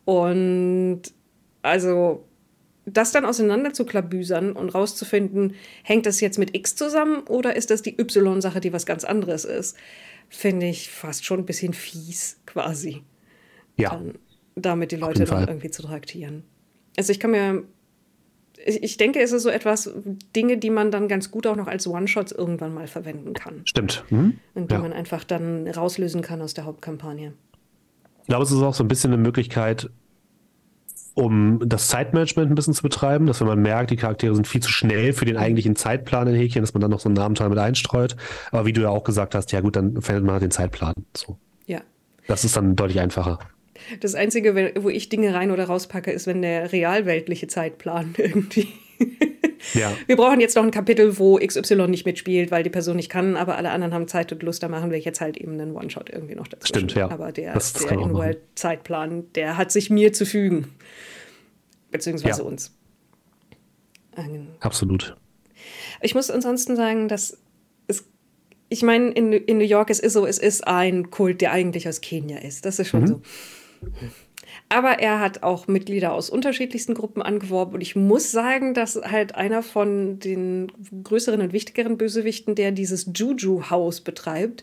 [0.04, 1.02] Und
[1.62, 2.24] also
[2.86, 7.70] das dann auseinander zu klabüsern und rauszufinden, hängt das jetzt mit X zusammen oder ist
[7.70, 9.76] das die Y-Sache, die was ganz anderes ist?
[10.30, 13.02] Finde ich fast schon ein bisschen fies quasi.
[13.76, 13.90] Ja.
[13.90, 14.14] Dann,
[14.54, 16.44] damit die Leute dann irgendwie zu traktieren.
[16.96, 17.64] Also ich kann mir,
[18.64, 19.90] ich, ich denke, es ist so etwas,
[20.34, 23.62] Dinge, die man dann ganz gut auch noch als One-Shots irgendwann mal verwenden kann.
[23.64, 24.04] Stimmt.
[24.10, 24.38] Mhm.
[24.54, 24.80] Und die ja.
[24.80, 27.34] man einfach dann rauslösen kann aus der Hauptkampagne.
[28.22, 29.90] Ich glaube, es ist auch so ein bisschen eine Möglichkeit,
[31.14, 34.62] um das Zeitmanagement ein bisschen zu betreiben, dass wenn man merkt, die Charaktere sind viel
[34.62, 37.48] zu schnell für den eigentlichen Zeitplan in Häkchen, dass man dann noch so einen Abenteuer
[37.48, 38.16] mit einstreut.
[38.52, 40.94] Aber wie du ja auch gesagt hast, ja gut, dann findet man halt den Zeitplan.
[41.16, 41.38] So.
[41.66, 41.80] Ja.
[42.26, 43.38] Das ist dann deutlich einfacher.
[44.00, 48.68] Das Einzige, wo ich Dinge rein oder rauspacke, ist, wenn der realweltliche Zeitplan irgendwie.
[49.74, 49.92] ja.
[50.06, 53.36] Wir brauchen jetzt noch ein Kapitel, wo XY nicht mitspielt, weil die Person nicht kann,
[53.36, 54.62] aber alle anderen haben Zeit und Lust.
[54.62, 56.66] Da machen wir jetzt halt eben einen One-Shot irgendwie noch dazu.
[56.66, 57.10] Stimmt, ja.
[57.10, 60.72] Aber der, der In-World-Zeitplan, der hat sich mir zu fügen.
[61.90, 62.46] Beziehungsweise ja.
[62.46, 62.74] uns.
[64.60, 65.16] Absolut.
[66.00, 67.38] Ich muss ansonsten sagen, dass
[67.86, 68.04] es,
[68.68, 71.88] ich meine, in, in New York, es ist so, es ist ein Kult, der eigentlich
[71.88, 72.64] aus Kenia ist.
[72.64, 73.06] Das ist schon mhm.
[73.06, 73.22] so.
[74.70, 77.74] Aber er hat auch Mitglieder aus unterschiedlichsten Gruppen angeworben.
[77.74, 80.70] Und ich muss sagen, dass halt einer von den
[81.02, 84.62] größeren und wichtigeren Bösewichten, der dieses Juju-Haus betreibt,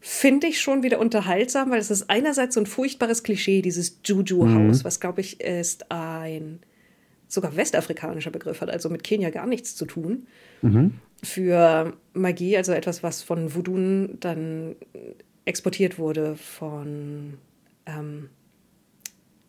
[0.00, 4.78] finde ich schon wieder unterhaltsam, weil es ist einerseits so ein furchtbares Klischee, dieses Juju-Haus,
[4.78, 4.84] mhm.
[4.84, 6.60] was glaube ich ist ein
[7.28, 10.26] sogar westafrikanischer Begriff hat, also mit Kenia gar nichts zu tun.
[10.62, 10.94] Mhm.
[11.22, 14.76] Für Magie, also etwas, was von Voodoo dann
[15.44, 17.34] exportiert wurde von
[17.86, 18.30] ähm,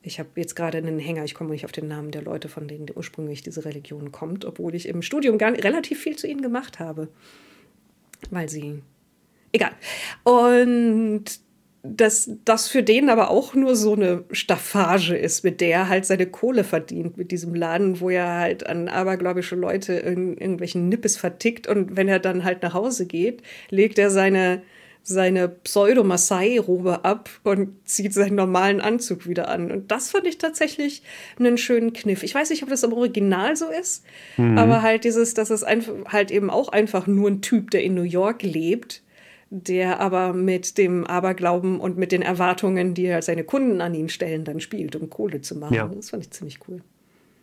[0.08, 2.68] ich habe jetzt gerade einen Hänger, ich komme nicht auf den Namen der Leute, von
[2.68, 6.80] denen ursprünglich diese Religion kommt, obwohl ich im Studium gar, relativ viel zu ihnen gemacht
[6.80, 7.10] habe.
[8.32, 8.82] Weil sie.
[9.52, 9.72] Egal.
[10.24, 11.26] Und
[11.84, 16.06] dass das für den aber auch nur so eine Staffage ist, mit der er halt
[16.06, 21.18] seine Kohle verdient, mit diesem Laden, wo er halt an abergläubische Leute in irgendwelchen Nippes
[21.18, 24.64] vertickt und wenn er dann halt nach Hause geht, legt er seine
[25.08, 29.72] seine Pseudo-Maasai-Robe ab und zieht seinen normalen Anzug wieder an.
[29.72, 31.02] Und das fand ich tatsächlich
[31.40, 32.24] einen schönen Kniff.
[32.24, 34.04] Ich weiß nicht, ob das im Original so ist,
[34.36, 34.58] mhm.
[34.58, 37.96] aber halt dieses, dass es einfach halt eben auch einfach nur ein Typ, der in
[37.96, 39.02] New York lebt,
[39.50, 44.10] der aber mit dem Aberglauben und mit den Erwartungen, die halt seine Kunden an ihn
[44.10, 45.74] stellen, dann spielt, um Kohle zu machen.
[45.74, 45.88] Ja.
[45.88, 46.82] Das fand ich ziemlich cool.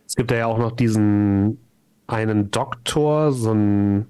[0.06, 1.58] Es gibt ja auch noch diesen
[2.06, 4.04] einen Doktor, so ein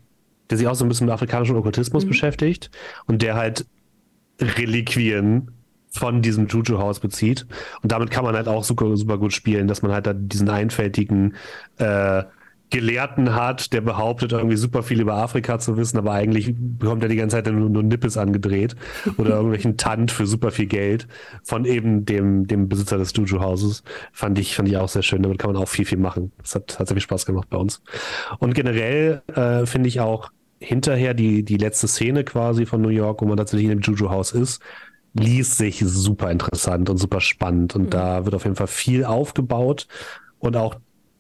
[0.51, 2.09] der sich auch so ein bisschen mit afrikanischem Okkultismus mhm.
[2.09, 2.71] beschäftigt
[3.07, 3.67] und der halt
[4.41, 5.51] Reliquien
[5.91, 7.47] von diesem Juju-Haus bezieht.
[7.83, 10.49] Und damit kann man halt auch super, super gut spielen, dass man halt da diesen
[10.49, 11.35] einfältigen
[11.79, 12.25] äh,
[12.75, 17.09] Gelehrten hat, der behauptet, irgendwie super viel über Afrika zu wissen, aber eigentlich bekommt er
[17.09, 18.75] die ganze Zeit nur, nur Nippes angedreht
[19.17, 21.07] oder irgendwelchen Tant für super viel Geld
[21.45, 23.85] von eben dem, dem Besitzer des Juju-Hauses.
[24.13, 25.23] Fand ich, fand ich auch sehr schön.
[25.23, 26.33] Damit kann man auch viel, viel machen.
[26.39, 27.81] Das hat, hat sehr viel Spaß gemacht bei uns.
[28.41, 33.23] Und generell äh, finde ich auch hinterher die, die letzte Szene quasi von New York,
[33.23, 34.61] wo man tatsächlich in dem Juju-Haus ist,
[35.13, 37.77] liest sich super interessant und super spannend.
[37.77, 37.91] Und mhm.
[37.91, 39.87] da wird auf jeden Fall viel aufgebaut
[40.41, 40.75] und auch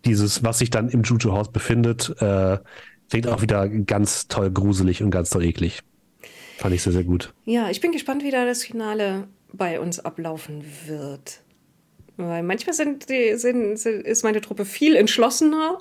[0.04, 2.58] dieses, was sich dann im Juju-Haus befindet, äh,
[3.10, 5.82] klingt auch wieder ganz toll gruselig und ganz toll eklig.
[6.58, 7.32] Fand ich sehr, sehr gut.
[7.44, 11.40] Ja, ich bin gespannt, wie da das Finale bei uns ablaufen wird.
[12.16, 15.78] Weil manchmal sind die, sind, sind, ist meine Truppe viel entschlossener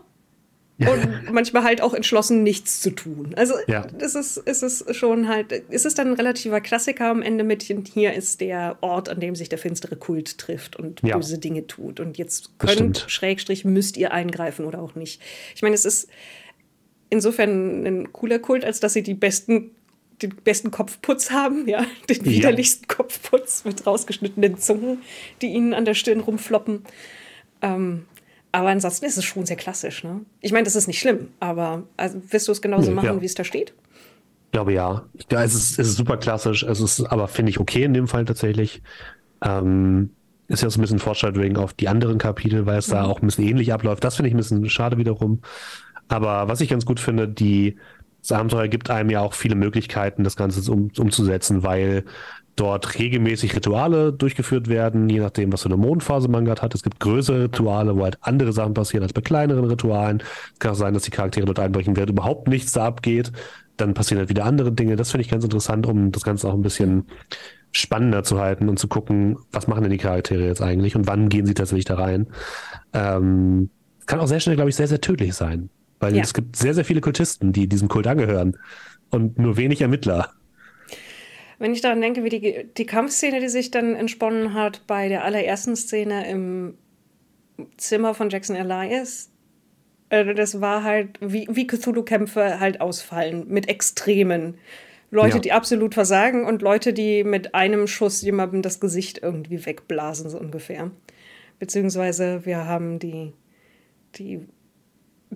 [0.79, 3.33] und manchmal halt auch entschlossen, nichts zu tun.
[3.35, 3.85] Also ja.
[3.99, 7.63] es ist, es ist schon halt, es ist dann ein relativer Klassiker am Ende mit,
[7.63, 11.15] hier ist der Ort, an dem sich der finstere Kult trifft und ja.
[11.15, 11.99] böse Dinge tut.
[11.99, 15.21] Und jetzt könnt, Schrägstrich, müsst ihr eingreifen oder auch nicht.
[15.55, 16.09] Ich meine, es ist
[17.09, 19.71] insofern ein cooler Kult, als dass sie die besten
[20.21, 22.95] den besten Kopfputz haben, ja, den widerlichsten ja.
[22.95, 24.99] Kopfputz mit rausgeschnittenen Zungen,
[25.41, 26.83] die ihnen an der Stirn rumfloppen.
[27.61, 28.05] Ähm,
[28.53, 30.03] aber ansonsten ist es schon sehr klassisch.
[30.03, 30.21] Ne?
[30.39, 33.21] Ich meine, das ist nicht schlimm, aber also, wirst du es genauso nee, machen, ja.
[33.21, 33.73] wie es da steht?
[34.45, 35.03] Ich glaube ja.
[35.31, 36.61] ja es, ist, es ist super klassisch.
[36.61, 38.83] Es ist aber, finde ich, okay in dem Fall tatsächlich.
[39.43, 40.11] Ähm,
[40.47, 42.91] ist ja so ein bisschen Foreshadowing auf die anderen Kapitel, weil es mhm.
[42.91, 44.03] da auch ein bisschen ähnlich abläuft.
[44.03, 45.41] Das finde ich ein bisschen schade wiederum.
[46.07, 47.77] Aber was ich ganz gut finde, die,
[48.21, 52.05] das Abenteuer gibt einem ja auch viele Möglichkeiten, das Ganze um, umzusetzen, weil
[52.55, 56.75] dort regelmäßig Rituale durchgeführt werden, je nachdem, was für eine Mondphase man gerade hat.
[56.75, 60.21] Es gibt größere Rituale, wo halt andere Sachen passieren als bei kleineren Ritualen.
[60.53, 63.31] Es kann auch sein, dass die Charaktere dort einbrechen, während überhaupt nichts da abgeht.
[63.77, 64.95] Dann passieren halt wieder andere Dinge.
[64.95, 67.05] Das finde ich ganz interessant, um das Ganze auch ein bisschen
[67.71, 71.29] spannender zu halten und zu gucken, was machen denn die Charaktere jetzt eigentlich und wann
[71.29, 72.27] gehen sie tatsächlich da rein.
[72.93, 73.71] Ähm,
[74.05, 75.69] kann auch sehr schnell, glaube ich, sehr, sehr tödlich sein.
[75.99, 76.21] Weil ja.
[76.21, 78.57] es gibt sehr, sehr viele Kultisten, die diesem Kult angehören
[79.09, 80.29] und nur wenig Ermittler.
[81.63, 85.23] Wenn ich daran denke, wie die, die Kampfszene, die sich dann entsponnen hat bei der
[85.23, 86.77] allerersten Szene im
[87.77, 89.31] Zimmer von Jackson Elias,
[90.09, 94.57] äh, das war halt, wie, wie Cthulhu-Kämpfe halt ausfallen, mit Extremen.
[95.09, 95.39] Leute, ja.
[95.39, 100.37] die absolut versagen und Leute, die mit einem Schuss jemandem das Gesicht irgendwie wegblasen, so
[100.37, 100.91] ungefähr.
[101.59, 103.31] Beziehungsweise wir haben die,
[104.15, 104.45] die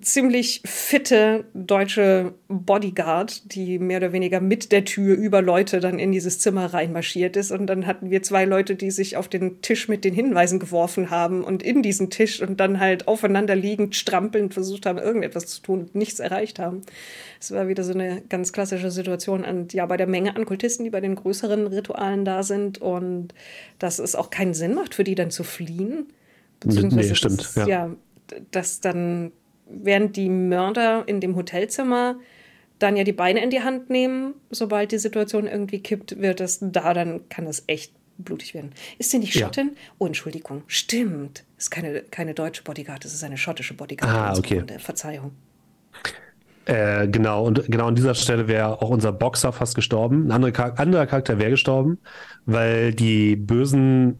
[0.02, 6.12] ziemlich fitte deutsche Bodyguard, die mehr oder weniger mit der Tür über Leute dann in
[6.12, 7.50] dieses Zimmer reinmarschiert ist.
[7.50, 11.10] Und dann hatten wir zwei Leute, die sich auf den Tisch mit den Hinweisen geworfen
[11.10, 15.62] haben und in diesen Tisch und dann halt aufeinander liegend, strampelnd versucht haben, irgendetwas zu
[15.62, 16.82] tun und nichts erreicht haben.
[17.40, 19.44] Es war wieder so eine ganz klassische Situation.
[19.44, 23.34] Und ja, bei der Menge an Kultisten, die bei den größeren Ritualen da sind und
[23.78, 26.06] dass es auch keinen Sinn macht, für die dann zu fliehen.
[26.60, 27.40] Beziehungsweise nee, stimmt.
[27.40, 27.66] Ist, ja.
[27.66, 27.90] ja,
[28.50, 29.32] dass dann
[29.70, 32.16] während die Mörder in dem Hotelzimmer
[32.78, 36.58] dann ja die Beine in die Hand nehmen, sobald die Situation irgendwie kippt, wird es
[36.60, 38.72] da, dann kann es echt blutig werden.
[38.98, 39.72] Ist sie nicht Schottin?
[39.74, 39.80] Ja.
[39.98, 40.62] Oh, Entschuldigung.
[40.66, 41.44] Stimmt.
[41.56, 44.12] Ist keine, keine deutsche Bodyguard, es ist eine schottische Bodyguard.
[44.12, 44.64] Ah, okay.
[44.78, 45.32] Verzeihung.
[46.66, 50.26] Äh, genau, und genau an dieser Stelle wäre auch unser Boxer fast gestorben.
[50.26, 51.98] Ein anderer, anderer Charakter wäre gestorben,
[52.44, 54.18] weil die bösen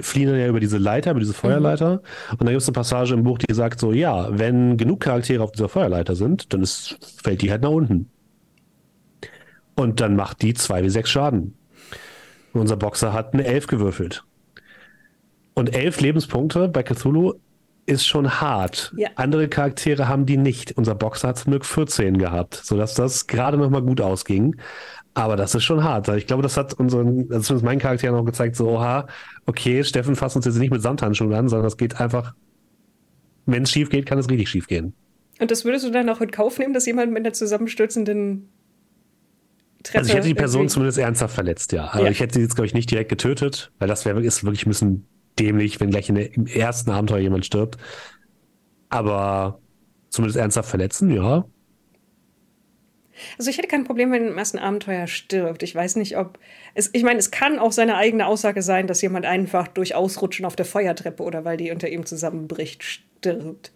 [0.00, 1.36] fliehen dann ja über diese Leiter, über diese mhm.
[1.36, 2.02] Feuerleiter.
[2.32, 5.42] Und dann gibt es eine Passage im Buch, die sagt so, ja, wenn genug Charaktere
[5.42, 8.10] auf dieser Feuerleiter sind, dann ist, fällt die halt nach unten.
[9.74, 11.56] Und dann macht die zwei wie sechs Schaden.
[12.52, 14.24] Und unser Boxer hat eine Elf gewürfelt.
[15.54, 17.34] Und elf Lebenspunkte bei Cthulhu
[17.86, 18.92] ist schon hart.
[18.96, 19.08] Ja.
[19.14, 20.76] Andere Charaktere haben die nicht.
[20.76, 24.56] Unser Boxer hat zum Glück 14 gehabt, sodass das gerade noch mal gut ausging.
[25.16, 26.08] Aber das ist schon hart.
[26.08, 29.06] Ich glaube, das hat unseren, also zumindest mein Charakter noch gezeigt, so, oha,
[29.46, 32.34] okay, Steffen fasst uns jetzt nicht mit Samthandschuhen an, sondern es geht einfach,
[33.46, 34.92] wenn es schief geht, kann es richtig schief gehen.
[35.40, 38.50] Und das würdest du dann auch in Kauf nehmen, dass jemand mit einer zusammenstürzenden
[39.82, 40.72] Treppe Also ich hätte die Person irgendwie...
[40.74, 41.86] zumindest ernsthaft verletzt, ja.
[41.86, 42.10] Also ja.
[42.10, 44.68] ich hätte sie jetzt, glaube ich, nicht direkt getötet, weil das wäre ist wirklich ein
[44.68, 45.06] bisschen
[45.38, 47.78] dämlich, wenn gleich der, im ersten Abenteuer jemand stirbt.
[48.90, 49.60] Aber
[50.10, 51.46] zumindest ernsthaft verletzen, ja.
[53.38, 55.62] Also ich hätte kein Problem, wenn im ersten Abenteuer stirbt.
[55.62, 56.38] Ich weiß nicht, ob
[56.74, 56.90] es.
[56.92, 60.56] Ich meine, es kann auch seine eigene Aussage sein, dass jemand einfach durch Ausrutschen auf
[60.56, 63.72] der Feuertreppe oder weil die unter ihm zusammenbricht stirbt.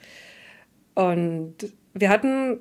[0.94, 1.54] Und
[1.94, 2.58] wir hatten,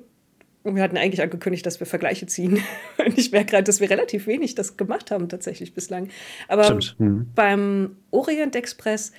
[0.64, 2.62] wir hatten eigentlich angekündigt, dass wir Vergleiche ziehen.
[2.98, 6.08] Und ich merke gerade, dass wir relativ wenig das gemacht haben tatsächlich bislang.
[6.48, 7.28] Aber mhm.
[7.34, 9.12] beim Orient Express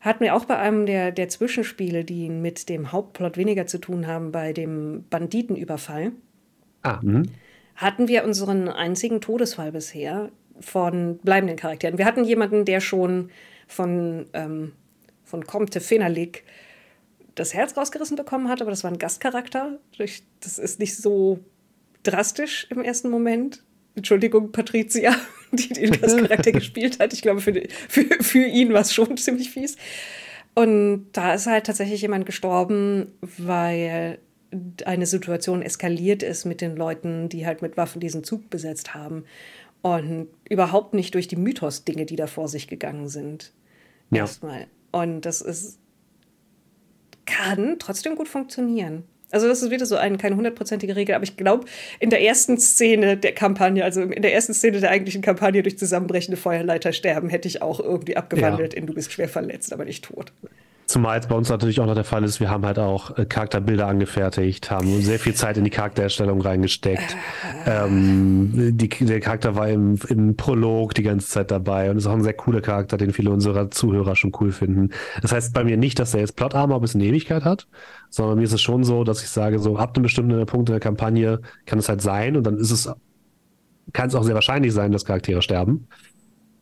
[0.00, 4.06] hatten wir auch bei einem der, der Zwischenspiele, die mit dem Hauptplot weniger zu tun
[4.06, 6.12] haben, bei dem Banditenüberfall
[6.86, 7.24] Ah, mhm.
[7.74, 10.30] hatten wir unseren einzigen Todesfall bisher
[10.60, 11.98] von bleibenden Charakteren.
[11.98, 13.30] Wir hatten jemanden, der schon
[13.66, 14.72] von, ähm,
[15.24, 16.44] von Comte Fenalik
[17.34, 19.78] das Herz rausgerissen bekommen hat, aber das war ein Gastcharakter.
[20.40, 21.40] Das ist nicht so
[22.04, 23.64] drastisch im ersten Moment.
[23.96, 25.14] Entschuldigung, Patricia,
[25.52, 27.12] die den Gastcharakter gespielt hat.
[27.12, 27.52] Ich glaube, für,
[27.88, 29.76] für, für ihn war es schon ziemlich fies.
[30.54, 34.18] Und da ist halt tatsächlich jemand gestorben, weil
[34.84, 39.24] eine Situation eskaliert ist mit den Leuten, die halt mit Waffen diesen Zug besetzt haben.
[39.82, 43.52] Und überhaupt nicht durch die Mythos-Dinge, die da vor sich gegangen sind.
[44.10, 44.20] Ja.
[44.22, 44.66] Erstmal.
[44.90, 45.78] Und das ist,
[47.24, 49.04] kann trotzdem gut funktionieren.
[49.30, 51.66] Also das ist wieder so ein, keine hundertprozentige Regel, aber ich glaube,
[51.98, 55.78] in der ersten Szene der Kampagne, also in der ersten Szene der eigentlichen Kampagne durch
[55.78, 58.78] zusammenbrechende Feuerleiter sterben, hätte ich auch irgendwie abgewandelt ja.
[58.78, 60.32] in du bist schwer verletzt, aber nicht tot.
[60.86, 63.26] Zumal es bei uns natürlich auch noch der Fall ist, wir haben halt auch äh,
[63.26, 67.16] Charakterbilder angefertigt, haben sehr viel Zeit in die Charaktererstellung reingesteckt.
[67.66, 72.12] Ähm, die, der Charakter war im, im Prolog die ganze Zeit dabei und ist auch
[72.12, 74.90] ein sehr cooler Charakter, den viele unserer Zuhörer schon cool finden.
[75.22, 77.66] Das heißt bei mir nicht, dass er jetzt Plot-Armor bis in die Ewigkeit hat,
[78.08, 80.74] sondern mir ist es schon so, dass ich sage, so ab einem bestimmten Punkt in
[80.74, 82.88] der Kampagne kann es halt sein und dann ist es,
[83.92, 85.88] kann es auch sehr wahrscheinlich sein, dass Charaktere sterben.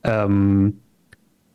[0.03, 0.81] Ähm,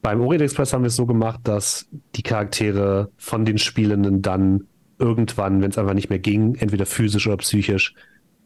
[0.02, 4.68] beim Orient Express haben wir es so gemacht, dass die Charaktere von den Spielenden dann
[4.98, 7.96] irgendwann, wenn es einfach nicht mehr ging, entweder physisch oder psychisch,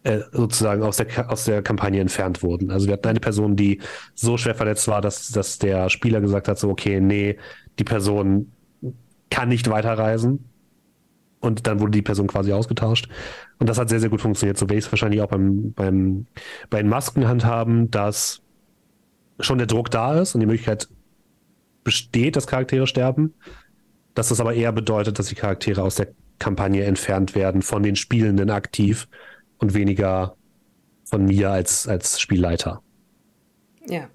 [0.04, 2.72] äh, sozusagen aus der, aus der Kampagne entfernt wurden.
[2.72, 3.82] Also wir hatten eine Person, die
[4.16, 7.38] so schwer verletzt war, dass, dass der Spieler gesagt hat, so, okay, nee,
[7.80, 8.52] die Person
[9.30, 10.50] kann nicht weiterreisen.
[11.40, 13.10] Und dann wurde die Person quasi ausgetauscht.
[13.60, 14.58] Und das hat sehr, sehr gut funktioniert.
[14.58, 16.26] So werde ich es wahrscheinlich auch beim, beim,
[16.70, 18.42] bei den Masken handhaben, dass
[19.40, 20.88] schon der Druck da ist und die Möglichkeit
[21.84, 23.34] besteht, dass Charaktere sterben.
[24.16, 27.96] Dass das aber eher bedeutet, dass die Charaktere aus der Kampagne entfernt werden, von den
[27.96, 29.08] Spielenden aktiv
[29.58, 30.36] und weniger
[31.06, 32.82] von mir als, als Spielleiter.
[33.88, 34.10] Ja.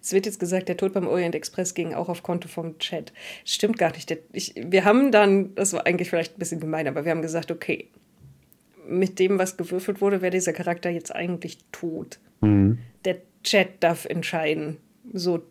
[0.00, 3.12] Es wird jetzt gesagt, der Tod beim Orient Express ging auch auf Konto vom Chat.
[3.44, 4.14] Stimmt gar nicht.
[4.32, 7.50] Ich, wir haben dann, das war eigentlich vielleicht ein bisschen gemein, aber wir haben gesagt,
[7.50, 7.88] okay,
[8.86, 12.18] mit dem, was gewürfelt wurde, wäre dieser Charakter jetzt eigentlich tot.
[12.42, 12.78] Mhm.
[13.04, 14.76] Der Chat darf entscheiden.
[15.12, 15.42] So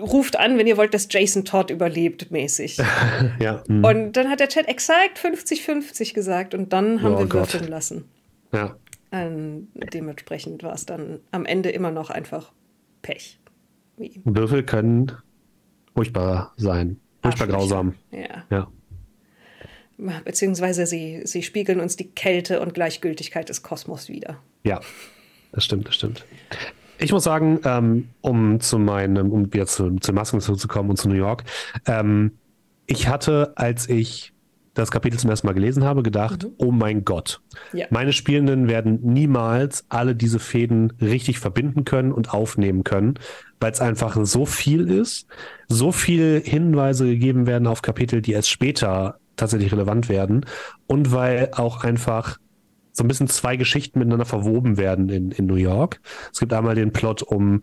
[0.00, 2.78] ruft an, wenn ihr wollt, dass Jason Todd überlebt, mäßig.
[3.40, 3.62] ja.
[3.66, 3.84] Hm.
[3.84, 7.52] Und dann hat der Chat exakt 50-50 gesagt und dann haben oh, wir Gott.
[7.52, 8.04] würfeln lassen.
[8.52, 8.76] Ja.
[9.10, 12.52] Ähm, dementsprechend war es dann am Ende immer noch einfach
[13.02, 13.40] Pech.
[13.96, 14.20] Wie?
[14.24, 15.12] Würfel können
[15.94, 17.00] furchtbar sein.
[17.22, 17.94] Furchtbar grausam.
[18.10, 18.44] Ja.
[18.50, 18.70] ja.
[20.24, 24.40] Beziehungsweise sie, sie spiegeln uns die Kälte und Gleichgültigkeit des Kosmos wieder.
[24.62, 24.80] Ja,
[25.50, 26.24] das stimmt, das stimmt.
[26.98, 31.08] Ich muss sagen, ähm, um zu meinem, um wieder zu, zu Masken zurückzukommen und zu
[31.08, 31.44] New York,
[31.86, 32.32] ähm,
[32.86, 34.32] ich hatte, als ich
[34.74, 36.52] das Kapitel zum ersten Mal gelesen habe, gedacht, mhm.
[36.58, 37.40] oh mein Gott,
[37.72, 37.86] ja.
[37.90, 43.14] meine Spielenden werden niemals alle diese Fäden richtig verbinden können und aufnehmen können,
[43.60, 45.26] weil es einfach so viel ist,
[45.68, 50.46] so viele Hinweise gegeben werden auf Kapitel, die erst später tatsächlich relevant werden
[50.86, 52.38] und weil auch einfach
[52.98, 56.00] so ein bisschen zwei Geschichten miteinander verwoben werden in, in New York.
[56.32, 57.62] Es gibt einmal den Plot um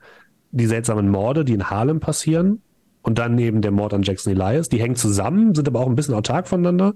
[0.52, 2.62] die seltsamen Morde, die in Harlem passieren.
[3.02, 4.68] Und dann eben der Mord an Jackson Elias.
[4.68, 6.96] Die hängen zusammen, sind aber auch ein bisschen autark voneinander.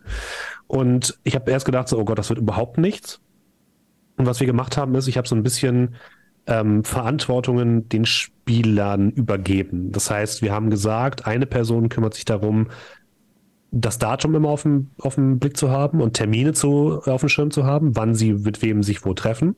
[0.66, 3.22] Und ich habe erst gedacht, so, oh Gott, das wird überhaupt nichts.
[4.18, 5.95] Und was wir gemacht haben, ist, ich habe so ein bisschen
[6.48, 9.91] ähm, Verantwortungen den Spielern übergeben.
[9.91, 12.70] Das heißt, wir haben gesagt, eine Person kümmert sich darum,
[13.72, 17.30] das Datum immer auf dem, auf dem Blick zu haben und Termine zu, auf dem
[17.30, 19.56] Schirm zu haben, wann sie mit wem sich wo treffen.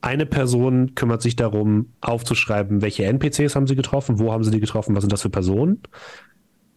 [0.00, 4.60] Eine Person kümmert sich darum, aufzuschreiben, welche NPCs haben sie getroffen, wo haben sie die
[4.60, 5.80] getroffen, was sind das für Personen.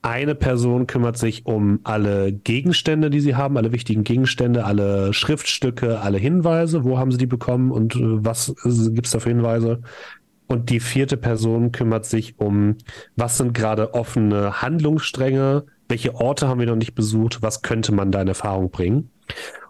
[0.02, 6.00] Eine Person kümmert sich um alle Gegenstände, die sie haben, alle wichtigen Gegenstände, alle Schriftstücke,
[6.00, 9.82] alle Hinweise, wo haben sie die bekommen und äh, was gibt es da für Hinweise.
[10.48, 12.78] Und die vierte Person kümmert sich um,
[13.18, 18.12] was sind gerade offene Handlungsstränge, welche Orte haben wir noch nicht besucht, was könnte man
[18.12, 19.10] da in Erfahrung bringen.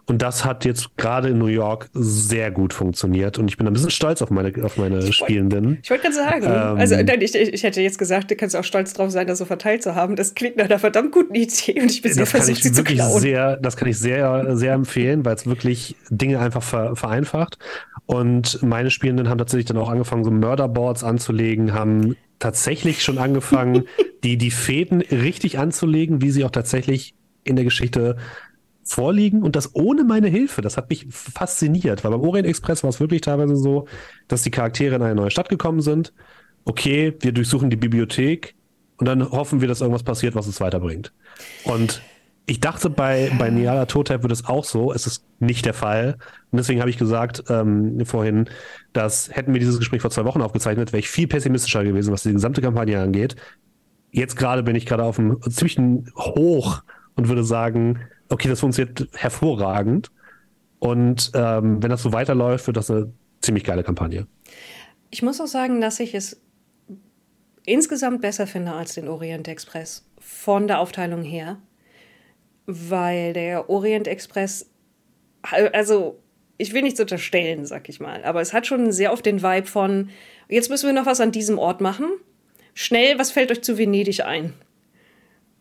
[0.06, 3.38] Und das hat jetzt gerade in New York sehr gut funktioniert.
[3.38, 5.66] Und ich bin ein bisschen stolz auf meine, auf meine ich Spielenden.
[5.66, 8.56] Wollt, ich wollte gerade sagen, ähm, also nein, ich, ich hätte jetzt gesagt, du kannst
[8.56, 10.16] auch stolz drauf sein, das so verteilt zu haben.
[10.16, 12.82] Das klingt nach einer verdammt guten Idee und ich bin sehr versucht, sie zu
[13.20, 17.58] Sehr, das kann ich sehr, sehr empfehlen, weil es wirklich Dinge einfach ver, vereinfacht.
[18.06, 23.84] Und meine Spielenden haben tatsächlich dann auch angefangen, so Murderboards anzulegen, haben tatsächlich schon angefangen,
[24.24, 27.14] die, die Fäden richtig anzulegen, wie sie auch tatsächlich
[27.44, 28.16] in der Geschichte
[28.82, 30.62] vorliegen und das ohne meine Hilfe.
[30.62, 33.86] Das hat mich fasziniert, weil beim Orient Express war es wirklich teilweise so,
[34.26, 36.12] dass die Charaktere in eine neue Stadt gekommen sind.
[36.64, 38.54] Okay, wir durchsuchen die Bibliothek
[38.96, 41.12] und dann hoffen wir, dass irgendwas passiert, was uns weiterbringt.
[41.64, 42.02] Und
[42.46, 44.92] ich dachte, bei, bei Niala Totep wird es auch so.
[44.92, 46.16] Es ist nicht der Fall.
[46.50, 48.48] Und deswegen habe ich gesagt ähm, vorhin,
[48.92, 52.24] dass hätten wir dieses Gespräch vor zwei Wochen aufgezeichnet, wäre ich viel pessimistischer gewesen, was
[52.24, 53.36] die gesamte Kampagne angeht.
[54.10, 56.82] Jetzt gerade bin ich gerade auf einem ziemlichen Hoch
[57.14, 60.10] und würde sagen, okay, das funktioniert hervorragend.
[60.80, 63.12] Und ähm, wenn das so weiterläuft, wird das eine
[63.42, 64.26] ziemlich geile Kampagne.
[65.10, 66.40] Ich muss auch sagen, dass ich es
[67.64, 71.58] insgesamt besser finde als den Orient Express von der Aufteilung her,
[72.70, 74.70] weil der Orient Express,
[75.42, 76.18] also
[76.58, 79.66] ich will nichts unterstellen, sag ich mal, aber es hat schon sehr oft den Vibe
[79.66, 80.10] von,
[80.48, 82.06] jetzt müssen wir noch was an diesem Ort machen.
[82.74, 84.52] Schnell, was fällt euch zu Venedig ein?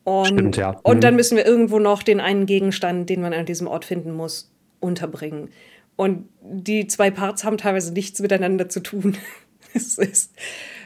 [0.04, 0.72] Und, Stimmt, ja.
[0.72, 0.78] Mhm.
[0.84, 4.14] und dann müssen wir irgendwo noch den einen Gegenstand, den man an diesem Ort finden
[4.14, 5.50] muss, unterbringen.
[5.96, 9.18] Und die zwei Parts haben teilweise nichts miteinander zu tun.
[9.74, 10.34] es ist.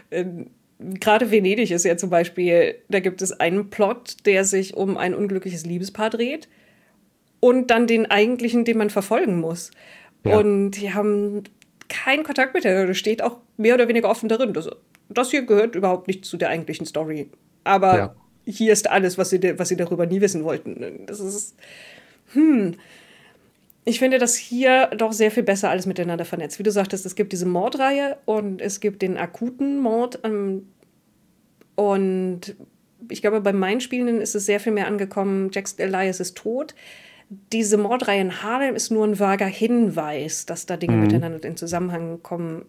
[0.09, 0.25] Äh,
[0.99, 5.15] Gerade Venedig ist ja zum Beispiel, da gibt es einen Plot, der sich um ein
[5.15, 6.47] unglückliches Liebespaar dreht
[7.39, 9.71] und dann den eigentlichen, den man verfolgen muss.
[10.25, 10.37] Ja.
[10.37, 11.43] Und die haben
[11.89, 12.87] keinen Kontakt miteinander.
[12.87, 14.53] Das steht auch mehr oder weniger offen darin.
[14.53, 14.69] Das,
[15.09, 17.29] das hier gehört überhaupt nicht zu der eigentlichen Story.
[17.63, 18.15] Aber ja
[18.45, 21.05] hier ist alles, was sie, was sie darüber nie wissen wollten.
[21.05, 21.55] Das ist,
[22.33, 22.75] hm.
[23.85, 26.57] Ich finde das hier doch sehr viel besser alles miteinander vernetzt.
[26.57, 30.19] Wie du sagtest, es gibt diese Mordreihe und es gibt den akuten Mord.
[30.23, 30.67] Ähm,
[31.75, 32.55] und
[33.09, 36.75] ich glaube, bei meinen Spielen ist es sehr viel mehr angekommen, Jack Elias ist tot.
[37.51, 41.03] Diese Mordreihe in Harlem ist nur ein vager Hinweis, dass da Dinge mhm.
[41.03, 42.65] miteinander in Zusammenhang kommen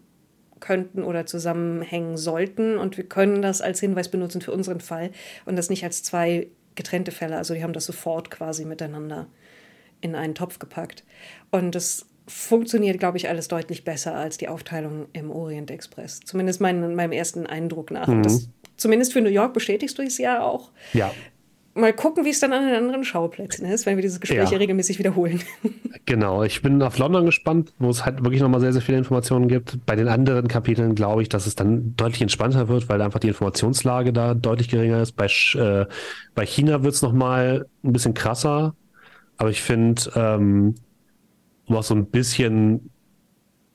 [0.59, 2.79] könnten oder zusammenhängen sollten.
[2.79, 5.11] Und wir können das als Hinweis benutzen für unseren Fall
[5.45, 7.37] und das nicht als zwei getrennte Fälle.
[7.37, 9.29] Also die haben das sofort quasi miteinander
[10.05, 11.03] in einen Topf gepackt.
[11.51, 16.21] Und das funktioniert, glaube ich, alles deutlich besser als die Aufteilung im Orient Express.
[16.21, 18.07] Zumindest mein, meinem ersten Eindruck nach.
[18.07, 18.23] Mhm.
[18.23, 20.71] Das, zumindest für New York bestätigst du es ja auch.
[20.93, 21.11] Ja
[21.75, 24.59] mal gucken, wie es dann an den anderen Schauplätzen ist, wenn wir dieses Gespräch ja.
[24.59, 25.43] regelmäßig wiederholen.
[26.07, 29.49] Genau, ich bin auf London gespannt, wo es halt wirklich nochmal sehr, sehr viele Informationen
[29.49, 29.87] gibt.
[29.87, 33.29] Bei den anderen Kapiteln glaube ich, dass es dann deutlich entspannter wird, weil einfach die
[33.29, 35.13] Informationslage da deutlich geringer ist.
[35.13, 35.87] Bei, äh,
[36.35, 38.75] bei China wird es nochmal ein bisschen krasser,
[39.37, 40.75] aber ich finde, ähm,
[41.67, 42.91] um auch so ein bisschen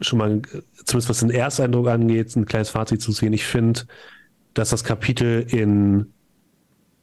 [0.01, 0.41] schon mal,
[0.85, 3.81] zumindest was den Ersteindruck angeht, ein kleines Fazit zu ziehen, ich finde,
[4.53, 6.13] dass das Kapitel in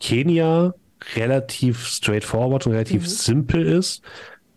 [0.00, 0.74] Kenia
[1.14, 3.06] relativ straightforward und relativ mhm.
[3.06, 4.02] simpel ist.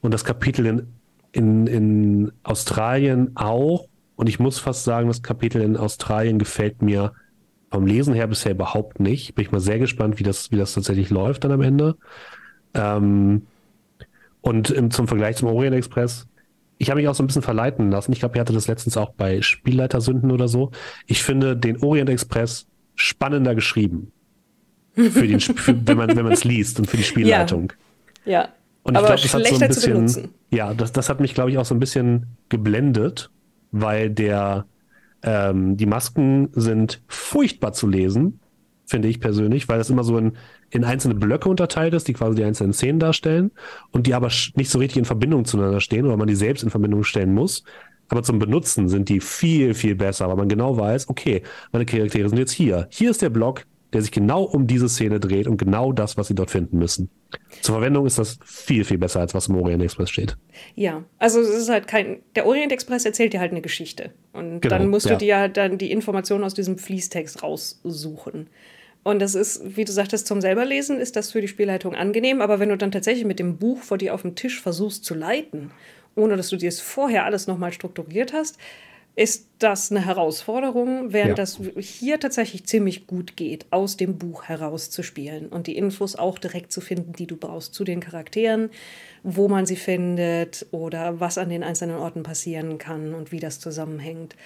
[0.01, 0.87] Und das Kapitel in,
[1.31, 3.87] in, in Australien auch.
[4.15, 7.13] Und ich muss fast sagen, das Kapitel in Australien gefällt mir
[7.71, 9.35] vom Lesen her bisher überhaupt nicht.
[9.35, 11.95] Bin ich mal sehr gespannt, wie das, wie das tatsächlich läuft dann am Ende.
[12.73, 13.43] Ähm,
[14.41, 16.27] und im, zum Vergleich zum Orient Express,
[16.77, 18.13] ich habe mich auch so ein bisschen verleiten lassen.
[18.13, 20.71] Ich glaube, ihr hatte das letztens auch bei Spielleitersünden oder so.
[21.07, 24.11] Ich finde den Orient Express spannender geschrieben
[24.93, 27.73] für den, für, wenn man es liest und für die Spielleitung.
[28.25, 28.31] Ja.
[28.31, 28.49] ja.
[28.83, 31.57] Und ich glaube, das hat so ein bisschen, ja, das, das hat mich, glaube ich,
[31.57, 33.29] auch so ein bisschen geblendet,
[33.71, 34.65] weil der
[35.21, 38.39] ähm, die Masken sind furchtbar zu lesen,
[38.85, 40.37] finde ich persönlich, weil das immer so in,
[40.71, 43.51] in einzelne Blöcke unterteilt ist, die quasi die einzelnen Szenen darstellen
[43.91, 46.69] und die aber nicht so richtig in Verbindung zueinander stehen oder man die selbst in
[46.69, 47.63] Verbindung stellen muss.
[48.09, 52.27] Aber zum Benutzen sind die viel, viel besser, weil man genau weiß, okay, meine Charaktere
[52.27, 52.87] sind jetzt hier.
[52.91, 56.27] Hier ist der Block, der sich genau um diese Szene dreht und genau das, was
[56.27, 57.09] sie dort finden müssen.
[57.61, 60.37] Zur Verwendung ist das viel, viel besser, als was im Orient Express steht.
[60.75, 62.21] Ja, also es ist halt kein.
[62.35, 64.11] Der Orient Express erzählt dir halt eine Geschichte.
[64.33, 65.13] Und genau, dann musst ja.
[65.13, 68.49] du dir ja dann die Informationen aus diesem Fließtext raussuchen.
[69.03, 72.59] Und das ist, wie du sagtest, zum selberlesen ist das für die Spielleitung angenehm, aber
[72.59, 75.71] wenn du dann tatsächlich mit dem Buch vor dir auf dem Tisch versuchst zu leiten,
[76.15, 78.57] ohne dass du dir es vorher alles nochmal strukturiert hast,
[79.15, 81.35] ist das eine Herausforderung, während ja.
[81.35, 86.71] das hier tatsächlich ziemlich gut geht, aus dem Buch herauszuspielen und die Infos auch direkt
[86.71, 88.69] zu finden, die du brauchst zu den Charakteren,
[89.23, 93.59] wo man sie findet oder was an den einzelnen Orten passieren kann und wie das
[93.59, 94.37] zusammenhängt.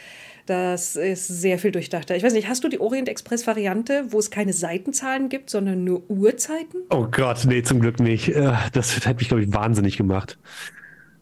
[0.46, 2.16] Das ist sehr viel durchdachter.
[2.16, 5.84] Ich weiß nicht, hast du die Orient Express Variante, wo es keine Seitenzahlen gibt, sondern
[5.84, 6.82] nur Uhrzeiten?
[6.90, 8.30] Oh Gott, nee, zum Glück nicht.
[8.30, 10.38] Äh, das hätte mich, glaube ich, wahnsinnig gemacht.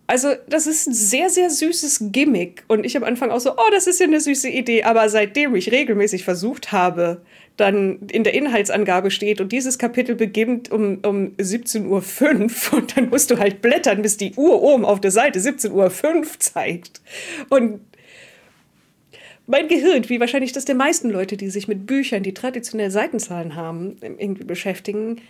[0.07, 2.64] Also, das ist ein sehr, sehr süßes Gimmick.
[2.68, 4.84] Und ich am Anfang auch so, oh, das ist ja eine süße Idee.
[4.84, 7.22] Aber seitdem ich regelmäßig versucht habe,
[7.57, 13.10] dann in der Inhaltsangabe steht und dieses Kapitel beginnt um, um 17.05 Uhr und dann
[13.10, 17.02] musst du halt blättern, bis die Uhr oben auf der Seite 17.05 Uhr zeigt.
[17.49, 17.81] Und
[19.52, 23.56] mein Gehirn, wie wahrscheinlich das der meisten Leute, die sich mit Büchern, die traditionell Seitenzahlen
[23.56, 25.22] haben, irgendwie beschäftigen,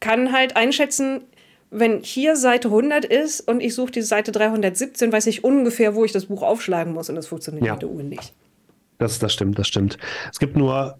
[0.00, 1.22] kann halt einschätzen,
[1.70, 6.04] wenn hier Seite 100 ist und ich suche die Seite 317, weiß ich ungefähr, wo
[6.04, 7.72] ich das Buch aufschlagen muss und das funktioniert ja.
[7.74, 8.34] mit der Uhr nicht.
[8.98, 9.96] Das, das stimmt, das stimmt.
[10.32, 10.98] Es gibt nur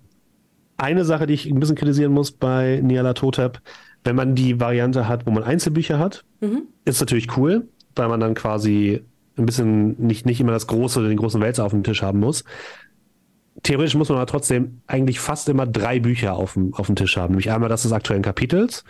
[0.77, 3.61] eine Sache, die ich ein bisschen kritisieren muss bei Niala Totep.
[4.05, 6.63] Wenn man die Variante hat, wo man Einzelbücher hat, mhm.
[6.85, 9.03] ist natürlich cool, weil man dann quasi
[9.39, 12.44] ein bisschen nicht, nicht immer das große, den großen Wälzer auf dem Tisch haben muss.
[13.62, 17.16] Theoretisch muss man aber trotzdem eigentlich fast immer drei Bücher auf dem, auf dem Tisch
[17.16, 17.32] haben.
[17.32, 18.85] Nämlich einmal das des aktuellen Kapitels,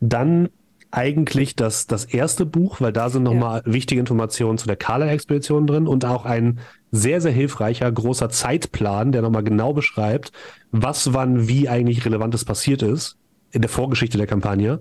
[0.00, 0.48] dann
[0.92, 3.72] eigentlich das, das erste Buch, weil da sind nochmal ja.
[3.72, 6.60] wichtige Informationen zu der Kala-Expedition drin und auch ein
[6.90, 10.32] sehr, sehr hilfreicher großer Zeitplan, der nochmal genau beschreibt,
[10.70, 13.16] was wann wie eigentlich Relevantes passiert ist
[13.50, 14.80] in der Vorgeschichte der Kampagne.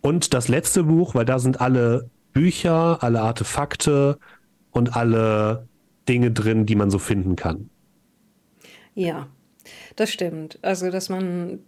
[0.00, 4.18] Und das letzte Buch, weil da sind alle Bücher, alle Artefakte
[4.70, 5.66] und alle
[6.06, 7.70] Dinge drin, die man so finden kann.
[8.94, 9.28] Ja,
[9.96, 10.58] das stimmt.
[10.60, 11.60] Also, dass man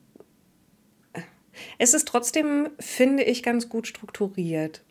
[1.78, 4.82] es ist trotzdem, finde ich, ganz gut strukturiert.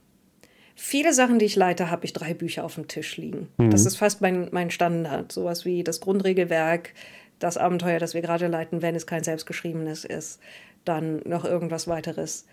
[0.76, 3.48] Viele Sachen, die ich leite, habe ich drei Bücher auf dem Tisch liegen.
[3.58, 3.72] Mhm.
[3.72, 5.32] Das ist fast mein, mein Standard.
[5.32, 6.94] Sowas wie das Grundregelwerk,
[7.40, 10.42] das Abenteuer, das wir gerade leiten, wenn es kein selbstgeschriebenes ist.
[10.84, 12.46] Dann noch irgendwas weiteres.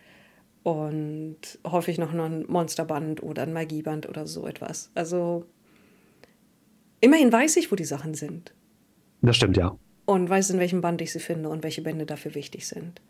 [0.63, 4.91] Und häufig noch ein Monsterband oder ein Magieband oder so etwas.
[4.95, 5.45] Also
[7.01, 8.55] immerhin weiß ich, wo die Sachen sind.
[9.23, 9.77] Das stimmt, ja.
[10.05, 13.01] Und weiß, in welchem Band ich sie finde und welche Bände dafür wichtig sind.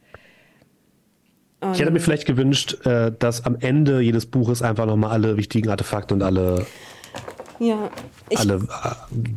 [1.73, 5.69] Ich hätte mir vielleicht gewünscht, äh, dass am Ende jedes Buches einfach nochmal alle wichtigen
[5.69, 6.67] Artefakte und alle,
[7.59, 7.91] ja,
[8.35, 8.67] alle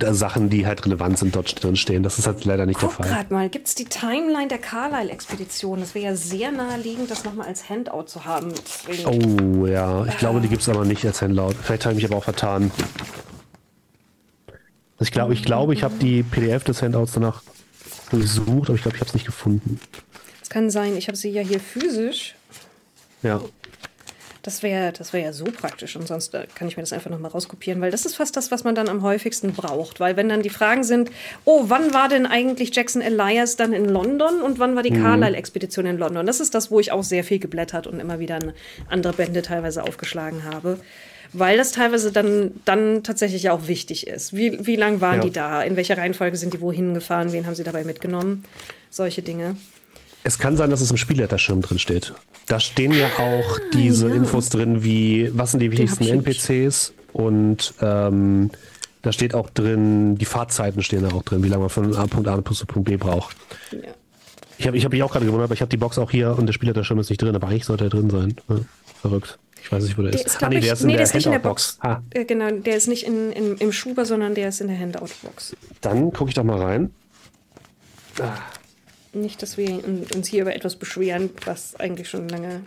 [0.01, 2.03] äh, Sachen, die halt relevant sind, dort drin stehen.
[2.03, 3.13] Das ist halt leider nicht Guck der Fall.
[3.13, 5.79] gerade mal, gibt es die Timeline der Carlyle-Expedition?
[5.79, 8.53] Das wäre ja sehr naheliegend, das nochmal als Handout zu haben.
[8.87, 11.53] Deswegen, oh ja, ich glaube, die gibt es aber nicht als Handout.
[11.61, 12.71] Vielleicht habe ich mich aber auch vertan.
[14.99, 17.43] Ich glaube, ich, glaube, ich habe die PDF des Handouts danach
[18.11, 19.79] gesucht, aber ich glaube, ich habe es nicht gefunden.
[20.41, 22.35] Es kann sein, ich habe sie ja hier physisch.
[23.23, 23.41] Ja.
[24.45, 27.09] Das wäre das wär ja so praktisch und sonst äh, kann ich mir das einfach
[27.09, 29.99] nochmal rauskopieren, weil das ist fast das, was man dann am häufigsten braucht.
[29.99, 31.09] Weil wenn dann die Fragen sind,
[31.45, 35.01] oh, wann war denn eigentlich Jackson Elias dann in London und wann war die mhm.
[35.01, 36.27] Carlyle-Expedition in London?
[36.27, 38.37] Das ist das, wo ich auch sehr viel geblättert und immer wieder
[38.87, 40.79] andere Bände teilweise aufgeschlagen habe.
[41.33, 44.35] Weil das teilweise dann, dann tatsächlich auch wichtig ist.
[44.35, 45.23] Wie, wie lang waren ja.
[45.23, 45.63] die da?
[45.63, 47.31] In welcher Reihenfolge sind die wohin gefahren?
[47.31, 48.45] Wen haben sie dabei mitgenommen?
[48.91, 49.57] Solche Dinge.
[50.25, 52.15] Es kann sein, dass es im Spielleiterschirm drin steht.
[52.47, 54.15] Da stehen ja auch diese ja.
[54.15, 58.49] Infos drin, wie was sind die wichtigsten NPCs und ähm,
[59.03, 62.07] da steht auch drin, die Fahrzeiten stehen da auch drin, wie lange man von A
[62.07, 63.35] Punkt A bis Punkt B braucht.
[63.71, 63.77] Ja.
[64.57, 66.35] Ich habe ich hab mich auch gerade gewundert, aber ich habe die Box auch hier
[66.35, 68.35] und der Spielleiterschirm ist nicht drin, aber eigentlich sollte er drin sein.
[68.49, 68.55] Ja,
[69.01, 69.37] verrückt.
[69.61, 70.43] Ich weiß nicht, wo der, der ist.
[70.43, 71.77] Ah, nee, der ist in nee, der, der Handout-Box.
[71.81, 71.99] Ah.
[72.09, 75.55] Genau, der ist nicht in, in, im Schuber, sondern der ist in der Handout-Box.
[75.81, 76.91] Dann gucke ich doch mal rein.
[78.19, 78.37] Ah.
[79.15, 79.81] Nicht, dass wir
[80.13, 82.61] uns hier über etwas beschweren, was eigentlich schon lange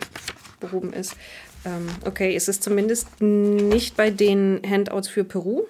[0.59, 1.15] behoben ist.
[1.65, 5.63] Ähm, okay, ist es zumindest nicht bei den Handouts für Peru.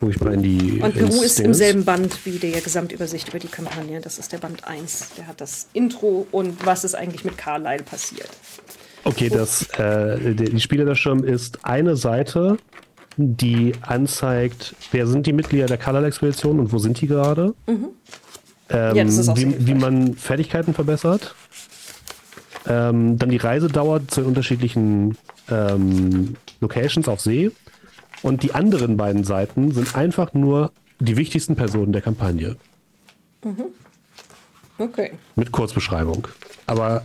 [0.00, 0.80] Wo ich mal in die.
[0.82, 4.00] Und Peru ist im selben Band wie der Gesamtübersicht über die Kampagne.
[4.00, 5.14] Das ist der Band 1.
[5.16, 8.28] Der hat das Intro und was ist eigentlich mit Carlyle passiert.
[9.04, 12.58] Okay, das, äh, die Spieler der Schirm ist eine Seite,
[13.16, 17.54] die anzeigt, wer sind die Mitglieder der Carlyle-Expedition und wo sind die gerade.
[17.66, 17.88] Mhm.
[18.68, 21.34] Ähm, ja, wie, wie, man Fertigkeiten verbessert.
[22.66, 25.16] Ähm, dann die Reisedauer zu unterschiedlichen
[25.48, 27.52] ähm, Locations auf See.
[28.22, 32.56] Und die anderen beiden Seiten sind einfach nur die wichtigsten Personen der Kampagne.
[33.44, 33.66] Mhm.
[34.78, 35.12] Okay.
[35.36, 36.26] Mit Kurzbeschreibung.
[36.66, 37.04] Aber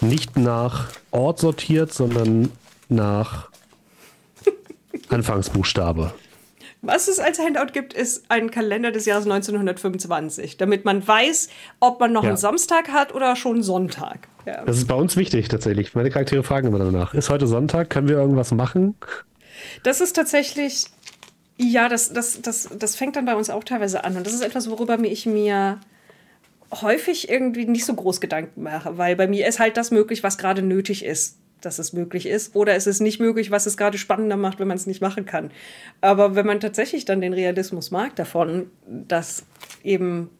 [0.00, 2.50] nicht nach Ort sortiert, sondern
[2.88, 3.48] nach
[5.08, 6.12] Anfangsbuchstabe.
[6.82, 12.00] Was es als Handout gibt, ist ein Kalender des Jahres 1925, damit man weiß, ob
[12.00, 12.30] man noch ja.
[12.30, 14.28] einen Samstag hat oder schon Sonntag.
[14.46, 14.64] Ja.
[14.64, 15.94] Das ist bei uns wichtig tatsächlich.
[15.94, 17.12] Meine Charaktere fragen immer danach.
[17.12, 17.90] Ist heute Sonntag?
[17.90, 18.94] Können wir irgendwas machen?
[19.82, 20.86] Das ist tatsächlich,
[21.58, 24.16] ja, das, das, das, das fängt dann bei uns auch teilweise an.
[24.16, 25.80] Und das ist etwas, worüber ich mir
[26.72, 30.38] häufig irgendwie nicht so groß Gedanken mache, weil bei mir ist halt das möglich, was
[30.38, 32.54] gerade nötig ist dass es möglich ist.
[32.54, 35.26] Oder es ist nicht möglich, was es gerade spannender macht, wenn man es nicht machen
[35.26, 35.50] kann.
[36.00, 39.44] Aber wenn man tatsächlich dann den Realismus mag davon, dass
[39.82, 40.30] eben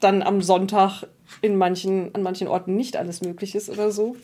[0.00, 1.04] dann am Sonntag
[1.40, 4.16] in manchen, an manchen Orten nicht alles möglich ist oder so,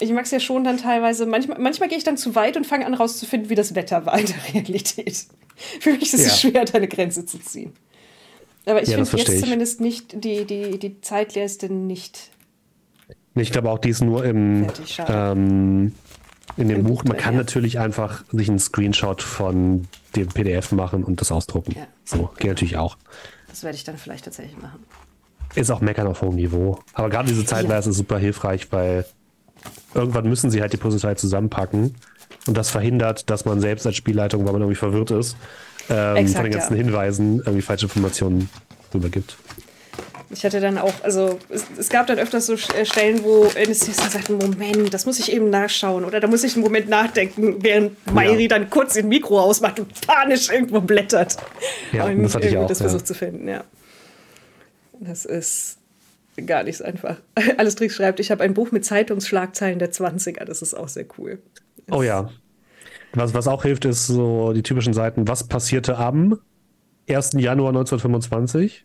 [0.00, 2.66] ich mag es ja schon dann teilweise, manchmal, manchmal gehe ich dann zu weit und
[2.66, 5.26] fange an rauszufinden, wie das Wetter war in der Realität.
[5.80, 6.50] Für mich ist es ja.
[6.50, 7.74] schwer, eine Grenze zu ziehen.
[8.66, 12.30] Aber ich ja, finde jetzt zumindest nicht, die, die, die Zeitleiste nicht.
[13.34, 14.66] Ich glaube auch, die ist nur im,
[15.08, 15.94] ähm,
[16.56, 17.04] in dem Im Buch.
[17.04, 19.86] Man kann natürlich einfach sich einen Screenshot von
[20.16, 21.72] dem PDF machen und das ausdrucken.
[21.76, 21.86] Ja.
[22.04, 22.96] So, geht natürlich auch.
[23.48, 24.80] Das werde ich dann vielleicht tatsächlich machen.
[25.54, 26.78] Ist auch Meckern auf hohem Niveau.
[26.92, 27.92] Aber gerade diese Zeitleiste ja.
[27.92, 29.04] ist super hilfreich, weil
[29.94, 31.94] irgendwann müssen sie halt die Puzzleteile zusammenpacken.
[32.46, 35.36] Und das verhindert, dass man selbst als Spielleitung, weil man irgendwie verwirrt ist,
[35.88, 36.82] ähm, Exakt, von den ganzen ja.
[36.84, 38.48] Hinweisen irgendwie falsche Informationen
[38.94, 39.36] rübergibt.
[40.32, 44.08] Ich hatte dann auch, also es, es, gab dann öfters so äh, Stellen, wo Anastasia
[44.08, 48.12] sagt, Moment, das muss ich eben nachschauen oder da muss ich einen Moment nachdenken, während
[48.14, 48.48] Mairi ja.
[48.48, 51.36] dann kurz den Mikro ausmacht und panisch irgendwo blättert.
[51.92, 52.68] Ja, und das hatte ich auch.
[52.68, 52.84] Das ja.
[52.84, 53.64] versucht zu finden, ja.
[55.00, 55.78] Das ist
[56.46, 57.16] gar nicht so einfach.
[57.56, 61.06] Alles Tricks schreibt, ich habe ein Buch mit Zeitungsschlagzeilen der 20er, das ist auch sehr
[61.18, 61.40] cool.
[61.86, 62.30] Das oh ja.
[63.14, 66.38] Was, was auch hilft, ist so die typischen Seiten, was passierte am
[67.08, 67.32] 1.
[67.32, 68.84] Januar 1925?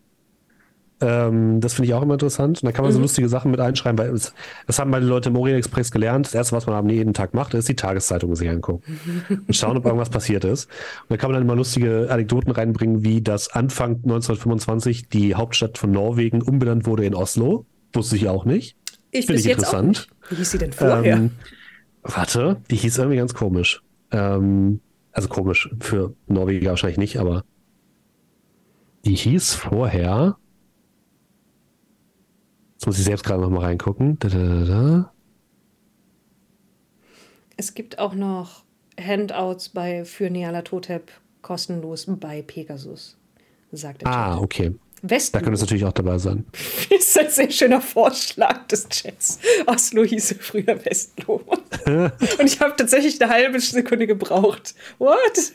[1.00, 2.62] Ähm, das finde ich auch immer interessant.
[2.62, 2.96] Und da kann man mhm.
[2.96, 4.32] so lustige Sachen mit einschreiben, weil es,
[4.66, 6.26] das haben meine Leute im Orient Express gelernt.
[6.26, 8.98] Das erste, was man am jeden Tag macht, ist die Tageszeitung sich angucken
[9.28, 10.66] und schauen, ob irgendwas passiert ist.
[11.02, 15.76] Und da kann man dann immer lustige Anekdoten reinbringen, wie das Anfang 1925 die Hauptstadt
[15.76, 17.66] von Norwegen umbenannt wurde in Oslo.
[17.92, 18.76] Wusste ich auch nicht.
[19.10, 20.08] Ich finde ich interessant.
[20.28, 21.16] Wie hieß sie denn vorher?
[21.16, 21.30] Ähm,
[22.02, 23.82] warte, die hieß irgendwie ganz komisch.
[24.12, 24.80] Ähm,
[25.12, 27.44] also komisch für Norweger wahrscheinlich nicht, aber
[29.04, 30.36] die hieß vorher
[32.86, 34.16] Jetzt muss ich selbst gerade noch mal reingucken.
[34.20, 35.12] Da, da, da,
[37.56, 38.62] es gibt auch noch
[38.96, 41.10] Handouts bei für Niala Totep
[41.42, 43.16] kostenlos bei Pegasus,
[43.72, 44.08] sagt er.
[44.08, 44.76] Ah, okay.
[45.02, 45.40] Westlo.
[45.40, 46.46] Da könnte es natürlich auch dabei sein.
[46.88, 49.40] Das ist ein sehr schöner Vorschlag des Chats.
[49.66, 51.42] Oslo hieße früher Westlo.
[51.86, 54.76] Und ich habe tatsächlich eine halbe Sekunde gebraucht.
[54.98, 55.52] What?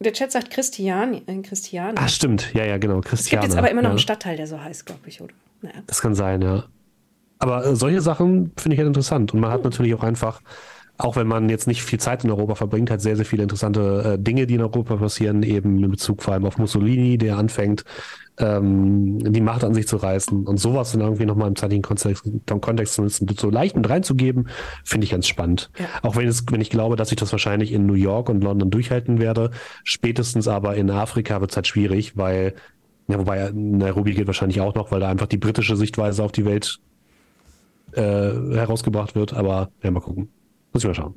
[0.00, 1.22] Der Chat sagt Christiani.
[1.26, 1.98] Äh, Christiane.
[1.98, 2.52] Ah, stimmt.
[2.54, 3.00] Ja, ja, genau.
[3.00, 3.20] Christiane.
[3.20, 3.92] Es gibt jetzt aber immer noch ja.
[3.92, 5.34] einen Stadtteil, der so heißt, glaube ich, oder?
[5.62, 5.82] Naja.
[5.86, 6.64] Das kann sein, ja.
[7.40, 9.34] Aber äh, solche Sachen finde ich halt interessant.
[9.34, 10.40] Und man hat natürlich auch einfach,
[10.98, 14.14] auch wenn man jetzt nicht viel Zeit in Europa verbringt, hat sehr, sehr viele interessante
[14.14, 17.84] äh, Dinge, die in Europa passieren, eben in Bezug vor allem auf Mussolini, der anfängt,
[18.38, 22.24] ähm, die Macht an sich zu reißen und sowas dann irgendwie nochmal im zeitlichen Kontext,
[22.46, 24.48] Kontext zumindest so leicht mit reinzugeben,
[24.84, 25.70] finde ich ganz spannend.
[25.78, 25.86] Ja.
[26.02, 28.70] Auch wenn, es, wenn ich glaube, dass ich das wahrscheinlich in New York und London
[28.70, 29.50] durchhalten werde,
[29.84, 32.54] spätestens aber in Afrika wird es halt schwierig, weil,
[33.08, 36.44] ja, wobei Nairobi geht wahrscheinlich auch noch, weil da einfach die britische Sichtweise auf die
[36.44, 36.78] Welt
[37.92, 40.28] äh, herausgebracht wird, aber ja, mal gucken.
[40.72, 41.14] Muss ich mal schauen.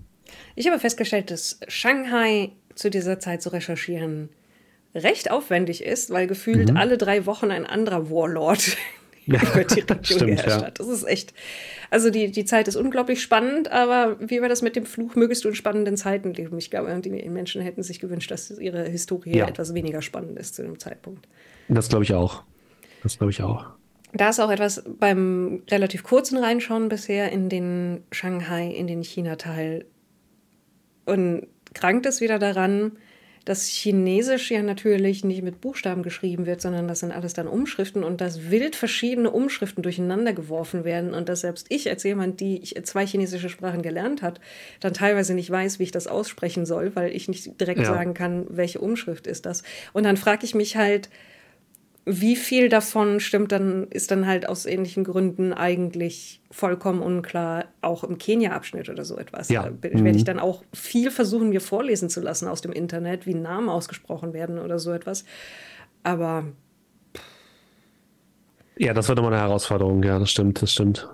[0.56, 4.30] Ich habe festgestellt, dass Shanghai zu dieser Zeit zu recherchieren
[4.94, 6.78] recht aufwendig ist, weil gefühlt mhm.
[6.78, 8.78] alle drei Wochen ein anderer Warlord
[9.28, 10.80] über die Region Stimmt, geherrscht hat.
[10.80, 11.34] Das ist echt.
[11.90, 15.16] Also die, die Zeit ist unglaublich spannend, aber wie war das mit dem Fluch?
[15.16, 16.58] Mögest du in spannenden Zeiten leben?
[16.58, 19.48] Ich glaube, die Menschen hätten sich gewünscht, dass ihre Historie ja.
[19.48, 21.28] etwas weniger spannend ist zu dem Zeitpunkt.
[21.68, 22.44] Das glaube ich auch.
[23.04, 23.68] Das glaube ich auch.
[24.14, 29.86] Da ist auch etwas beim relativ kurzen Reinschauen bisher in den Shanghai, in den China-Teil.
[31.06, 32.94] Und krankt es wieder daran,
[33.46, 38.04] dass Chinesisch ja natürlich nicht mit Buchstaben geschrieben wird, sondern das sind alles dann Umschriften
[38.04, 42.62] und dass wild verschiedene Umschriften durcheinander geworfen werden und dass selbst ich als jemand, die
[42.84, 44.40] zwei chinesische Sprachen gelernt hat,
[44.80, 47.86] dann teilweise nicht weiß, wie ich das aussprechen soll, weil ich nicht direkt ja.
[47.86, 49.64] sagen kann, welche Umschrift ist das.
[49.94, 51.10] Und dann frage ich mich halt,
[52.06, 58.04] wie viel davon stimmt dann, ist dann halt aus ähnlichen Gründen eigentlich vollkommen unklar, auch
[58.04, 59.50] im Kenia-Abschnitt oder so etwas.
[59.50, 59.70] Ja.
[59.70, 60.26] Da werde ich mhm.
[60.26, 64.58] dann auch viel versuchen, mir vorlesen zu lassen aus dem Internet, wie Namen ausgesprochen werden
[64.58, 65.26] oder so etwas.
[66.02, 66.46] Aber.
[68.78, 71.08] Ja, das wird immer eine Herausforderung, ja, das stimmt, das stimmt.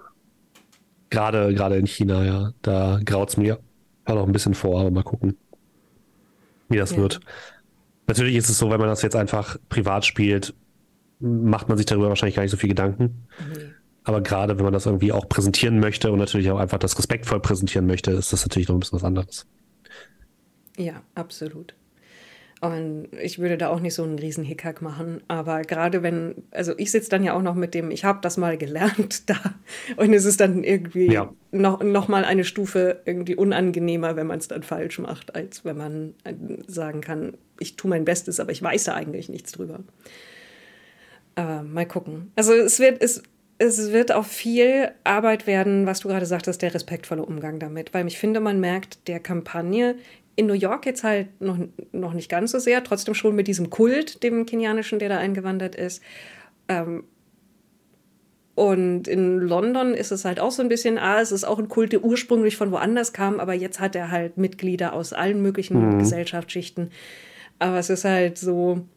[1.09, 2.53] Gerade, gerade in China, ja.
[2.61, 3.59] Da graut es mir
[4.05, 5.37] auch noch ein bisschen vor, aber mal gucken,
[6.69, 6.97] wie das ja.
[6.97, 7.19] wird.
[8.07, 10.53] Natürlich ist es so, wenn man das jetzt einfach privat spielt,
[11.19, 13.27] macht man sich darüber wahrscheinlich gar nicht so viel Gedanken.
[13.39, 13.73] Mhm.
[14.03, 17.41] Aber gerade wenn man das irgendwie auch präsentieren möchte und natürlich auch einfach das respektvoll
[17.41, 19.45] präsentieren möchte, ist das natürlich noch ein bisschen was anderes.
[20.77, 21.73] Ja, absolut.
[22.59, 25.21] Und ich würde da auch nicht so einen riesen Hickhack machen.
[25.27, 28.37] Aber gerade wenn, also ich sitze dann ja auch noch mit dem, ich habe das
[28.37, 29.37] mal gelernt da.
[29.95, 31.31] Und es ist dann irgendwie ja.
[31.51, 35.77] noch, noch mal eine Stufe irgendwie unangenehmer, wenn man es dann falsch macht, als wenn
[35.77, 36.13] man
[36.67, 39.81] sagen kann, ich tue mein Bestes, aber ich weiß da eigentlich nichts drüber.
[41.37, 42.33] Aber mal gucken.
[42.35, 43.23] Also es wird, es,
[43.57, 47.93] es wird auch viel Arbeit werden, was du gerade sagtest, der respektvolle Umgang damit.
[47.93, 49.95] Weil ich finde, man merkt der Kampagne
[50.35, 51.57] in New York jetzt halt noch,
[51.93, 55.75] noch nicht ganz so sehr, trotzdem schon mit diesem Kult, dem kenianischen, der da eingewandert
[55.75, 56.03] ist.
[56.67, 57.05] Ähm,
[58.55, 61.67] Und in London ist es halt auch so ein bisschen, ah, es ist auch ein
[61.67, 65.79] Kult, der ursprünglich von woanders kam, aber jetzt hat er halt Mitglieder aus allen möglichen
[65.79, 65.99] mhm.
[65.99, 66.89] Gesellschaftsschichten.
[67.59, 68.87] Aber es ist halt so,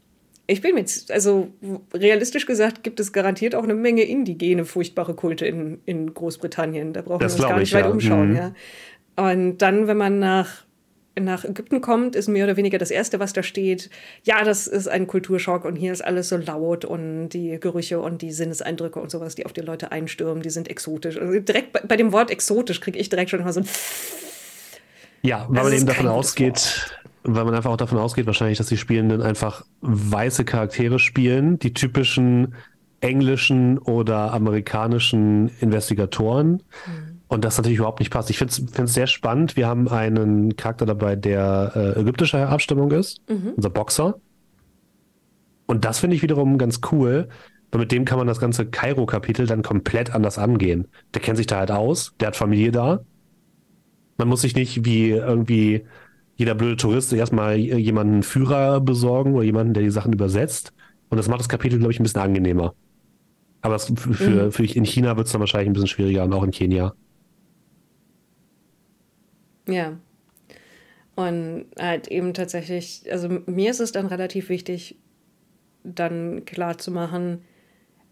[0.51, 1.49] ich bin mit, also
[1.95, 6.93] realistisch gesagt, gibt es garantiert auch eine Menge indigene, furchtbare Kulte in, in Großbritannien.
[6.93, 7.91] Da brauchen das wir uns gar nicht ich, weit ja.
[7.91, 8.37] umschauen, mhm.
[8.37, 8.53] ja.
[9.17, 10.65] Und dann, wenn man nach
[11.19, 13.91] nach Ägypten kommt, ist mehr oder weniger das Erste, was da steht.
[14.23, 18.23] Ja, das ist ein Kulturschock und hier ist alles so laut und die Gerüche und
[18.23, 21.19] die Sinneseindrücke und sowas, die auf die Leute einstürmen, die sind exotisch.
[21.19, 23.69] Also direkt bei, bei dem Wort exotisch kriege ich direkt schon immer so ein
[25.23, 28.77] Ja, weil man eben davon ausgeht, weil man einfach auch davon ausgeht, wahrscheinlich, dass die
[28.77, 32.55] Spielenden einfach weiße Charaktere spielen, die typischen
[33.01, 36.63] englischen oder amerikanischen Investigatoren.
[36.87, 38.29] Mhm und das natürlich überhaupt nicht passt.
[38.29, 39.57] Ich finde es sehr spannend.
[39.57, 43.53] Wir haben einen Charakter dabei, der äh, ägyptischer Abstimmung ist, mhm.
[43.55, 44.17] unser Boxer.
[45.67, 47.29] Und das finde ich wiederum ganz cool,
[47.71, 50.89] weil mit dem kann man das ganze Kairo-Kapitel dann komplett anders angehen.
[51.15, 53.05] Der kennt sich da halt aus, der hat Familie da.
[54.19, 55.87] Man muss sich nicht wie irgendwie
[56.41, 60.73] jeder blöde Tourist erstmal jemanden Führer besorgen oder jemanden, der die Sachen übersetzt.
[61.11, 62.75] Und das macht das Kapitel, glaube ich, ein bisschen angenehmer.
[63.61, 64.53] Aber für, für, mhm.
[64.53, 66.95] für in China wird es dann wahrscheinlich ein bisschen schwieriger und auch in Kenia.
[69.69, 69.99] Ja.
[71.15, 74.97] Und halt eben tatsächlich, also mir ist es dann relativ wichtig,
[75.85, 77.43] dann klar zu machen,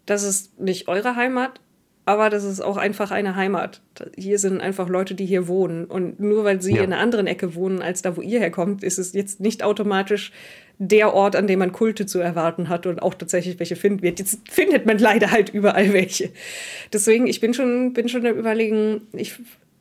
[0.05, 1.63] das ist nicht eure Heimat,
[2.09, 3.83] aber das ist auch einfach eine Heimat.
[4.17, 5.85] Hier sind einfach Leute, die hier wohnen.
[5.85, 6.83] Und nur weil sie ja.
[6.83, 10.33] in einer anderen Ecke wohnen, als da, wo ihr herkommt, ist es jetzt nicht automatisch
[10.79, 14.21] der Ort, an dem man Kulte zu erwarten hat und auch tatsächlich welche finden wird.
[14.21, 16.31] Jetzt findet man leider halt überall welche.
[16.95, 19.35] Deswegen, ich bin schon, bin schon am Überlegen, ich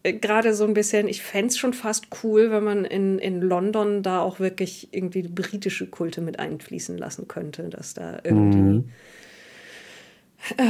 [0.04, 3.40] äh, gerade so ein bisschen, ich fände es schon fast cool, wenn man in, in
[3.40, 8.90] London da auch wirklich irgendwie britische Kulte mit einfließen lassen könnte, dass da irgendwie, mhm.
[10.58, 10.64] äh,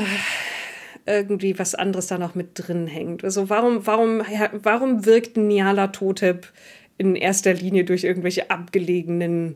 [1.08, 3.24] irgendwie was anderes da noch mit drin hängt.
[3.24, 4.22] Also warum, warum,
[4.62, 6.52] warum wirkt Niala Totep
[6.98, 9.56] in erster Linie durch irgendwelche abgelegenen,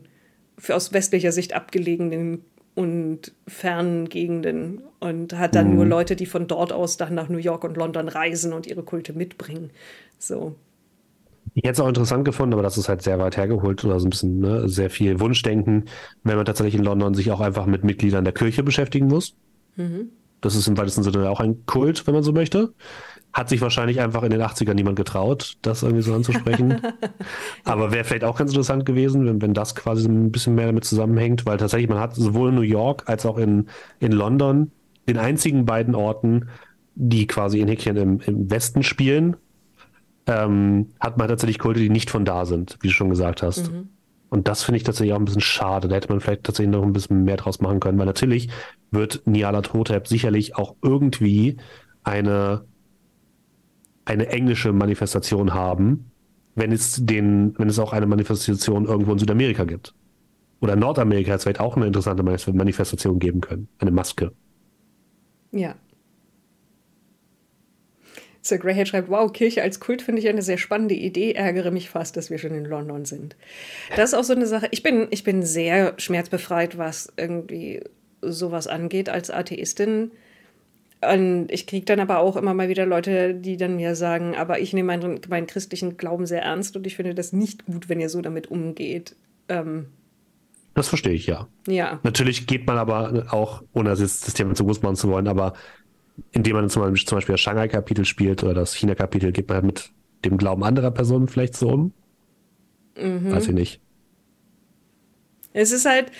[0.58, 5.74] für aus westlicher Sicht abgelegenen und fernen Gegenden und hat dann mhm.
[5.74, 8.82] nur Leute, die von dort aus dann nach New York und London reisen und ihre
[8.82, 9.70] Kulte mitbringen.
[10.18, 10.54] So.
[11.54, 14.06] Ich hätte es auch interessant gefunden, aber das ist halt sehr weit hergeholt oder so
[14.06, 15.84] ein bisschen ne, sehr viel Wunschdenken,
[16.22, 19.34] wenn man tatsächlich in London sich auch einfach mit Mitgliedern der Kirche beschäftigen muss.
[19.76, 20.08] Mhm.
[20.42, 22.74] Das ist im weitesten Sinne auch ein Kult, wenn man so möchte.
[23.32, 26.82] Hat sich wahrscheinlich einfach in den 80ern niemand getraut, das irgendwie so anzusprechen.
[27.64, 30.84] Aber wäre vielleicht auch ganz interessant gewesen, wenn, wenn das quasi ein bisschen mehr damit
[30.84, 33.68] zusammenhängt, weil tatsächlich man hat sowohl in New York als auch in,
[34.00, 34.72] in London
[35.08, 36.48] den einzigen beiden Orten,
[36.94, 39.36] die quasi in Häkchen im, im Westen spielen,
[40.26, 43.72] ähm, hat man tatsächlich Kulte, die nicht von da sind, wie du schon gesagt hast.
[43.72, 43.88] Mhm.
[44.32, 45.88] Und das finde ich tatsächlich auch ein bisschen schade.
[45.88, 48.48] Da hätte man vielleicht tatsächlich noch ein bisschen mehr draus machen können, weil natürlich
[48.90, 51.58] wird Niala Totep sicherlich auch irgendwie
[52.02, 52.64] eine
[54.06, 56.10] eine englische Manifestation haben,
[56.54, 59.94] wenn es den, wenn es auch eine Manifestation irgendwo in Südamerika gibt.
[60.62, 63.68] Oder Nordamerika es vielleicht auch eine interessante Manifestation geben können.
[63.80, 64.32] Eine Maske.
[65.50, 65.74] Ja.
[68.42, 71.88] Sir Greyhead schreibt, wow, Kirche als Kult finde ich eine sehr spannende Idee, ärgere mich
[71.88, 73.36] fast, dass wir schon in London sind.
[73.94, 77.82] Das ist auch so eine Sache, ich bin, ich bin sehr schmerzbefreit, was irgendwie
[78.20, 80.10] sowas angeht als Atheistin.
[81.00, 84.60] Und ich kriege dann aber auch immer mal wieder Leute, die dann mir sagen, aber
[84.60, 88.00] ich nehme meinen, meinen christlichen Glauben sehr ernst und ich finde das nicht gut, wenn
[88.00, 89.16] ihr so damit umgeht.
[89.48, 89.86] Ähm,
[90.74, 91.48] das verstehe ich, ja.
[91.66, 92.00] Ja.
[92.02, 95.54] Natürlich geht man aber auch, ohne das, Thema zu groß machen zu wollen, aber
[96.32, 99.64] indem man zum Beispiel, zum Beispiel das Shanghai-Kapitel spielt oder das China-Kapitel, geht man halt
[99.66, 99.90] mit
[100.24, 101.92] dem Glauben anderer Personen vielleicht so um.
[102.96, 103.32] Mhm.
[103.32, 103.80] Weiß ich nicht.
[105.52, 106.10] Es ist halt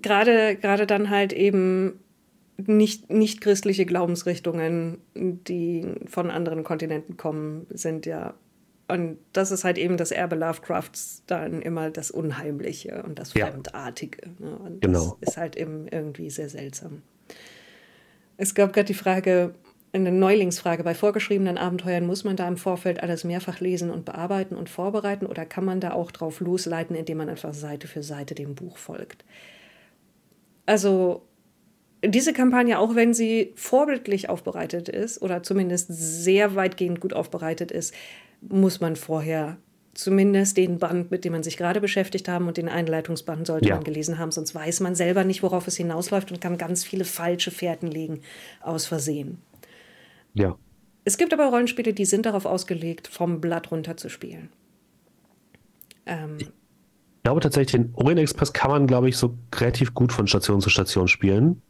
[0.00, 2.00] gerade, gerade dann halt eben
[2.58, 8.34] nicht, nicht christliche Glaubensrichtungen, die von anderen Kontinenten kommen, sind ja.
[8.88, 14.18] Und das ist halt eben das Erbe Lovecrafts dann immer das Unheimliche und das Fremdartige.
[14.38, 14.46] Ja.
[14.46, 14.56] Ne?
[14.58, 15.16] Und genau.
[15.20, 17.02] Das ist halt eben irgendwie sehr seltsam.
[18.36, 19.54] Es gab gerade die Frage,
[19.92, 20.84] eine Neulingsfrage.
[20.84, 25.26] Bei vorgeschriebenen Abenteuern muss man da im Vorfeld alles mehrfach lesen und bearbeiten und vorbereiten
[25.26, 28.78] oder kann man da auch drauf losleiten, indem man einfach Seite für Seite dem Buch
[28.78, 29.24] folgt?
[30.64, 31.22] Also
[32.04, 37.94] diese Kampagne, auch wenn sie vorbildlich aufbereitet ist oder zumindest sehr weitgehend gut aufbereitet ist,
[38.40, 39.58] muss man vorher
[39.94, 43.74] zumindest den Band, mit dem man sich gerade beschäftigt haben und den Einleitungsband sollte ja.
[43.74, 47.04] man gelesen haben, sonst weiß man selber nicht, worauf es hinausläuft und kann ganz viele
[47.04, 48.20] falsche Fährten legen
[48.60, 49.38] aus Versehen.
[50.34, 50.56] Ja.
[51.04, 54.50] Es gibt aber Rollenspiele, die sind darauf ausgelegt, vom Blatt runter zu spielen.
[56.06, 56.48] Ähm, ich
[57.24, 60.70] glaube tatsächlich, den Orient Express kann man, glaube ich, so relativ gut von Station zu
[60.70, 61.60] Station spielen.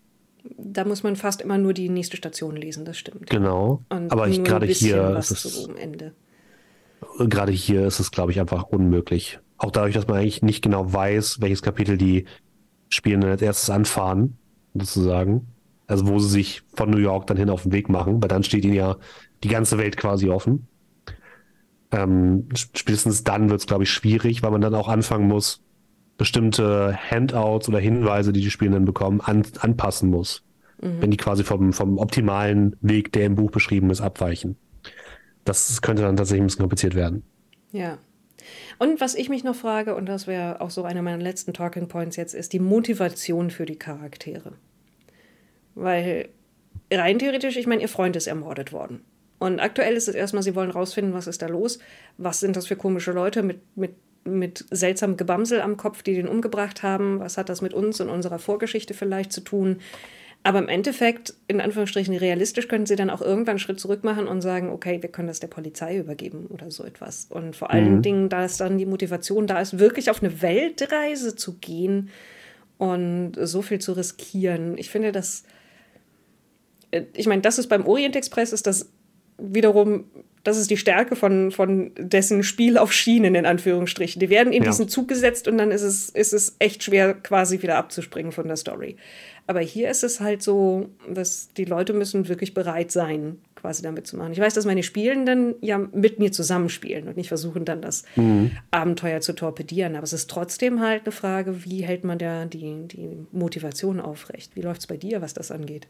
[0.59, 3.31] Da muss man fast immer nur die nächste Station lesen, das stimmt.
[3.31, 3.83] Genau.
[3.89, 5.69] Und Aber ich gerade hier ist es
[7.19, 9.41] gerade hier ist es, glaube ich, einfach unmöglich.
[9.59, 12.25] Auch dadurch, dass man eigentlich nicht genau weiß, welches Kapitel die
[12.89, 14.39] Spielenden als erstes anfahren,
[14.75, 15.49] sozusagen.
[15.87, 18.45] Also wo sie sich von New York dann hin auf den Weg machen, weil dann
[18.45, 18.97] steht ihnen ja
[19.45, 20.67] die ganze Welt quasi offen.
[21.91, 25.63] Ähm, spätestens dann wird es, glaube ich, schwierig, weil man dann auch anfangen muss,
[26.17, 30.45] bestimmte Handouts oder Hinweise, die die Spielenden bekommen, an, anpassen muss.
[30.81, 31.03] Mhm.
[31.03, 34.57] Wenn die quasi vom, vom optimalen Weg, der im Buch beschrieben ist, abweichen.
[35.45, 37.23] Das könnte dann tatsächlich ein bisschen kompliziert werden.
[37.73, 37.99] Ja.
[38.79, 41.89] Und was ich mich noch frage, und das wäre auch so einer meiner letzten Talking
[41.89, 44.53] Points jetzt, ist die Motivation für die Charaktere.
[45.75, 46.29] Weil
[46.93, 49.05] rein theoretisch, ich meine, ihr Freund ist ermordet worden.
[49.39, 51.79] Und aktuell ist es erstmal, sie wollen rausfinden, was ist da los,
[52.17, 56.29] was sind das für komische Leute mit, mit, mit seltsamem Gebamsel am Kopf, die den
[56.29, 59.81] umgebracht haben, was hat das mit uns und unserer Vorgeschichte vielleicht zu tun.
[60.45, 64.27] Aber im Endeffekt, in Anführungsstrichen realistisch, können sie dann auch irgendwann einen Schritt zurück machen
[64.27, 67.27] und sagen, okay, wir können das der Polizei übergeben oder so etwas.
[67.31, 68.03] Und vor allen mhm.
[68.03, 72.11] Dingen, da ist dann die Motivation da ist, wirklich auf eine Weltreise zu gehen
[72.77, 74.77] und so viel zu riskieren.
[74.79, 75.45] Ich finde das,
[76.91, 78.91] äh, ich meine, das ist beim Orient Express, ist das
[79.39, 80.07] wiederum,
[80.45, 84.19] das ist die Stärke von, von dessen Spiel auf Schienen, in Anführungsstrichen.
[84.19, 84.71] Die werden in ja.
[84.71, 88.49] diesen Zug gesetzt und dann ist es, ist es echt schwer, quasi wieder abzuspringen von
[88.49, 88.97] der Story.
[89.47, 94.07] Aber hier ist es halt so, dass die Leute müssen wirklich bereit sein, quasi damit
[94.07, 94.33] zu machen.
[94.33, 98.53] Ich weiß, dass meine Spielenden ja mit mir zusammenspielen und nicht versuchen, dann das mhm.
[98.71, 99.95] Abenteuer zu torpedieren.
[99.95, 104.57] Aber es ist trotzdem halt eine Frage, wie hält man da die, die Motivation aufrecht?
[104.57, 105.87] Wie läuft es bei dir, was das angeht?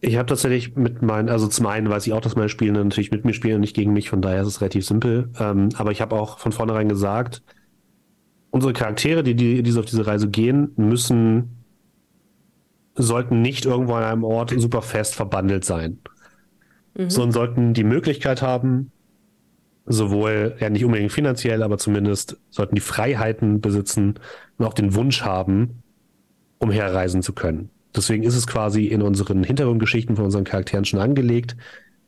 [0.00, 3.10] Ich habe tatsächlich mit meinen, also zum einen weiß ich auch, dass meine Spielenden natürlich
[3.10, 5.30] mit mir spielen und nicht gegen mich, von daher ist es relativ simpel.
[5.40, 7.42] Ähm, aber ich habe auch von vornherein gesagt,
[8.50, 11.64] unsere Charaktere, die, die, die auf diese Reise gehen, müssen,
[12.94, 15.98] sollten nicht irgendwo an einem Ort super fest verbandelt sein.
[16.94, 17.10] Mhm.
[17.10, 18.92] Sondern sollten die Möglichkeit haben,
[19.86, 24.14] sowohl, ja nicht unbedingt finanziell, aber zumindest sollten die Freiheiten besitzen
[24.58, 25.82] und auch den Wunsch haben,
[26.58, 27.70] umherreisen zu können.
[27.98, 31.56] Deswegen ist es quasi in unseren Hintergrundgeschichten von unseren Charakteren schon angelegt,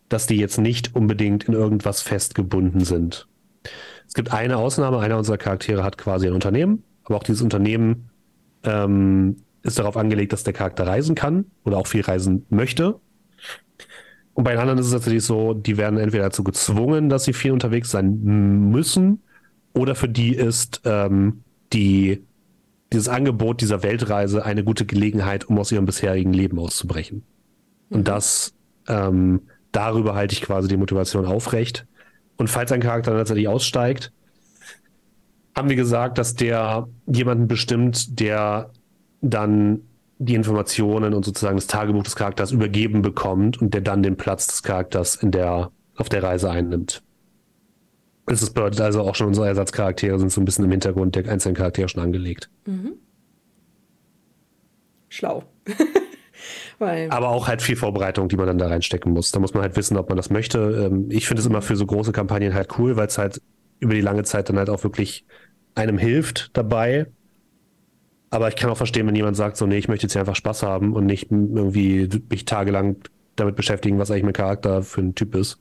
[0.08, 3.26] dass die jetzt nicht unbedingt in irgendwas festgebunden sind.
[4.06, 8.10] Es gibt eine Ausnahme, einer unserer Charaktere hat quasi ein Unternehmen, aber auch dieses Unternehmen
[8.62, 13.00] ähm, ist darauf angelegt, dass der Charakter reisen kann oder auch viel reisen möchte.
[14.34, 17.32] Und bei den anderen ist es tatsächlich so, die werden entweder dazu gezwungen, dass sie
[17.32, 18.20] viel unterwegs sein
[18.70, 19.22] müssen,
[19.72, 21.42] oder für die ist ähm,
[21.72, 22.24] die
[22.92, 27.24] dieses Angebot dieser Weltreise eine gute Gelegenheit, um aus ihrem bisherigen Leben auszubrechen.
[27.88, 27.96] Mhm.
[27.96, 28.52] Und das,
[28.88, 29.42] ähm,
[29.72, 31.86] darüber halte ich quasi die Motivation aufrecht.
[32.36, 34.12] Und falls ein Charakter tatsächlich aussteigt,
[35.56, 38.70] haben wir gesagt, dass der jemanden bestimmt, der
[39.20, 39.82] dann
[40.18, 44.46] die Informationen und sozusagen das Tagebuch des Charakters übergeben bekommt und der dann den Platz
[44.46, 47.02] des Charakters in der, auf der Reise einnimmt.
[48.30, 51.28] Es ist bedeutet also auch schon unsere Ersatzcharaktere sind so ein bisschen im Hintergrund der
[51.28, 52.48] einzelnen Charaktere schon angelegt.
[52.64, 52.92] Mhm.
[55.08, 55.44] Schlau.
[56.78, 59.32] Aber auch halt viel Vorbereitung, die man dann da reinstecken muss.
[59.32, 60.86] Da muss man halt wissen, ob man das möchte.
[60.86, 63.42] Ähm, ich finde es immer für so große Kampagnen halt cool, weil es halt
[63.80, 65.26] über die lange Zeit dann halt auch wirklich
[65.74, 67.06] einem hilft dabei.
[68.30, 70.36] Aber ich kann auch verstehen, wenn jemand sagt, so, nee, ich möchte jetzt hier einfach
[70.36, 72.96] Spaß haben und nicht irgendwie mich tagelang
[73.34, 75.58] damit beschäftigen, was eigentlich mein Charakter für ein Typ ist.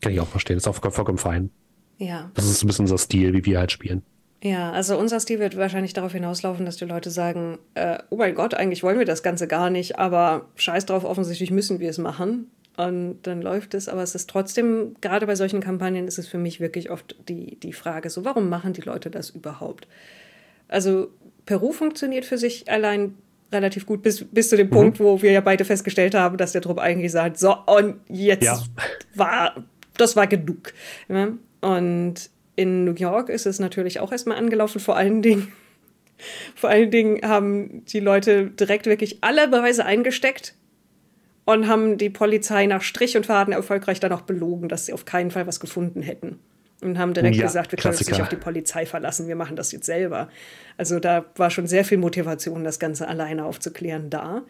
[0.00, 0.56] Kann ich auch verstehen.
[0.56, 1.50] Ist auch vollkommen fein.
[2.02, 2.30] Ja.
[2.34, 4.02] Das ist ein bisschen unser Stil, wie wir halt spielen.
[4.42, 8.34] Ja, also unser Stil wird wahrscheinlich darauf hinauslaufen, dass die Leute sagen, äh, oh mein
[8.34, 11.98] Gott, eigentlich wollen wir das Ganze gar nicht, aber scheiß drauf, offensichtlich müssen wir es
[11.98, 12.50] machen.
[12.76, 16.38] Und dann läuft es, aber es ist trotzdem, gerade bei solchen Kampagnen ist es für
[16.38, 19.86] mich wirklich oft die, die Frage, so warum machen die Leute das überhaupt?
[20.66, 21.08] Also
[21.46, 23.14] Peru funktioniert für sich allein
[23.52, 24.72] relativ gut, bis, bis zu dem mhm.
[24.72, 28.44] Punkt, wo wir ja beide festgestellt haben, dass der Trupp eigentlich sagt, so, und jetzt
[28.44, 28.58] ja.
[29.14, 29.62] war,
[29.98, 30.72] das war genug.
[31.08, 31.28] Ja?
[31.62, 35.52] Und in New York ist es natürlich auch erstmal angelaufen, vor allen Dingen.
[36.54, 40.54] Vor allen Dingen haben die Leute direkt wirklich alle Beweise eingesteckt
[41.44, 45.04] und haben die Polizei nach Strich und Faden erfolgreich dann auch belogen, dass sie auf
[45.04, 46.38] keinen Fall was gefunden hätten.
[46.80, 49.56] Und haben direkt ja, gesagt, wir können uns nicht auf die Polizei verlassen, wir machen
[49.56, 50.28] das jetzt selber.
[50.76, 54.42] Also da war schon sehr viel Motivation, das Ganze alleine aufzuklären da.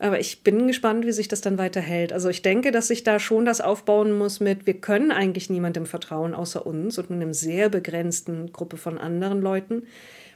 [0.00, 2.12] Aber ich bin gespannt, wie sich das dann weiterhält.
[2.12, 5.86] Also ich denke, dass sich da schon das aufbauen muss mit, wir können eigentlich niemandem
[5.86, 9.82] vertrauen außer uns und nur einem sehr begrenzten Gruppe von anderen Leuten,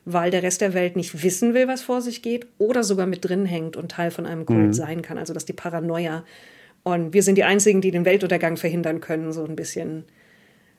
[0.05, 3.25] weil der Rest der Welt nicht wissen will, was vor sich geht oder sogar mit
[3.25, 4.73] drin hängt und Teil von einem Kult mhm.
[4.73, 5.17] sein kann.
[5.17, 6.25] Also dass die Paranoia
[6.83, 10.05] und wir sind die Einzigen, die den Weltuntergang verhindern können, so ein bisschen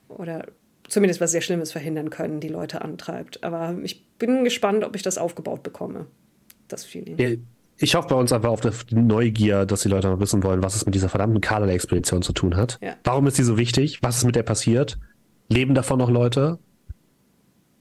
[0.09, 0.47] oder
[0.89, 3.43] zumindest was sehr Schlimmes verhindern können, die Leute antreibt.
[3.43, 6.07] Aber ich bin gespannt, ob ich das aufgebaut bekomme.
[6.67, 7.17] Das Feeling.
[7.17, 7.29] Ja,
[7.77, 10.75] ich hoffe bei uns einfach auf die Neugier, dass die Leute noch wissen wollen, was
[10.75, 12.77] es mit dieser verdammten Kader-Expedition zu tun hat.
[12.81, 12.95] Ja.
[13.03, 13.99] Warum ist die so wichtig?
[14.01, 14.99] Was ist mit der passiert?
[15.49, 16.59] Leben davon noch Leute?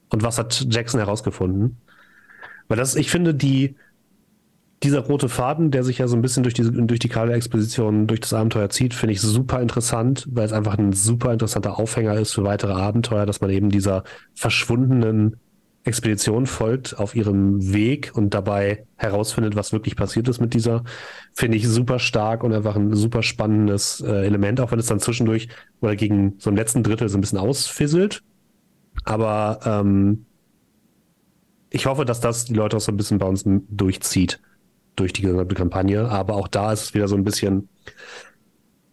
[0.09, 1.77] Und was hat Jackson herausgefunden?
[2.67, 3.75] Weil das, ich finde, die,
[4.83, 8.19] dieser rote Faden, der sich ja so ein bisschen durch, diese, durch die Kader-Exposition, durch
[8.19, 12.33] das Abenteuer zieht, finde ich super interessant, weil es einfach ein super interessanter Aufhänger ist
[12.33, 14.03] für weitere Abenteuer, dass man eben dieser
[14.33, 15.37] verschwundenen
[15.85, 20.83] Expedition folgt auf ihrem Weg und dabei herausfindet, was wirklich passiert ist mit dieser,
[21.33, 24.99] finde ich super stark und einfach ein super spannendes äh, Element, auch wenn es dann
[24.99, 25.49] zwischendurch
[25.81, 28.23] oder gegen so im letzten Drittel so ein bisschen ausfisselt.
[29.03, 30.25] Aber ähm,
[31.69, 34.39] ich hoffe, dass das die Leute auch so ein bisschen bei uns durchzieht
[34.95, 36.07] durch die gesamte Kampagne.
[36.07, 37.67] Aber auch da ist es wieder so ein bisschen,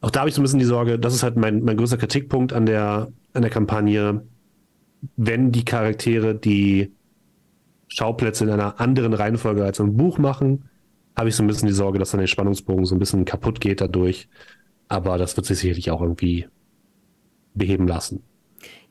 [0.01, 1.99] auch da habe ich so ein bisschen die Sorge, das ist halt mein, mein größter
[1.99, 4.23] Kritikpunkt an der, an der Kampagne
[5.17, 6.93] wenn die Charaktere die
[7.89, 10.69] Schauplätze in einer anderen Reihenfolge als im Buch machen,
[11.17, 13.61] habe ich so ein bisschen die Sorge, dass dann der Spannungsbogen so ein bisschen kaputt
[13.61, 14.29] geht dadurch.
[14.89, 16.47] Aber das wird sich sicherlich auch irgendwie
[17.55, 18.23] beheben lassen.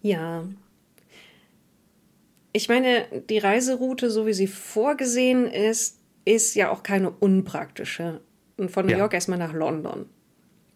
[0.02, 0.44] Ja.
[2.52, 8.22] Ich meine, die Reiseroute, so wie sie vorgesehen ist, ist ja auch keine unpraktische.
[8.58, 9.00] Und von New ja.
[9.00, 10.06] York erstmal nach London.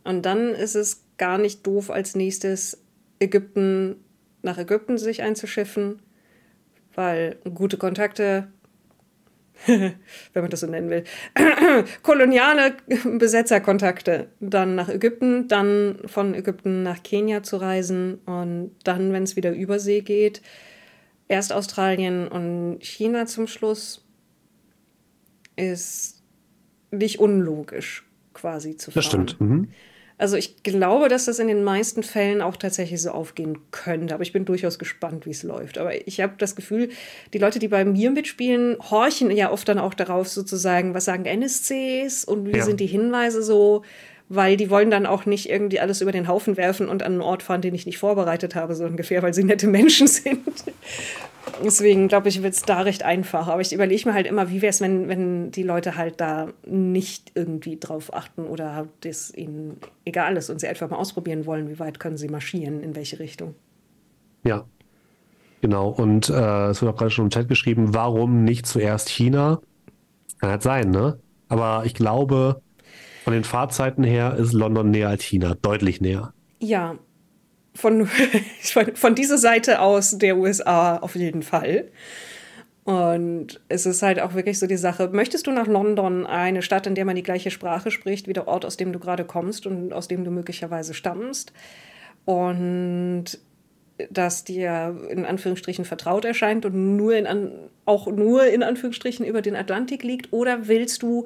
[0.03, 2.83] Und dann ist es gar nicht doof, als nächstes
[3.19, 3.97] Ägypten
[4.43, 6.01] nach Ägypten sich einzuschiffen,
[6.93, 8.49] weil gute Kontakte,
[9.65, 9.95] wenn
[10.35, 11.03] man das so nennen will,
[12.03, 12.75] koloniale
[13.17, 19.35] Besetzerkontakte, dann nach Ägypten, dann von Ägypten nach Kenia zu reisen und dann, wenn es
[19.35, 20.41] wieder über See geht,
[21.27, 24.05] erst Australien und China zum Schluss,
[25.55, 26.21] ist
[26.91, 28.95] nicht unlogisch quasi zu fahren.
[28.95, 29.41] Das stimmt.
[29.41, 29.67] Mhm.
[30.17, 34.13] Also ich glaube, dass das in den meisten Fällen auch tatsächlich so aufgehen könnte.
[34.13, 35.77] Aber ich bin durchaus gespannt, wie es läuft.
[35.77, 36.89] Aber ich habe das Gefühl,
[37.33, 41.25] die Leute, die bei mir mitspielen, horchen ja oft dann auch darauf sozusagen, was sagen
[41.25, 42.63] NSCs und wie ja.
[42.63, 43.83] sind die Hinweise so
[44.35, 47.21] weil die wollen dann auch nicht irgendwie alles über den Haufen werfen und an einen
[47.21, 50.41] Ort fahren, den ich nicht vorbereitet habe, so ungefähr, weil sie nette Menschen sind.
[51.63, 53.47] Deswegen glaube ich, wird es da recht einfach.
[53.47, 56.47] Aber ich überlege mir halt immer, wie wäre es, wenn, wenn die Leute halt da
[56.65, 61.69] nicht irgendwie drauf achten oder das ihnen egal ist und sie einfach mal ausprobieren wollen,
[61.69, 63.53] wie weit können sie marschieren, in welche Richtung.
[64.43, 64.65] Ja,
[65.61, 65.89] genau.
[65.89, 69.61] Und äh, es wird auch gerade schon im Chat geschrieben, warum nicht zuerst China?
[70.39, 71.19] Kann halt sein, ne?
[71.49, 72.62] Aber ich glaube,
[73.23, 76.33] von den Fahrzeiten her ist London näher als China, deutlich näher.
[76.59, 76.97] Ja,
[77.73, 78.07] von,
[78.93, 81.89] von dieser Seite aus der USA auf jeden Fall.
[82.83, 86.85] Und es ist halt auch wirklich so die Sache, möchtest du nach London, eine Stadt,
[86.85, 89.65] in der man die gleiche Sprache spricht, wie der Ort, aus dem du gerade kommst
[89.65, 91.53] und aus dem du möglicherweise stammst?
[92.25, 93.25] Und
[94.09, 97.51] das dir in Anführungsstrichen vertraut erscheint und nur in,
[97.85, 100.33] auch nur in Anführungsstrichen über den Atlantik liegt?
[100.33, 101.25] Oder willst du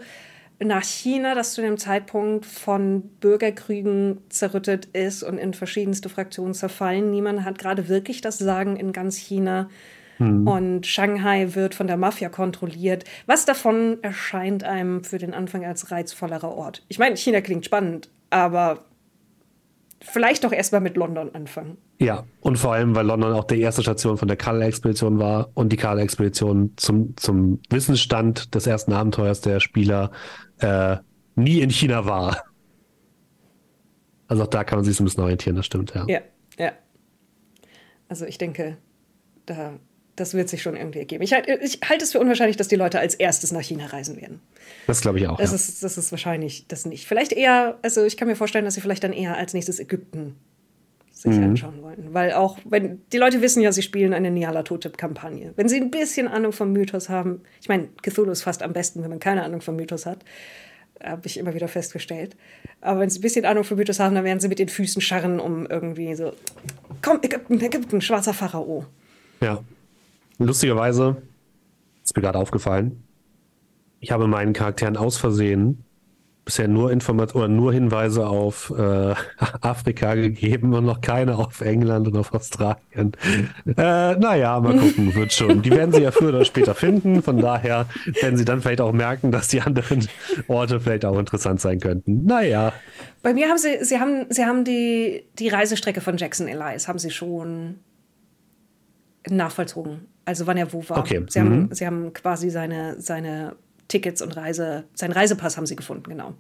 [0.59, 7.11] nach China, das zu dem Zeitpunkt von Bürgerkriegen zerrüttet ist und in verschiedenste Fraktionen zerfallen.
[7.11, 9.69] Niemand hat gerade wirklich das Sagen in ganz China.
[10.19, 10.47] Mhm.
[10.47, 13.03] Und Shanghai wird von der Mafia kontrolliert.
[13.27, 16.84] Was davon erscheint einem für den Anfang als reizvollerer Ort?
[16.88, 18.85] Ich meine, China klingt spannend, aber
[20.01, 21.77] vielleicht doch erstmal mit London anfangen.
[21.99, 25.71] Ja, und vor allem, weil London auch die erste Station von der Kalle-Expedition war und
[25.71, 30.11] die Kalle-Expedition zum, zum Wissensstand des ersten Abenteuers der Spieler
[30.59, 30.97] äh,
[31.35, 32.43] nie in China war.
[34.27, 36.05] Also auch da kann man sich so ein bisschen orientieren, das stimmt, ja.
[36.07, 36.21] Ja,
[36.57, 36.73] ja.
[38.09, 38.77] Also ich denke,
[39.45, 39.79] da,
[40.15, 41.23] das wird sich schon irgendwie ergeben.
[41.23, 44.17] Ich, halt, ich halte es für unwahrscheinlich, dass die Leute als erstes nach China reisen
[44.17, 44.41] werden.
[44.88, 45.38] Das glaube ich auch.
[45.38, 45.55] Das, ja.
[45.55, 47.07] ist, das ist wahrscheinlich das nicht.
[47.07, 50.35] Vielleicht eher, also ich kann mir vorstellen, dass sie vielleicht dann eher als nächstes Ägypten
[51.31, 51.51] sich mhm.
[51.51, 52.13] anschauen wollten.
[52.13, 55.53] Weil auch, wenn die Leute wissen ja, sie spielen eine Niala-Totep-Kampagne.
[55.55, 59.03] Wenn sie ein bisschen Ahnung vom Mythos haben, ich meine, Cthulhu ist fast am besten,
[59.03, 60.19] wenn man keine Ahnung vom Mythos hat,
[61.03, 62.35] habe ich immer wieder festgestellt.
[62.81, 65.01] Aber wenn sie ein bisschen Ahnung vom Mythos haben, dann werden sie mit den Füßen
[65.01, 66.33] scharren, um irgendwie so,
[67.01, 68.85] komm, Ägypten, Ägypten, schwarzer Pharao.
[69.41, 69.63] Ja.
[70.39, 71.21] Lustigerweise
[72.03, 73.03] ist mir gerade aufgefallen,
[73.99, 75.83] ich habe meinen Charakteren aus Versehen
[76.48, 79.14] bisher nur Informationen oder nur Hinweise auf äh,
[79.61, 83.11] Afrika gegeben und noch keine auf England und auf Australien.
[83.65, 85.61] Äh, naja, mal gucken, wird schon.
[85.61, 87.22] Die werden sie ja früher oder später finden.
[87.22, 87.86] Von daher
[88.22, 90.07] werden sie dann vielleicht auch merken, dass die anderen
[90.48, 92.26] Orte vielleicht auch interessant sein könnten.
[92.26, 92.72] Naja.
[93.22, 96.99] Bei mir haben sie, sie haben, sie haben die, die Reisestrecke von Jackson Elias, haben
[96.99, 97.80] sie schon
[99.30, 100.07] nachvollzogen.
[100.24, 100.99] Also wann er wo war.
[100.99, 101.26] Okay.
[101.28, 101.44] Sie, mhm.
[101.44, 103.57] haben, sie haben quasi seine, seine
[103.88, 106.34] Tickets und Reise, seinen Reisepass haben sie gefunden, genau.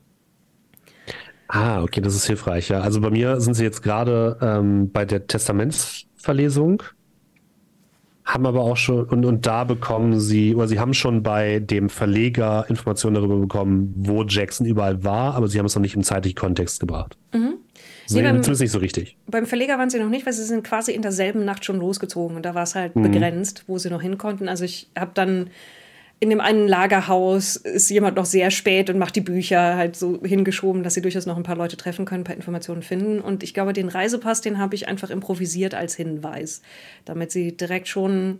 [1.47, 2.81] Ah, okay, das ist hilfreich, ja.
[2.81, 6.83] Also bei mir sind sie jetzt gerade ähm, bei der Testamentsverlesung.
[8.25, 11.89] haben aber auch schon, und, und da bekommen sie, oder sie haben schon bei dem
[11.89, 16.03] Verleger Informationen darüber bekommen, wo Jackson überall war, aber sie haben es noch nicht im
[16.03, 17.17] zeitlichen Kontext gebracht.
[17.33, 17.53] Mhm.
[18.09, 19.17] Nee, beim, zumindest nicht so richtig.
[19.27, 22.35] Beim Verleger waren sie noch nicht, weil sie sind quasi in derselben Nacht schon losgezogen
[22.35, 23.03] und da war es halt mhm.
[23.03, 24.49] begrenzt, wo sie noch hin konnten.
[24.49, 25.49] Also ich habe dann
[26.19, 30.19] in dem einen Lagerhaus ist jemand noch sehr spät und macht die Bücher halt so
[30.23, 33.19] hingeschoben, dass sie durchaus noch ein paar Leute treffen können, ein paar Informationen finden.
[33.19, 36.61] Und ich glaube, den Reisepass, den habe ich einfach improvisiert als Hinweis,
[37.05, 38.39] damit sie direkt schon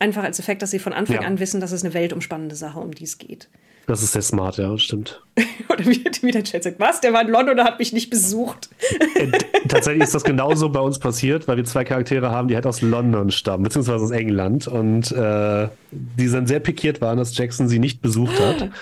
[0.00, 1.22] einfach als Effekt, dass sie von Anfang ja.
[1.22, 3.48] an wissen, dass es eine weltumspannende Sache, um die es geht.
[3.86, 5.22] Das ist sehr smart, ja, stimmt.
[5.68, 7.00] Oder wie, wie der Chat sagt, was?
[7.00, 8.70] Der war in London und hat mich nicht besucht.
[9.14, 9.30] Äh,
[9.68, 12.80] tatsächlich ist das genauso bei uns passiert, weil wir zwei Charaktere haben, die halt aus
[12.80, 14.66] London stammen, beziehungsweise aus England.
[14.68, 18.70] Und äh, die dann sehr pikiert waren, dass Jackson sie nicht besucht hat.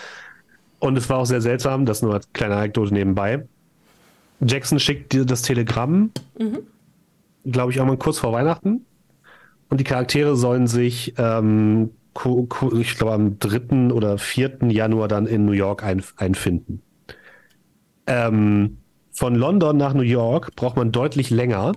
[0.79, 3.45] Und es war auch sehr seltsam, das nur als kleine Anekdote nebenbei.
[4.41, 6.59] Jackson schickt dir das Telegramm, mhm.
[7.45, 8.85] glaube ich, auch mal kurz vor Weihnachten.
[9.69, 11.91] Und die Charaktere sollen sich ähm,
[12.75, 13.93] ich glaube, am 3.
[13.93, 14.59] oder 4.
[14.69, 16.83] Januar dann in New York ein, einfinden.
[18.07, 18.79] Ähm,
[19.13, 21.73] von London nach New York braucht man deutlich länger.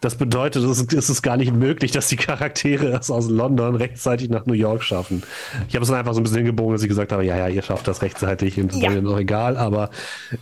[0.00, 4.46] Das bedeutet, es ist, gar nicht möglich, dass die Charaktere es aus London rechtzeitig nach
[4.46, 5.24] New York schaffen.
[5.68, 7.48] Ich habe es dann einfach so ein bisschen gebogen, dass ich gesagt habe, ja, ja,
[7.48, 8.90] ihr schafft das rechtzeitig und das ja.
[8.90, 9.56] ist mir noch egal.
[9.56, 9.90] Aber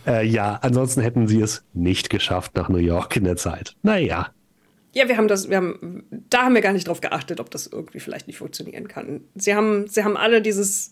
[0.05, 3.75] äh, ja, ansonsten hätten sie es nicht geschafft nach New York in der Zeit.
[3.81, 4.27] Naja.
[4.97, 7.67] Ja, wir haben das, wir haben, da haben wir gar nicht drauf geachtet, ob das
[7.67, 9.21] irgendwie vielleicht nicht funktionieren kann.
[9.35, 10.89] Sie haben, sie haben alle dieses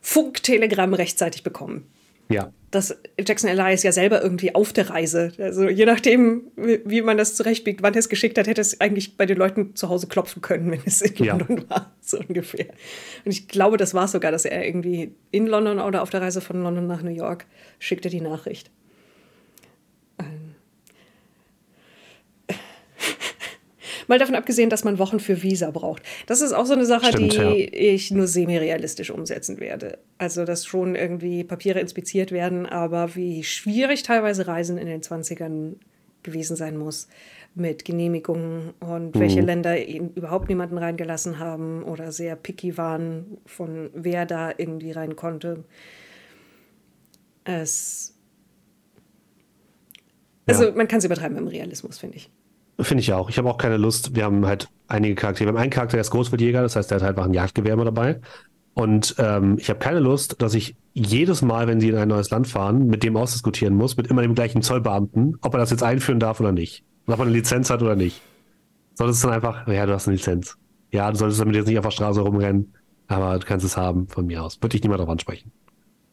[0.00, 1.86] Funktelegramm rechtzeitig bekommen.
[2.28, 2.52] Ja.
[2.72, 5.32] Das Jackson Elias ja selber irgendwie auf der Reise.
[5.38, 8.80] Also je nachdem, wie, wie man das zurechtbiegt, wann er es geschickt hat, hätte es
[8.80, 11.36] eigentlich bei den Leuten zu Hause klopfen können, wenn es in ja.
[11.36, 12.66] London war, so ungefähr.
[13.24, 16.40] Und ich glaube, das war sogar, dass er irgendwie in London oder auf der Reise
[16.40, 17.46] von London nach New York
[17.78, 18.72] schickte die Nachricht.
[24.08, 26.02] Mal davon abgesehen, dass man Wochen für Visa braucht.
[26.26, 27.54] Das ist auch so eine Sache, Stimmt, die ja.
[27.70, 29.98] ich nur semi-realistisch umsetzen werde.
[30.16, 35.74] Also, dass schon irgendwie Papiere inspiziert werden, aber wie schwierig teilweise Reisen in den 20ern
[36.22, 37.08] gewesen sein muss
[37.54, 39.20] mit Genehmigungen und mhm.
[39.20, 45.16] welche Länder überhaupt niemanden reingelassen haben oder sehr picky waren, von wer da irgendwie rein
[45.16, 45.64] konnte.
[47.44, 48.14] Es
[50.46, 50.72] also ja.
[50.72, 52.30] man kann es übertreiben im Realismus, finde ich.
[52.80, 53.28] Finde ich auch.
[53.28, 54.14] Ich habe auch keine Lust.
[54.14, 55.48] Wir haben halt einige Charaktere.
[55.48, 57.74] Wir haben einen Charakter, der ist Großwildjäger, das heißt, der hat halt einfach ein Jagdgewehr
[57.74, 58.20] immer dabei.
[58.74, 62.30] Und ähm, ich habe keine Lust, dass ich jedes Mal, wenn sie in ein neues
[62.30, 65.82] Land fahren, mit dem ausdiskutieren muss, mit immer dem gleichen Zollbeamten, ob er das jetzt
[65.82, 66.84] einführen darf oder nicht.
[67.06, 68.22] Und ob er eine Lizenz hat oder nicht.
[68.94, 70.56] Solltest du dann einfach, ja, du hast eine Lizenz.
[70.92, 72.72] Ja, du solltest damit jetzt nicht auf der Straße rumrennen,
[73.08, 74.62] aber du kannst es haben von mir aus.
[74.62, 75.50] Würde ich niemand darauf ansprechen.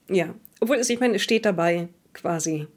[0.10, 2.68] Ja, obwohl es, ich meine, es steht dabei quasi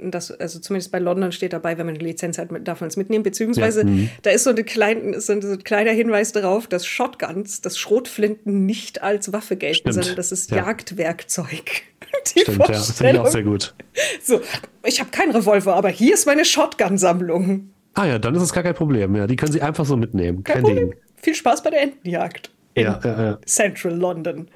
[0.00, 2.96] das, also zumindest bei London steht dabei, wenn man eine Lizenz hat, darf man es
[2.96, 3.22] mitnehmen.
[3.22, 4.10] Beziehungsweise ja, mhm.
[4.22, 9.02] da ist so, eine klein, so ein kleiner Hinweis darauf, dass Shotguns, dass Schrotflinten nicht
[9.02, 9.94] als Waffe gelten, Stimmt.
[9.94, 10.58] sondern das ist ja.
[10.58, 11.82] Jagdwerkzeug.
[12.34, 13.74] Die Stimmt, ja, das finde ich auch sehr gut.
[14.22, 14.40] So,
[14.84, 17.70] ich habe keinen Revolver, aber hier ist meine Shotgun-Sammlung.
[17.94, 19.14] Ah ja, dann ist es gar kein Problem.
[19.16, 20.44] Ja, die können Sie einfach so mitnehmen.
[20.44, 20.94] Kein, kein Ding.
[21.16, 22.50] Viel Spaß bei der Entenjagd.
[22.76, 23.38] Ja, ja, ja.
[23.44, 24.48] Central London.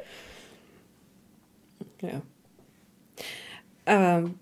[2.01, 2.23] Ja.
[3.87, 4.35] Ähm,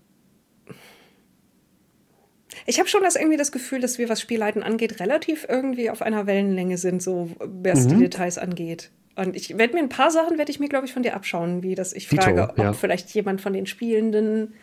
[2.65, 6.01] ich habe schon das irgendwie das Gefühl, dass wir, was Spielleiten angeht, relativ irgendwie auf
[6.01, 7.89] einer Wellenlänge sind, so was mhm.
[7.89, 8.91] die Details angeht.
[9.15, 11.61] Und ich werde mir ein paar Sachen, werde ich mir, glaube ich, von dir abschauen,
[11.61, 12.69] wie das ich frage, Vito, ja.
[12.71, 14.53] ob vielleicht jemand von den Spielenden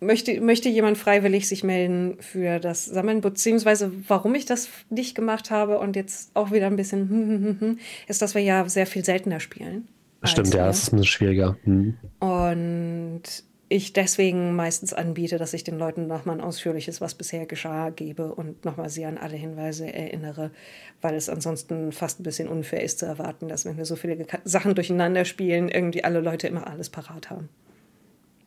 [0.00, 5.50] möchte, möchte jemand freiwillig sich melden für das Sammeln, beziehungsweise warum ich das nicht gemacht
[5.50, 8.86] habe und jetzt auch wieder ein bisschen, hm, hm, hm, ist, dass wir ja sehr
[8.86, 9.88] viel seltener spielen.
[10.24, 11.56] Stimmt, ja, das ist ein bisschen schwieriger.
[11.64, 11.96] Hm.
[12.20, 13.22] Und
[13.72, 18.34] ich deswegen meistens anbiete, dass ich den Leuten nochmal ein ausführliches, was bisher geschah, gebe
[18.34, 20.50] und nochmal sie an alle Hinweise erinnere,
[21.00, 24.26] weil es ansonsten fast ein bisschen unfair ist zu erwarten, dass wenn wir so viele
[24.44, 27.48] Sachen durcheinander spielen, irgendwie alle Leute immer alles parat haben.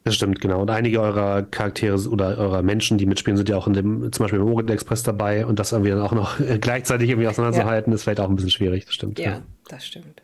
[0.04, 0.62] Das stimmt, genau.
[0.62, 4.24] Und einige eurer Charaktere oder eurer Menschen, die mitspielen, sind ja auch in dem, zum
[4.24, 7.96] Beispiel im Orient Express dabei und das irgendwie dann auch noch gleichzeitig irgendwie auseinanderzuhalten, ja.
[7.96, 9.18] ist vielleicht auch ein bisschen schwierig, das stimmt.
[9.18, 9.42] Ja, ja.
[9.68, 10.22] das stimmt.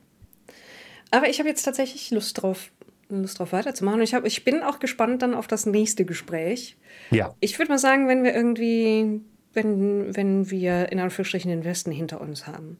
[1.09, 2.69] Aber ich habe jetzt tatsächlich Lust drauf,
[3.19, 4.01] Lust drauf weiterzumachen.
[4.01, 6.77] ich, hab, ich bin auch gespannt dann auf das nächste Gespräch.
[7.09, 7.35] Ja.
[7.39, 9.21] Ich würde mal sagen, wenn wir irgendwie,
[9.53, 12.77] wenn, wenn wir in Anführungsstrichen den Westen hinter uns haben.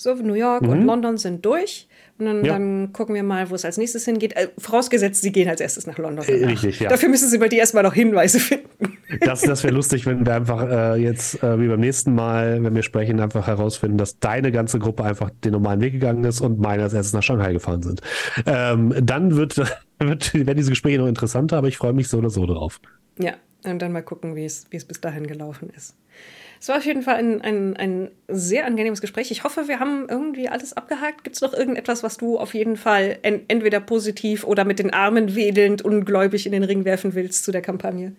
[0.00, 0.68] So, New York mhm.
[0.70, 1.86] und London sind durch.
[2.18, 2.54] Und dann, ja.
[2.54, 4.34] dann, gucken wir mal, wo es als nächstes hingeht.
[4.34, 6.24] Äh, vorausgesetzt, sie gehen als erstes nach London.
[6.26, 6.88] Äh, richtig, ja.
[6.88, 8.66] Dafür müssen sie bei dir erstmal noch Hinweise finden.
[9.20, 12.74] Das, das wäre lustig, wenn wir einfach äh, jetzt, äh, wie beim nächsten Mal, wenn
[12.76, 16.60] wir sprechen, einfach herausfinden, dass deine ganze Gruppe einfach den normalen Weg gegangen ist und
[16.60, 18.00] meine als erstes nach Shanghai gefahren sind.
[18.46, 19.56] Ähm, dann wird,
[19.98, 22.80] wird, werden diese Gespräche noch interessanter, aber ich freue mich so oder so drauf.
[23.18, 25.96] Ja, Und dann mal gucken, wie es, wie es bis dahin gelaufen ist.
[26.60, 29.30] Es war auf jeden Fall ein, ein, ein sehr angenehmes Gespräch.
[29.30, 31.24] Ich hoffe, wir haben irgendwie alles abgehakt.
[31.24, 34.92] Gibt es noch irgendetwas, was du auf jeden Fall en entweder positiv oder mit den
[34.92, 38.14] Armen wedelnd ungläubig in den Ring werfen willst zu der Kampagne?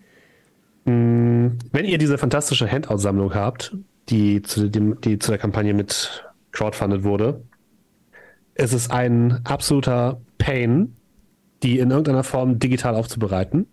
[0.86, 3.76] Mm, wenn ihr diese fantastische Handout-Sammlung habt,
[4.08, 7.44] die zu, dem, die zu der Kampagne mit crowdfunded wurde,
[8.54, 10.96] es ist ein absoluter Pain,
[11.62, 13.66] die in irgendeiner Form digital aufzubereiten.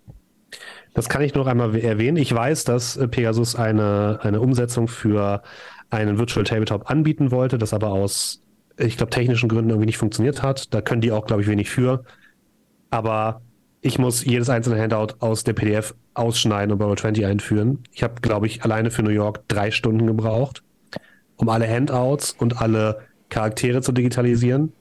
[0.94, 2.18] Das kann ich noch einmal erwähnen.
[2.18, 5.41] Ich weiß, dass äh, Pegasus eine, eine Umsetzung für
[5.90, 8.41] einen Virtual Tabletop anbieten wollte, das aber aus,
[8.78, 10.74] ich glaube, technischen Gründen irgendwie nicht funktioniert hat.
[10.74, 12.03] Da können die auch, glaube ich, wenig für.
[12.90, 13.41] Aber
[13.82, 17.84] ich muss jedes einzelne Handout aus der PDF ausschneiden und bei Roll20 einführen.
[17.91, 20.64] Ich habe, glaube ich, alleine für New York drei Stunden gebraucht,
[21.38, 24.74] um alle Handouts und alle Charaktere zu digitalisieren.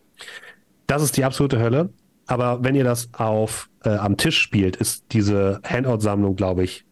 [0.87, 1.91] Das ist die absolute Hölle.
[2.29, 6.85] Aber wenn ihr das auf äh, am Tisch spielt, ist diese Handout-Sammlung, glaube ich,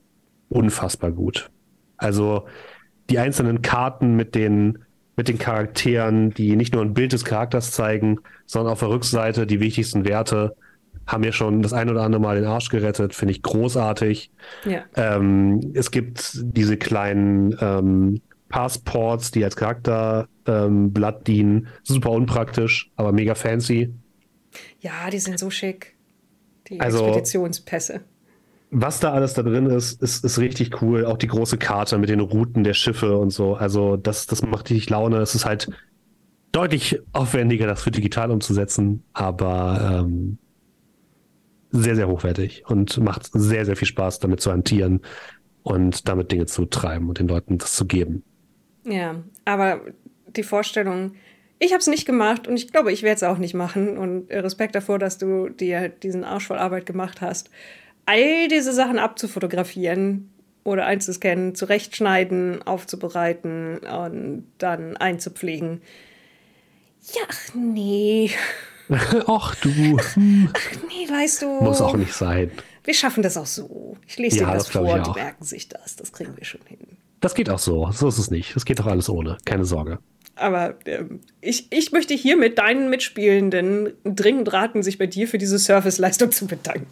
[0.49, 1.51] unfassbar gut.
[1.99, 2.47] Also
[3.11, 4.79] die einzelnen Karten mit den
[5.19, 9.47] mit den Charakteren, die nicht nur ein Bild des Charakters zeigen, sondern auf der Rückseite
[9.47, 10.55] die wichtigsten Werte,
[11.07, 14.31] haben mir schon das ein oder andere Mal den Arsch gerettet, finde ich großartig.
[14.65, 14.83] Ja.
[14.95, 21.69] Ähm, es gibt diese kleinen ähm, Passports, die als Charakterblatt ähm, dienen.
[21.83, 23.95] Super unpraktisch, aber mega fancy.
[24.81, 25.97] Ja, die sind so schick.
[26.69, 28.01] Die also, Expeditionspässe.
[28.71, 31.07] Was da alles da drin ist, ist, ist richtig cool.
[31.07, 33.55] Auch die große Karte mit den Routen der Schiffe und so.
[33.55, 35.19] Also, das, das macht richtig Laune.
[35.19, 35.69] Es ist halt
[36.53, 40.39] deutlich aufwendiger, das für digital umzusetzen, aber ähm,
[41.71, 45.01] sehr, sehr hochwertig und macht sehr, sehr viel Spaß, damit zu hantieren
[45.63, 48.23] und damit Dinge zu treiben und den Leuten das zu geben.
[48.85, 49.81] Ja, aber
[50.29, 51.15] die Vorstellung,
[51.59, 53.97] ich habe es nicht gemacht und ich glaube, ich werde es auch nicht machen.
[53.97, 57.51] Und Respekt davor, dass du dir diesen Arsch voll Arbeit gemacht hast.
[58.05, 60.31] All diese Sachen abzufotografieren
[60.65, 65.81] oder einzuscannen, zurechtschneiden, aufzubereiten und dann einzupflegen.
[67.15, 68.31] Ja, ach nee.
[69.27, 69.97] Ach du.
[69.99, 71.49] Ach, nee, weißt du.
[71.61, 72.53] Muss auch nicht sein.
[72.85, 73.97] Wir schaffen das auch so.
[74.07, 75.97] Ich lese ja, dir das, das vor, die merken sich das.
[75.97, 76.79] Das kriegen wir schon hin.
[77.21, 77.91] Das geht auch so.
[77.91, 78.55] So ist es nicht.
[78.55, 79.39] Das geht doch alles ohne.
[79.45, 79.99] Keine Sorge.
[80.37, 85.39] Aber ähm, ich, ich möchte hier mit deinen Mitspielenden dringend raten, sich bei dir für
[85.39, 86.87] diese Serviceleistung zu bedanken.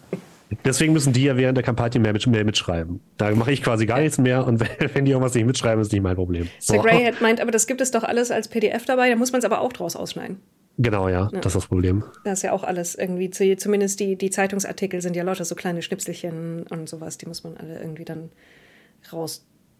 [0.63, 2.99] Deswegen müssen die ja während der Kampagne mehr, mit, mehr mitschreiben.
[3.17, 5.91] Da mache ich quasi gar nichts mehr und wenn, wenn die irgendwas nicht mitschreiben, ist
[5.91, 6.47] nicht mein Problem.
[6.59, 6.73] So.
[6.73, 9.39] Sir Greyhead meint, aber das gibt es doch alles als PDF dabei, da muss man
[9.39, 10.37] es aber auch draus ausschneiden.
[10.77, 12.03] Genau, ja, ja, das ist das Problem.
[12.25, 15.81] Das ist ja auch alles irgendwie, zumindest die, die Zeitungsartikel sind ja lauter so kleine
[15.81, 18.29] Schnipselchen und sowas, die muss man alle irgendwie dann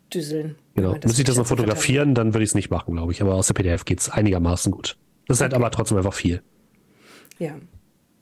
[0.05, 0.55] rausdüseln.
[0.75, 3.35] Genau, muss ich das noch fotografieren, dann würde ich es nicht machen, glaube ich, aber
[3.35, 4.97] aus der PDF geht es einigermaßen gut.
[5.27, 5.55] Das ist halt okay.
[5.55, 6.41] halt aber trotzdem einfach viel.
[7.39, 7.55] Ja,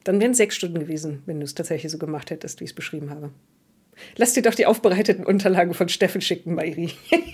[0.03, 2.71] dann wären es sechs Stunden gewesen, wenn du es tatsächlich so gemacht hättest, wie ich
[2.71, 3.31] es beschrieben habe.
[4.17, 6.91] Lass dir doch die aufbereiteten Unterlagen von Steffen schicken, Mairi.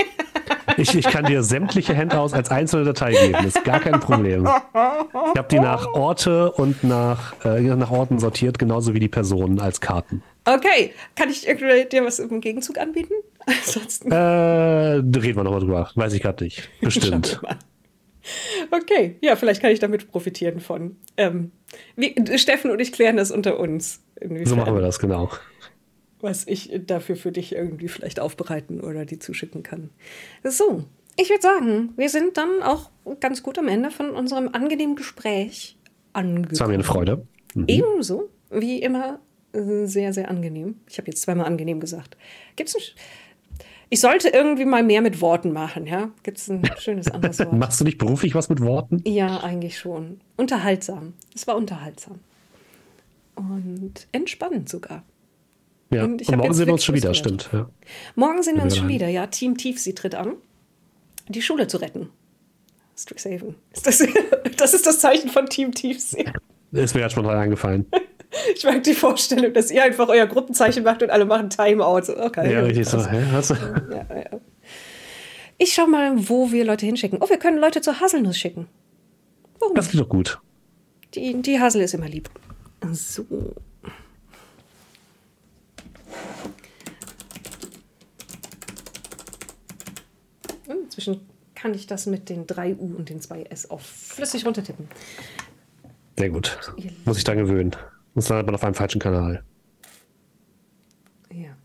[0.78, 4.44] Ich, ich kann dir sämtliche Handouts als einzelne Datei geben, ist gar kein Problem.
[4.46, 9.60] Ich habe die nach Orte und nach, äh, nach Orten sortiert, genauso wie die Personen
[9.60, 10.24] als Karten.
[10.46, 13.14] Okay, kann ich dir was im Gegenzug anbieten?
[13.50, 14.12] Ansonsten.
[14.12, 15.92] Äh, reden wir nochmal drüber.
[15.96, 16.70] Weiß ich gerade nicht.
[16.82, 17.42] Bestimmt.
[18.70, 20.98] Okay, ja, vielleicht kann ich damit profitieren von.
[21.18, 21.52] Ähm,
[21.96, 24.04] wie, Steffen und ich klären das unter uns.
[24.44, 25.32] So machen wir das, genau
[26.22, 29.90] was ich dafür für dich irgendwie vielleicht aufbereiten oder die zuschicken kann.
[30.44, 30.84] So,
[31.16, 32.90] ich würde sagen, wir sind dann auch
[33.20, 35.78] ganz gut am Ende von unserem angenehmen Gespräch
[36.14, 36.54] angekommen.
[36.54, 37.26] Es war mir eine Freude.
[37.54, 37.66] Mhm.
[37.68, 39.20] Ebenso, wie immer,
[39.52, 40.76] sehr, sehr angenehm.
[40.88, 42.18] Ich habe jetzt zweimal angenehm gesagt.
[42.56, 42.82] Gibt's ein
[43.90, 46.12] ich sollte irgendwie mal mehr mit Worten machen, ja?
[46.24, 47.54] Gibt es ein schönes anderes Wort?
[47.54, 49.02] Machst du nicht beruflich was mit Worten?
[49.06, 50.22] Ja, eigentlich schon.
[50.38, 51.14] Unterhaltsam.
[51.34, 52.20] Es war unterhaltsam.
[53.36, 55.04] Und entspannend sogar.
[55.92, 57.50] Ja, und, und morgen sehen wir uns schon wieder, stimmt.
[57.52, 57.68] Ja.
[58.16, 59.26] Morgen sehen wir uns schon wieder, ja.
[59.28, 60.34] Team Tief, sie tritt an,
[61.28, 62.10] die Schule zu retten.
[62.96, 63.56] Strixhaven.
[63.84, 64.04] Das,
[64.58, 66.26] das ist das Zeichen von Team Tiefsee.
[66.72, 67.86] Ist mir ja spontan eingefallen.
[68.56, 72.12] Ich mag die Vorstellung, dass ihr einfach euer Gruppenzeichen macht und alle machen Timeout.
[72.16, 73.04] Okay, ja, richtig so.
[73.06, 73.24] Hä?
[73.32, 73.50] Was?
[73.50, 73.56] Ja,
[74.16, 74.40] ja.
[75.58, 77.20] Ich schau mal, wo wir Leute hinschicken.
[77.22, 78.68] Oh, wir können Leute zur Haselnuss schicken.
[79.60, 79.76] Warum?
[79.76, 80.40] Das geht doch gut.
[81.16, 82.30] Die, die Hasel ist immer lieb.
[82.94, 83.26] So.
[90.68, 94.88] Inzwischen kann ich das mit den 3 U und den 2 S auch flüssig runtertippen.
[96.18, 96.58] Sehr gut.
[97.06, 97.76] Muss ich dran gewöhnen.
[98.20, 99.44] Sonst landet man auf einem falschen Kanal.
[101.32, 101.56] Ja.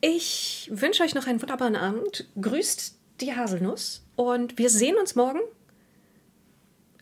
[0.00, 2.28] Ich wünsche euch noch einen wunderbaren Abend.
[2.40, 5.40] Grüßt die Haselnuss und wir sehen uns morgen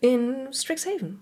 [0.01, 1.19] in Strixhaven.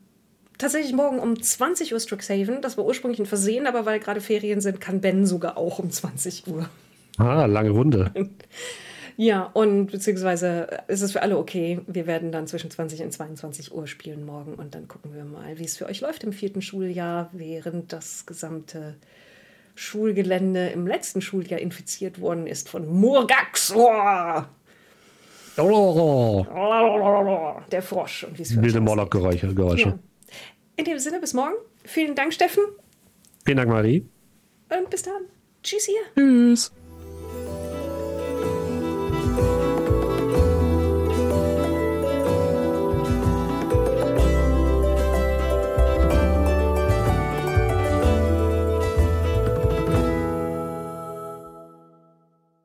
[0.57, 2.61] tatsächlich morgen um 20 Uhr Strixhaven.
[2.61, 5.91] Das war ursprünglich ein Versehen, aber weil gerade Ferien sind, kann Ben sogar auch um
[5.91, 6.69] 20 Uhr.
[7.17, 8.13] Ah, lange Runde.
[9.21, 11.81] Ja, und beziehungsweise ist es für alle okay.
[11.87, 15.59] Wir werden dann zwischen 20 und 22 Uhr spielen morgen und dann gucken wir mal,
[15.59, 18.95] wie es für euch läuft im vierten Schuljahr, während das gesamte
[19.75, 23.73] Schulgelände im letzten Schuljahr infiziert worden ist von Murgax.
[27.71, 29.47] Der Frosch und wie es für Wilde Moloch-Geräusche.
[29.49, 29.99] Ja.
[30.77, 31.55] In dem Sinne, bis morgen.
[31.83, 32.63] Vielen Dank, Steffen.
[33.43, 34.07] Vielen Dank, Marie.
[34.69, 35.23] Und bis dann.
[35.61, 36.03] Tschüss hier.
[36.15, 36.71] Tschüss.